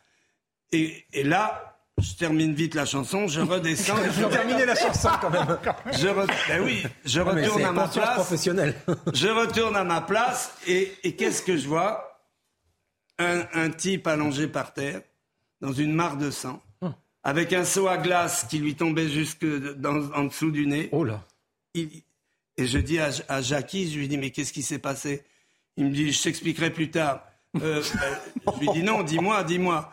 [0.73, 3.97] Et, et là je termine vite la chanson, je redescends.
[4.05, 5.47] je vais terminer la chanson quand même.
[5.93, 6.09] Je
[6.49, 8.15] ben oui, je retourne à ma place.
[8.15, 8.75] Professionnelle.
[9.15, 12.03] je retourne à ma place et, et qu'est-ce que je vois?
[13.19, 15.01] Un, un, type allongé par terre
[15.63, 16.89] dans une mare de sang, oh.
[17.23, 19.47] avec un seau à glace qui lui tombait jusque
[19.77, 20.91] dans, en dessous du nez.
[20.93, 21.25] Oh là.
[21.73, 21.89] Il,
[22.59, 25.25] et je dis à, à Jackie, je lui dis mais qu'est-ce qui s'est passé?
[25.79, 27.23] Il me dit je t'expliquerai plus tard.
[27.63, 29.91] Euh, ben, je lui dis non, dis-moi, dis-moi.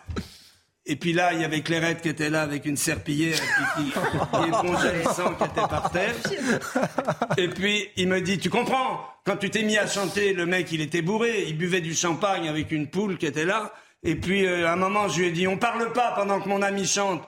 [0.85, 3.91] Et puis là, il y avait Clairette qui était là avec une serpillière qui, qui,
[3.91, 6.14] qui épongeait le sang qui était par terre.
[7.38, 10.72] Et puis il me dit, tu comprends Quand tu t'es mis à chanter, le mec,
[10.73, 13.72] il était bourré, il buvait du champagne avec une poule qui était là.
[14.03, 16.49] Et puis euh, à un moment, je lui ai dit, on parle pas pendant que
[16.49, 17.23] mon ami chante.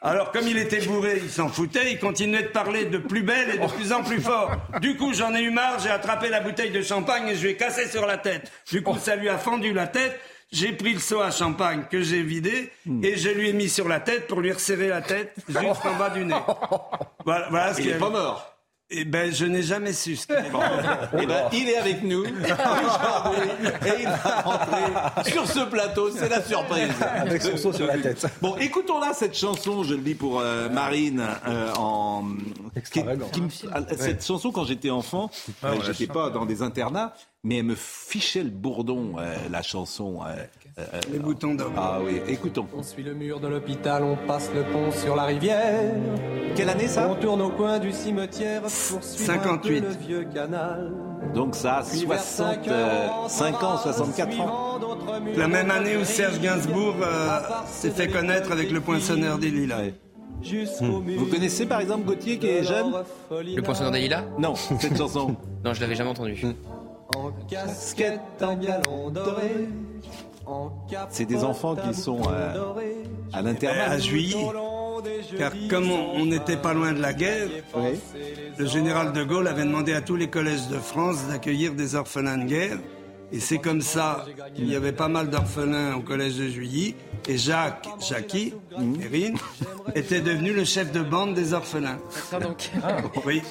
[0.00, 3.54] Alors comme il était bourré, il s'en foutait, il continuait de parler de plus belle
[3.54, 4.50] et de plus en plus fort.
[4.80, 7.50] Du coup, j'en ai eu marre, j'ai attrapé la bouteille de champagne et je lui
[7.50, 8.50] ai cassé sur la tête.
[8.70, 10.18] Du coup, ça lui a fendu la tête
[10.54, 13.04] j'ai pris le seau à champagne que j'ai vidé hmm.
[13.04, 15.98] et je lui ai mis sur la tête pour lui resserrer la tête juste en
[15.98, 16.34] bas du nez.
[17.24, 18.53] Voilà, voilà ce il n'est pas mort.
[18.96, 20.52] Eh ben, je n'ai jamais su ce qu'il est.
[21.20, 26.10] eh ben, il est avec nous aujourd'hui et il va rentrer sur ce plateau.
[26.10, 26.92] C'est la surprise.
[27.02, 28.24] Avec son seau sur la tête.
[28.40, 29.82] Bon, écoutons là cette chanson.
[29.82, 32.24] Je le dis pour euh, Marine euh, en.
[33.98, 35.30] cette chanson quand j'étais enfant,
[35.62, 39.62] ah, euh, j'étais pas dans des internats, mais elle me fichait le bourdon, euh, la
[39.62, 40.20] chanson.
[40.76, 41.70] Euh, euh, Les boutons d'or.
[41.76, 42.66] Ah oui, écoutons.
[42.76, 45.92] On suit le mur de l'hôpital, on passe le pont sur la rivière.
[46.56, 47.08] Quelle année ça?
[47.08, 49.80] On tourne au coin du cimetière pour 58.
[49.80, 50.92] le vieux canal.
[51.32, 54.80] Donc ça, 65 ans, 64 ans.
[55.36, 56.96] La même année où Serge Gainsbourg
[57.66, 59.90] s'est fait connaître avec le poinçonneur des lilas.
[60.80, 61.00] Hmm.
[61.16, 62.92] Vous connaissez par exemple Gauthier qui est jeune?
[63.30, 65.36] Le poinçonneur des lilas Non, cette chanson.
[65.64, 66.34] non, je l'avais jamais entendu.
[66.44, 66.54] Hmm.
[67.16, 69.68] En casquette, en galon doré.
[71.10, 72.54] C'est des enfants qui sont euh,
[73.32, 73.90] à l'internat.
[73.90, 74.36] À Juilly.
[75.38, 77.48] Car comme on n'était pas loin de la guerre,
[78.56, 82.38] le général de Gaulle avait demandé à tous les collèges de France d'accueillir des orphelins
[82.38, 82.78] de guerre.
[83.32, 86.94] Et c'est comme ça qu'il y avait pas mal d'orphelins au collège de Juilly.
[87.26, 89.36] Et Jacques, Jackie, Perrine,
[89.94, 91.98] était devenu le chef de bande des orphelins.
[92.40, 92.70] Donc.
[92.82, 93.42] Ah, oui.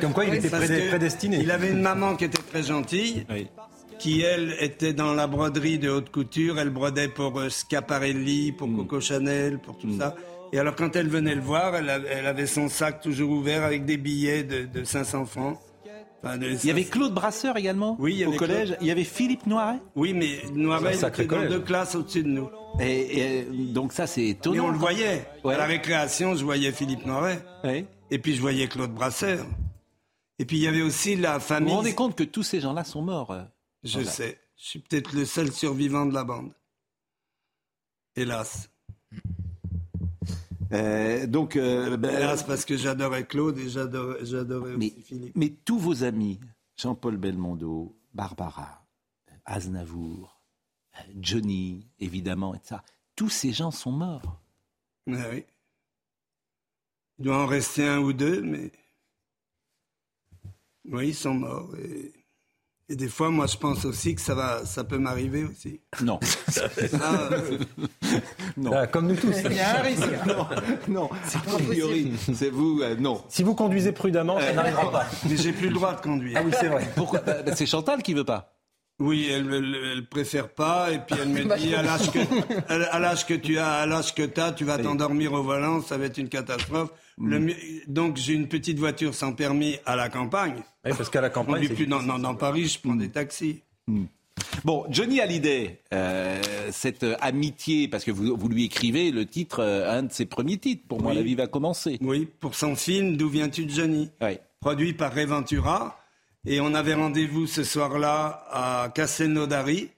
[0.00, 1.38] Comme quoi il était prédestiné.
[1.40, 3.24] Il avait une maman qui était très gentille.
[3.98, 8.68] Qui elle était dans la broderie de haute couture, elle brodait pour euh, Scaparelli, pour
[8.68, 8.76] mm.
[8.76, 9.98] Coco Chanel, pour tout mm.
[9.98, 10.14] ça.
[10.52, 13.96] Et alors quand elle venait le voir, elle, avait son sac toujours ouvert avec des
[13.96, 15.58] billets de, de 500 francs.
[16.24, 18.76] Il y avait Claude Brasseur également oui, au collège.
[18.80, 19.78] Il y avait Philippe Noiret.
[19.94, 22.48] Oui, mais Noiret était dans deux classes au-dessus de nous.
[22.80, 24.56] Et, donc ça, c'est étonnant.
[24.56, 25.26] Et on le voyait.
[25.44, 27.40] À la récréation, je voyais Philippe Noiret.
[28.10, 29.46] Et puis je voyais Claude Brasseur.
[30.38, 31.68] Et puis il y avait aussi la famille.
[31.68, 33.34] Vous vous rendez compte que tous ces gens-là sont morts
[33.86, 34.40] euh, Je sais.
[34.56, 36.52] Je suis peut-être le seul survivant de la bande.
[38.14, 38.70] Hélas.
[40.72, 45.36] Euh, donc, euh, ben, parce que j'adorais Claude et j'adorais, aussi Philippe.
[45.36, 46.40] Mais tous vos amis,
[46.76, 48.84] Jean-Paul Belmondo, Barbara,
[49.44, 50.40] Aznavour,
[51.20, 52.82] Johnny, évidemment, et ça,
[53.14, 54.40] tous ces gens sont morts.
[55.08, 55.44] Ah oui.
[57.18, 58.72] Il doit en rester un ou deux, mais.
[60.84, 61.74] Oui, ils sont morts.
[61.76, 62.12] Et...
[62.88, 65.80] Et des fois, moi, je pense aussi que ça va, ça peut m'arriver aussi.
[66.02, 66.20] Non.
[67.02, 67.28] Ah,
[68.56, 68.70] non.
[68.72, 69.34] Ah, comme nous tous.
[69.44, 70.08] Il y a un risque.
[70.26, 70.46] Non,
[70.88, 71.10] non.
[71.24, 73.22] C'est a priori, c'est vous, euh, non.
[73.28, 75.06] Si vous conduisez prudemment, ça n'arrivera pas.
[75.28, 76.38] Mais j'ai plus le droit de conduire.
[76.40, 76.88] Ah oui, c'est vrai.
[76.94, 78.52] Pourquoi bah, bah, C'est Chantal qui veut pas.
[78.98, 82.18] Oui, elle, elle, préfère pas, et puis elle me dit à l'âge que,
[82.72, 85.98] à l'âge que tu as, à l'âge que as, tu vas t'endormir au volant, ça
[85.98, 86.90] va être une catastrophe.
[87.18, 87.50] Mm.
[87.88, 90.62] donc j'ai une petite voiture sans permis à la campagne.
[90.84, 91.68] Oui, parce qu'à la campagne.
[91.68, 93.62] plus dans, dans, Paris, je prends des taxis.
[93.86, 94.04] Mm.
[94.64, 99.98] Bon, Johnny Hallyday, euh, cette amitié, parce que vous, vous, lui écrivez le titre, euh,
[99.98, 101.98] un de ses premiers titres, pour moi, la vie va commencer.
[102.02, 104.38] Oui, pour son film D'où viens-tu, Johnny oui.
[104.60, 105.98] Produit par Reventura.
[106.46, 109.90] Et on avait rendez-vous ce soir-là à Castelnaudary.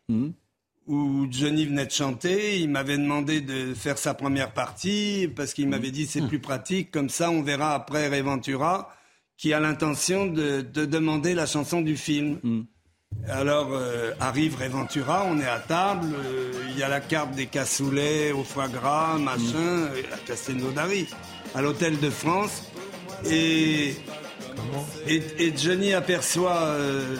[0.88, 2.58] Où Johnny venait de chanter.
[2.58, 6.90] Il m'avait demandé de faire sa première partie parce qu'il m'avait dit c'est plus pratique.
[6.90, 8.90] Comme ça, on verra après Reventura
[9.38, 12.38] qui a l'intention de, demander la chanson du film.
[12.42, 12.62] Hmm.
[13.26, 17.46] Alors euh, arrive Réventura, on est à table, euh, il y a la carte des
[17.46, 20.10] cassoulets au foie gras, machin, mm.
[20.10, 21.08] la Castelnau d'Ari,
[21.54, 22.64] à l'hôtel de France.
[23.24, 23.94] Et,
[25.06, 27.16] et, Johnny aperçoit euh,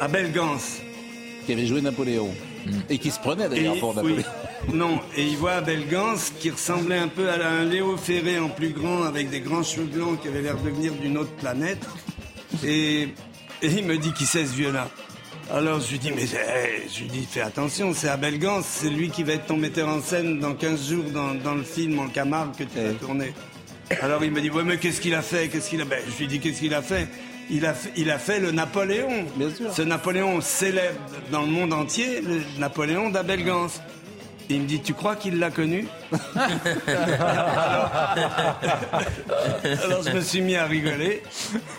[0.00, 0.56] Abel Gans.
[1.44, 2.30] Qui avait joué Napoléon.
[2.66, 2.70] Mm.
[2.88, 4.24] Et qui se prenait d'ailleurs pour Napoléon.
[4.72, 8.48] non, et il voit Abel Gans qui ressemblait un peu à un Léo Ferré en
[8.48, 11.86] plus grand avec des grands cheveux blancs qui avait l'air de venir d'une autre planète.
[12.64, 13.08] Et,
[13.62, 14.88] il me dit qui c'est ce vieux-là?
[15.52, 18.88] Alors je lui dis, mais eh, je lui dis, fais attention, c'est Abel Gans, c'est
[18.88, 22.08] lui qui va être ton metteur en scène dans 15 jours dans, le film En
[22.08, 23.34] Camargue que tu vas tourner.
[24.00, 25.48] Alors il me dit, ouais, mais qu'est-ce qu'il a fait?
[25.48, 27.08] Qu'est-ce qu'il a ben, Je lui dis, qu'est-ce qu'il a fait?
[27.50, 29.26] Il a, fait, il a fait le Napoléon.
[29.36, 29.72] Bien sûr.
[29.72, 30.98] Ce Napoléon célèbre
[31.30, 33.44] dans le monde entier, le Napoléon d'Abel
[34.50, 35.86] Il me dit, tu crois qu'il l'a connu
[39.84, 41.22] alors, je me suis mis à rigoler.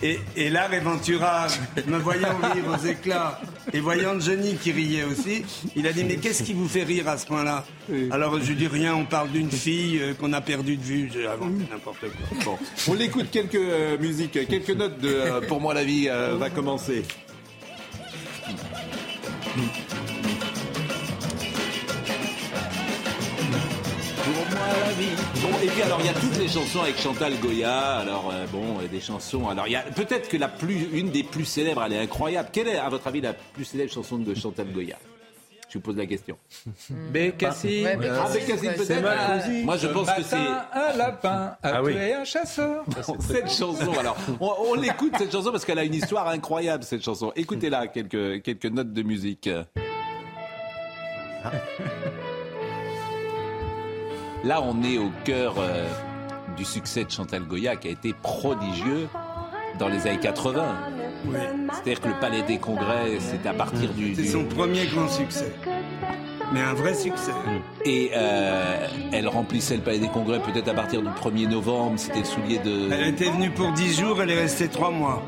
[0.01, 1.47] Et, et là, Réventura,
[1.87, 3.41] me voyant rire aux éclats
[3.73, 5.43] et voyant Johnny qui riait aussi,
[5.75, 7.65] il a dit, mais qu'est-ce qui vous fait rire à ce point-là
[8.11, 11.11] Alors je lui dis rien, on parle d'une fille euh, qu'on a perdue de vue.
[11.13, 11.27] J'ai
[11.69, 12.05] n'importe
[12.43, 12.57] quoi.
[12.87, 17.03] On l'écoute quelques euh, musiques, quelques notes de euh, Pour moi la vie va commencer.
[25.41, 27.97] Bon, et puis alors il y a toutes les chansons avec Chantal Goya.
[27.97, 29.49] Alors euh, bon, des chansons.
[29.49, 32.49] Alors il y a peut-être que la plus, une des plus célèbres, elle est incroyable.
[32.51, 34.97] Quelle est, à votre avis, la plus célèbre chanson de Chantal Goya?
[35.71, 36.37] Je vous pose la question.
[36.89, 37.85] Bécassine.
[37.85, 39.63] Ouais, ah, Bécassine peut-être.
[39.63, 42.83] Moi, je pense que c'est un lapin a ah, tué un chasseur.
[43.21, 47.31] cette chanson, alors, on, l'écoute cette chanson parce qu'elle a une histoire incroyable cette chanson.
[47.37, 49.49] Écoutez-la quelques quelques notes de musique.
[51.43, 51.51] Ah.
[54.43, 55.87] Là, on est au cœur euh,
[56.57, 59.07] du succès de Chantal Goya qui a été prodigieux
[59.77, 60.63] dans les années 80.
[61.73, 64.15] C'est-à-dire que le Palais des Congrès, c'est à partir du...
[64.15, 65.53] C'est son premier grand succès.
[66.53, 67.31] Mais un vrai succès.
[67.85, 71.93] Et euh, elle remplissait le Palais des Congrès peut-être à partir du 1er novembre.
[71.97, 72.91] C'était le soulier de...
[72.91, 75.23] Elle était venue pour 10 jours, elle est restée 3 mois.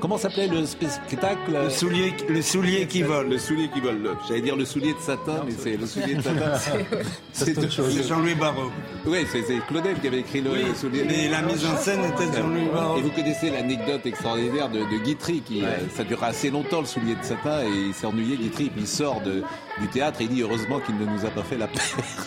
[0.00, 3.28] Comment s'appelait le spectacle Le soulier, le soulier qui vole.
[3.28, 4.16] Le soulier qui vole.
[4.26, 6.52] J'allais dire le soulier de satin, mais c'est le soulier de satin.
[7.32, 8.70] c'est Jean-Louis Barrault.
[9.06, 11.04] Oui, c'est Claudel qui avait écrit le, soulier.
[11.06, 12.98] Mais la mise en scène était de Jean-Louis Barrault.
[12.98, 17.14] Et vous connaissez l'anecdote extraordinaire de, Guitry, qui euh, ça dure assez longtemps le soulier
[17.14, 19.42] de satin, et il s'est ennuyé Guitry, puis il sort de,
[19.80, 21.80] du théâtre et il dit heureusement qu'il ne nous a pas fait la paix.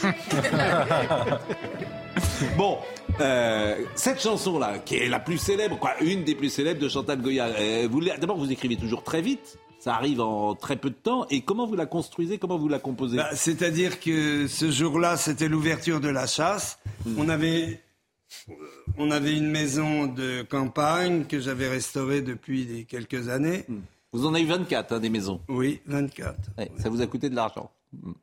[2.58, 2.78] bon,
[3.22, 7.22] euh, cette chanson-là, qui est la plus célèbre, quoi, une des plus célèbres de Chantal
[7.22, 7.48] Goya,
[8.20, 9.58] d'abord vous écrivez toujours très vite.
[9.80, 11.28] Ça arrive en très peu de temps.
[11.30, 12.38] Et comment vous la construisez?
[12.38, 13.18] Comment vous la composez?
[13.18, 16.80] Bah, C'est-à-dire que ce jour-là, c'était l'ouverture de la chasse.
[17.06, 17.16] Hmm.
[17.20, 17.82] On avait
[18.98, 23.66] on avait une maison de campagne que j'avais restaurée depuis quelques années.
[23.68, 23.82] Hmm.
[24.14, 26.52] Vous en avez 24, hein, des maisons Oui, 24.
[26.78, 28.14] Ça vous a coûté de l'argent hmm.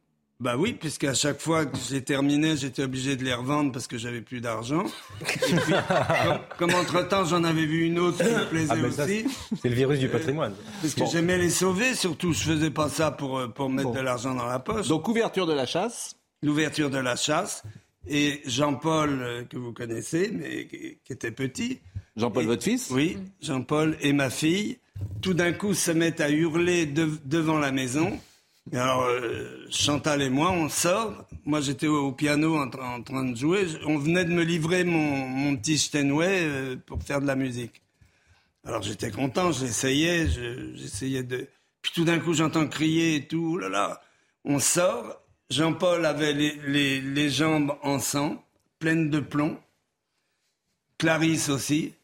[0.40, 3.98] Bah oui, puisqu'à chaque fois que j'ai terminé, j'étais obligé de les revendre parce que
[3.98, 4.84] j'avais plus d'argent.
[6.56, 9.26] comme, entre-temps j'en avais vu une autre qui me plaisait ah, aussi.
[9.60, 10.54] C'est le virus du patrimoine.
[10.80, 14.00] parce que j'aimais les sauver, surtout je faisais pas ça pour, euh, pour mettre de
[14.00, 14.88] l'argent dans la poche.
[14.88, 17.62] Donc ouverture de la chasse L'ouverture de la chasse.
[18.08, 21.80] Et Jean-Paul, euh, que vous connaissez, mais qui, était petit.
[22.16, 22.88] Jean-Paul, votre fils?
[22.90, 24.78] Oui, Jean-Paul et ma fille,
[25.20, 28.18] tout d'un coup se mettent à hurler devant la maison.
[28.72, 31.26] Alors, euh, Chantal et moi, on sort.
[31.44, 33.66] Moi, j'étais au, piano en, train de jouer.
[33.86, 37.82] On venait de me livrer mon, petit Steinway euh, pour faire de la musique.
[38.64, 40.28] Alors, j'étais content, j'essayais,
[40.74, 41.48] j'essayais de...
[41.82, 43.52] Puis tout d'un coup, j'entends crier et tout.
[43.54, 44.00] Oh là là,
[44.44, 45.20] on sort.
[45.48, 48.44] Jean-Paul avait les, les jambes en sang,
[48.78, 49.58] pleines de plomb.
[50.98, 51.94] Clarisse aussi.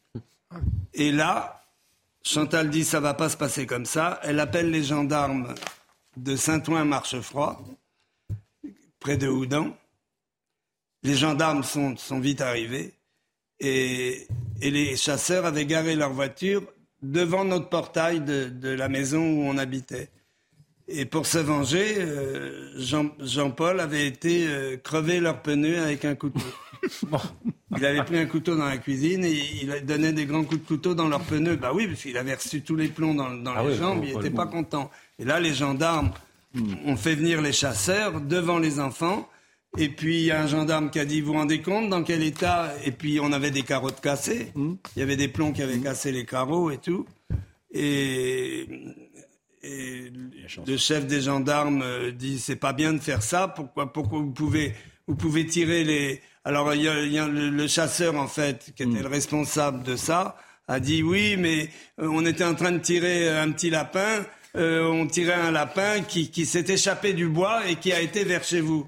[0.93, 1.63] Et là,
[2.23, 4.19] Chantal dit ça va pas se passer comme ça.
[4.23, 5.53] Elle appelle les gendarmes
[6.17, 7.63] de Saint-Ouen-Marchefroid,
[8.99, 9.75] près de Houdan.
[11.03, 12.93] Les gendarmes sont, sont vite arrivés
[13.59, 14.27] et,
[14.61, 16.63] les chasseurs avaient garé leur voiture
[17.01, 20.09] devant notre portail de, la maison où on habitait.
[20.87, 22.71] Et pour se venger, euh,
[23.19, 26.39] Jean-Paul avait été euh, crever leurs pneus avec un couteau.
[27.77, 30.67] Il avait pris un couteau dans la cuisine et il donnait des grands coups de
[30.67, 31.57] couteau dans leurs pneus.
[31.57, 34.31] Bah oui, parce qu'il avait reçu tous les plombs dans, ah les jambes, il n'était
[34.31, 34.89] pas content.
[35.19, 36.11] Et là, les gendarmes
[36.85, 39.27] ont fait venir les chasseurs devant les enfants.
[39.77, 42.03] Et puis, il y a un gendarme qui a dit, vous vous rendez compte dans
[42.03, 42.73] quel état?
[42.85, 44.51] Et puis, on avait des carreaux de cassés.
[44.55, 44.75] Hmm.
[44.95, 47.05] Il y avait des plombs qui avaient cassé les carreaux et tout.
[47.71, 48.67] Et,
[49.63, 53.47] le chef des gendarmes euh, dit, c'est pas bien de faire ça.
[53.49, 54.73] Pourquoi, pourquoi vous pouvez,
[55.07, 59.01] vous pouvez tirer les Alors il y a, le, chasseur en fait qui était hmm.
[59.01, 60.37] le responsable de ça
[60.67, 61.69] a dit oui, mais
[61.99, 66.01] euh, on était en train de tirer un petit lapin, euh, on tirait un lapin
[66.01, 68.87] qui, qui s'est échappé du bois et qui a été vers chez vous.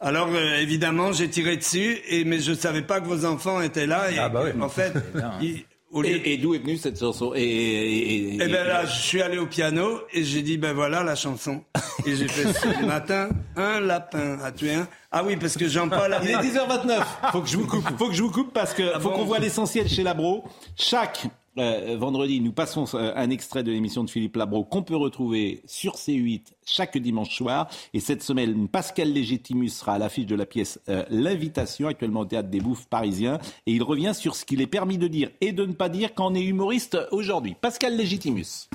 [0.00, 3.60] Alors euh, évidemment, j'ai tiré dessus, et, mais je ne savais pas que vos enfants
[3.60, 4.10] étaient là.
[4.10, 4.92] Et, ah bah En fait,
[6.04, 10.00] et, d'où est venue cette chanson et, et, ben là, je suis allé au piano
[10.12, 11.62] et j'ai dit ben voilà la chanson.
[12.04, 14.88] Et j'ai fait ce matin un lapin a tué un?
[15.12, 16.18] Ah oui, parce que Jean-Paul.
[16.22, 17.02] Il est 10h29.
[17.30, 17.88] Faut que je vous coupe.
[17.96, 20.44] Faut que je vous coupe parce que ah faut qu'on voit l'essentiel chez Labro.
[20.76, 21.26] Chaque
[21.56, 25.62] euh, vendredi, nous passons euh, un extrait de l'émission de Philippe Labro qu'on peut retrouver
[25.66, 27.68] sur C8 chaque dimanche soir.
[27.92, 32.24] Et cette semaine, Pascal Légitimus sera à l'affiche de la pièce euh, L'invitation, actuellement au
[32.24, 33.38] théâtre des Bouffes parisiens.
[33.66, 36.14] Et il revient sur ce qu'il est permis de dire et de ne pas dire
[36.14, 37.54] quand on est humoriste aujourd'hui.
[37.60, 38.68] Pascal Légitimus.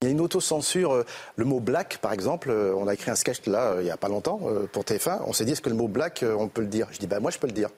[0.00, 1.04] Il y a une autocensure.
[1.36, 4.08] Le mot black, par exemple, on a écrit un sketch là, il n'y a pas
[4.08, 4.40] longtemps,
[4.72, 5.20] pour TF1.
[5.26, 6.88] On s'est dit, est-ce que le mot black, on peut le dire?
[6.90, 7.68] Je dis, bah, moi, je peux le dire.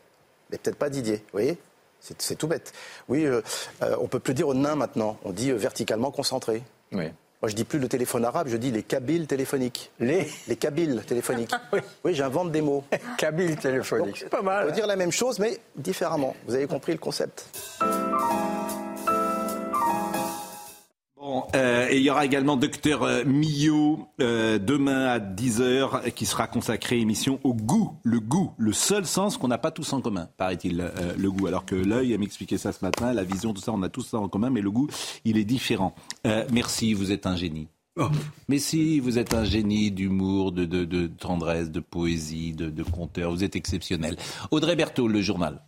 [0.51, 1.59] Mais peut-être pas Didier, vous voyez?
[2.19, 2.73] C'est tout bête.
[3.09, 3.41] Oui, euh,
[3.83, 5.17] euh, on peut plus dire au nain maintenant.
[5.25, 6.63] On dit euh, verticalement concentré.
[6.93, 7.05] Oui.
[7.43, 9.91] Moi, je dis plus le téléphone arabe, je dis les kabyles téléphoniques.
[10.01, 11.53] Les Les kabyles téléphoniques.
[11.73, 12.85] oui, oui j'invente des mots.
[13.19, 14.65] kabyles téléphoniques, c'est pas mal.
[14.65, 16.35] On peut dire la même chose, mais différemment.
[16.47, 17.47] Vous avez compris le concept.
[21.55, 26.47] Euh, et il y aura également Docteur euh, Millot euh, demain à 10h qui sera
[26.47, 27.93] consacré émission au goût.
[28.03, 31.47] Le goût, le seul sens qu'on n'a pas tous en commun, paraît-il, le goût.
[31.47, 34.03] Alors que l'œil a m'expliqué ça ce matin, la vision, tout ça, on a tous
[34.03, 34.89] ça en commun, mais le goût,
[35.25, 35.95] il est différent.
[36.51, 37.69] merci, vous êtes un génie.
[37.97, 38.09] Oh.
[38.49, 43.31] Mais si, vous êtes un génie d'humour, de, de, tendresse, de poésie, de, de conteur,
[43.31, 44.17] vous êtes exceptionnel.
[44.51, 45.63] Audrey Berthaud, le journal.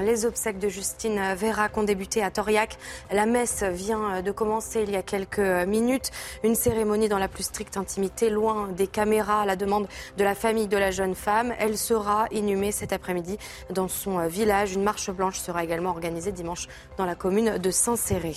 [0.00, 2.76] Les obsèques de Justine Vérac ont débuté à Toriac.
[3.10, 6.10] La messe vient de commencer il y a quelques minutes.
[6.44, 10.34] Une cérémonie dans la plus stricte intimité, loin des caméras, à la demande de la
[10.34, 11.54] famille de la jeune femme.
[11.58, 13.38] Elle sera inhumée cet après-midi
[13.70, 14.74] dans son village.
[14.74, 16.68] Une marche blanche sera également organisée dimanche
[16.98, 18.34] dans la commune de Saint-Céré.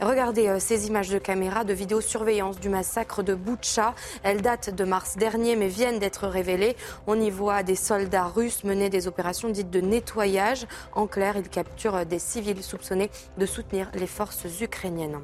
[0.00, 3.94] Regardez euh, ces images de caméra de vidéosurveillance du massacre de Boutcha.
[4.22, 6.76] Elles datent de mars dernier mais viennent d'être révélées.
[7.06, 10.66] On y voit des soldats russes mener des opérations dites de nettoyage.
[10.92, 15.20] En clair, ils capturent des civils soupçonnés de soutenir les forces ukrainiennes.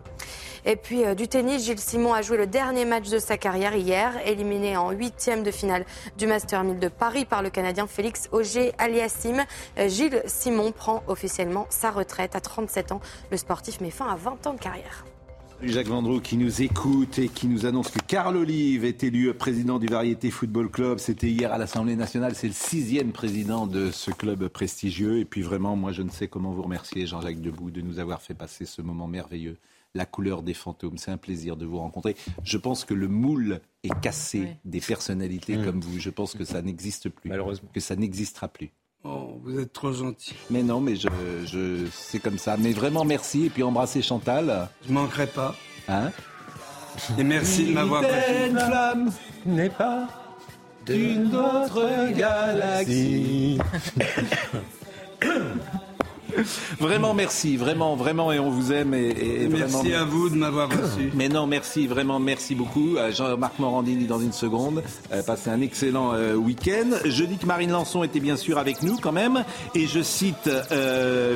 [0.64, 3.74] Et puis euh, du tennis, Gilles Simon a joué le dernier match de sa carrière
[3.74, 5.84] hier, éliminé en huitième de finale
[6.18, 9.44] du Master 1000 de Paris par le Canadien Félix Auger Aliassim.
[9.78, 13.00] Euh, Gilles Simon prend officiellement sa retraite à 37 ans.
[13.30, 15.04] Le sportif met fin à 20 ans de carrière.
[15.62, 19.78] Jacques Vendroux qui nous écoute et qui nous annonce que Carl Olive est élu président
[19.78, 20.98] du Variété Football Club.
[20.98, 22.34] C'était hier à l'Assemblée nationale.
[22.34, 25.18] C'est le sixième président de ce club prestigieux.
[25.18, 28.22] Et puis vraiment, moi, je ne sais comment vous remercier, Jean-Jacques Debout, de nous avoir
[28.22, 29.58] fait passer ce moment merveilleux.
[29.94, 30.96] La couleur des fantômes.
[30.96, 32.16] C'est un plaisir de vous rencontrer.
[32.42, 35.64] Je pense que le moule est cassé des personnalités mmh.
[35.64, 36.00] comme vous.
[36.00, 37.28] Je pense que ça n'existe plus.
[37.28, 37.68] Malheureusement.
[37.74, 38.70] Que ça n'existera plus.
[39.02, 40.34] Oh, vous êtes trop gentil.
[40.50, 41.08] Mais non, mais je,
[41.46, 42.56] je c'est comme ça.
[42.58, 44.68] Mais vraiment merci et puis embrasser Chantal.
[44.86, 45.54] Je manquerai pas.
[45.88, 46.10] Hein
[47.18, 49.10] Et merci de m'avoir Une flamme
[49.46, 50.06] n'est pas
[50.84, 53.58] d'une autre galaxie.
[56.78, 58.94] Vraiment merci, vraiment, vraiment, et on vous aime.
[58.94, 61.10] Et, merci à vous de m'avoir reçu.
[61.14, 62.96] Mais non, merci, vraiment, merci beaucoup.
[62.96, 64.82] Euh, Jean-Marc Morandini dans une seconde.
[65.12, 66.90] Euh, passez un excellent euh, week-end.
[67.04, 69.44] Je dis que Marine Lançon était bien sûr avec nous quand même.
[69.74, 70.48] Et je cite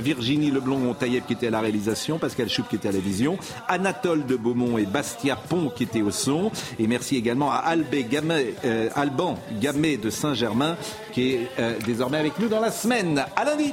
[0.03, 3.39] Virginie Leblond-Tailleb qui était à la réalisation, Pascal Choup qui était à la vision,
[3.69, 6.51] Anatole de Beaumont et Bastia Pont qui étaient au son.
[6.79, 8.55] Et merci également à Albé Gamet,
[8.95, 10.77] Alban Gamet de Saint-Germain
[11.12, 11.49] qui est
[11.85, 13.25] désormais avec nous dans la semaine.
[13.37, 13.73] À lundi.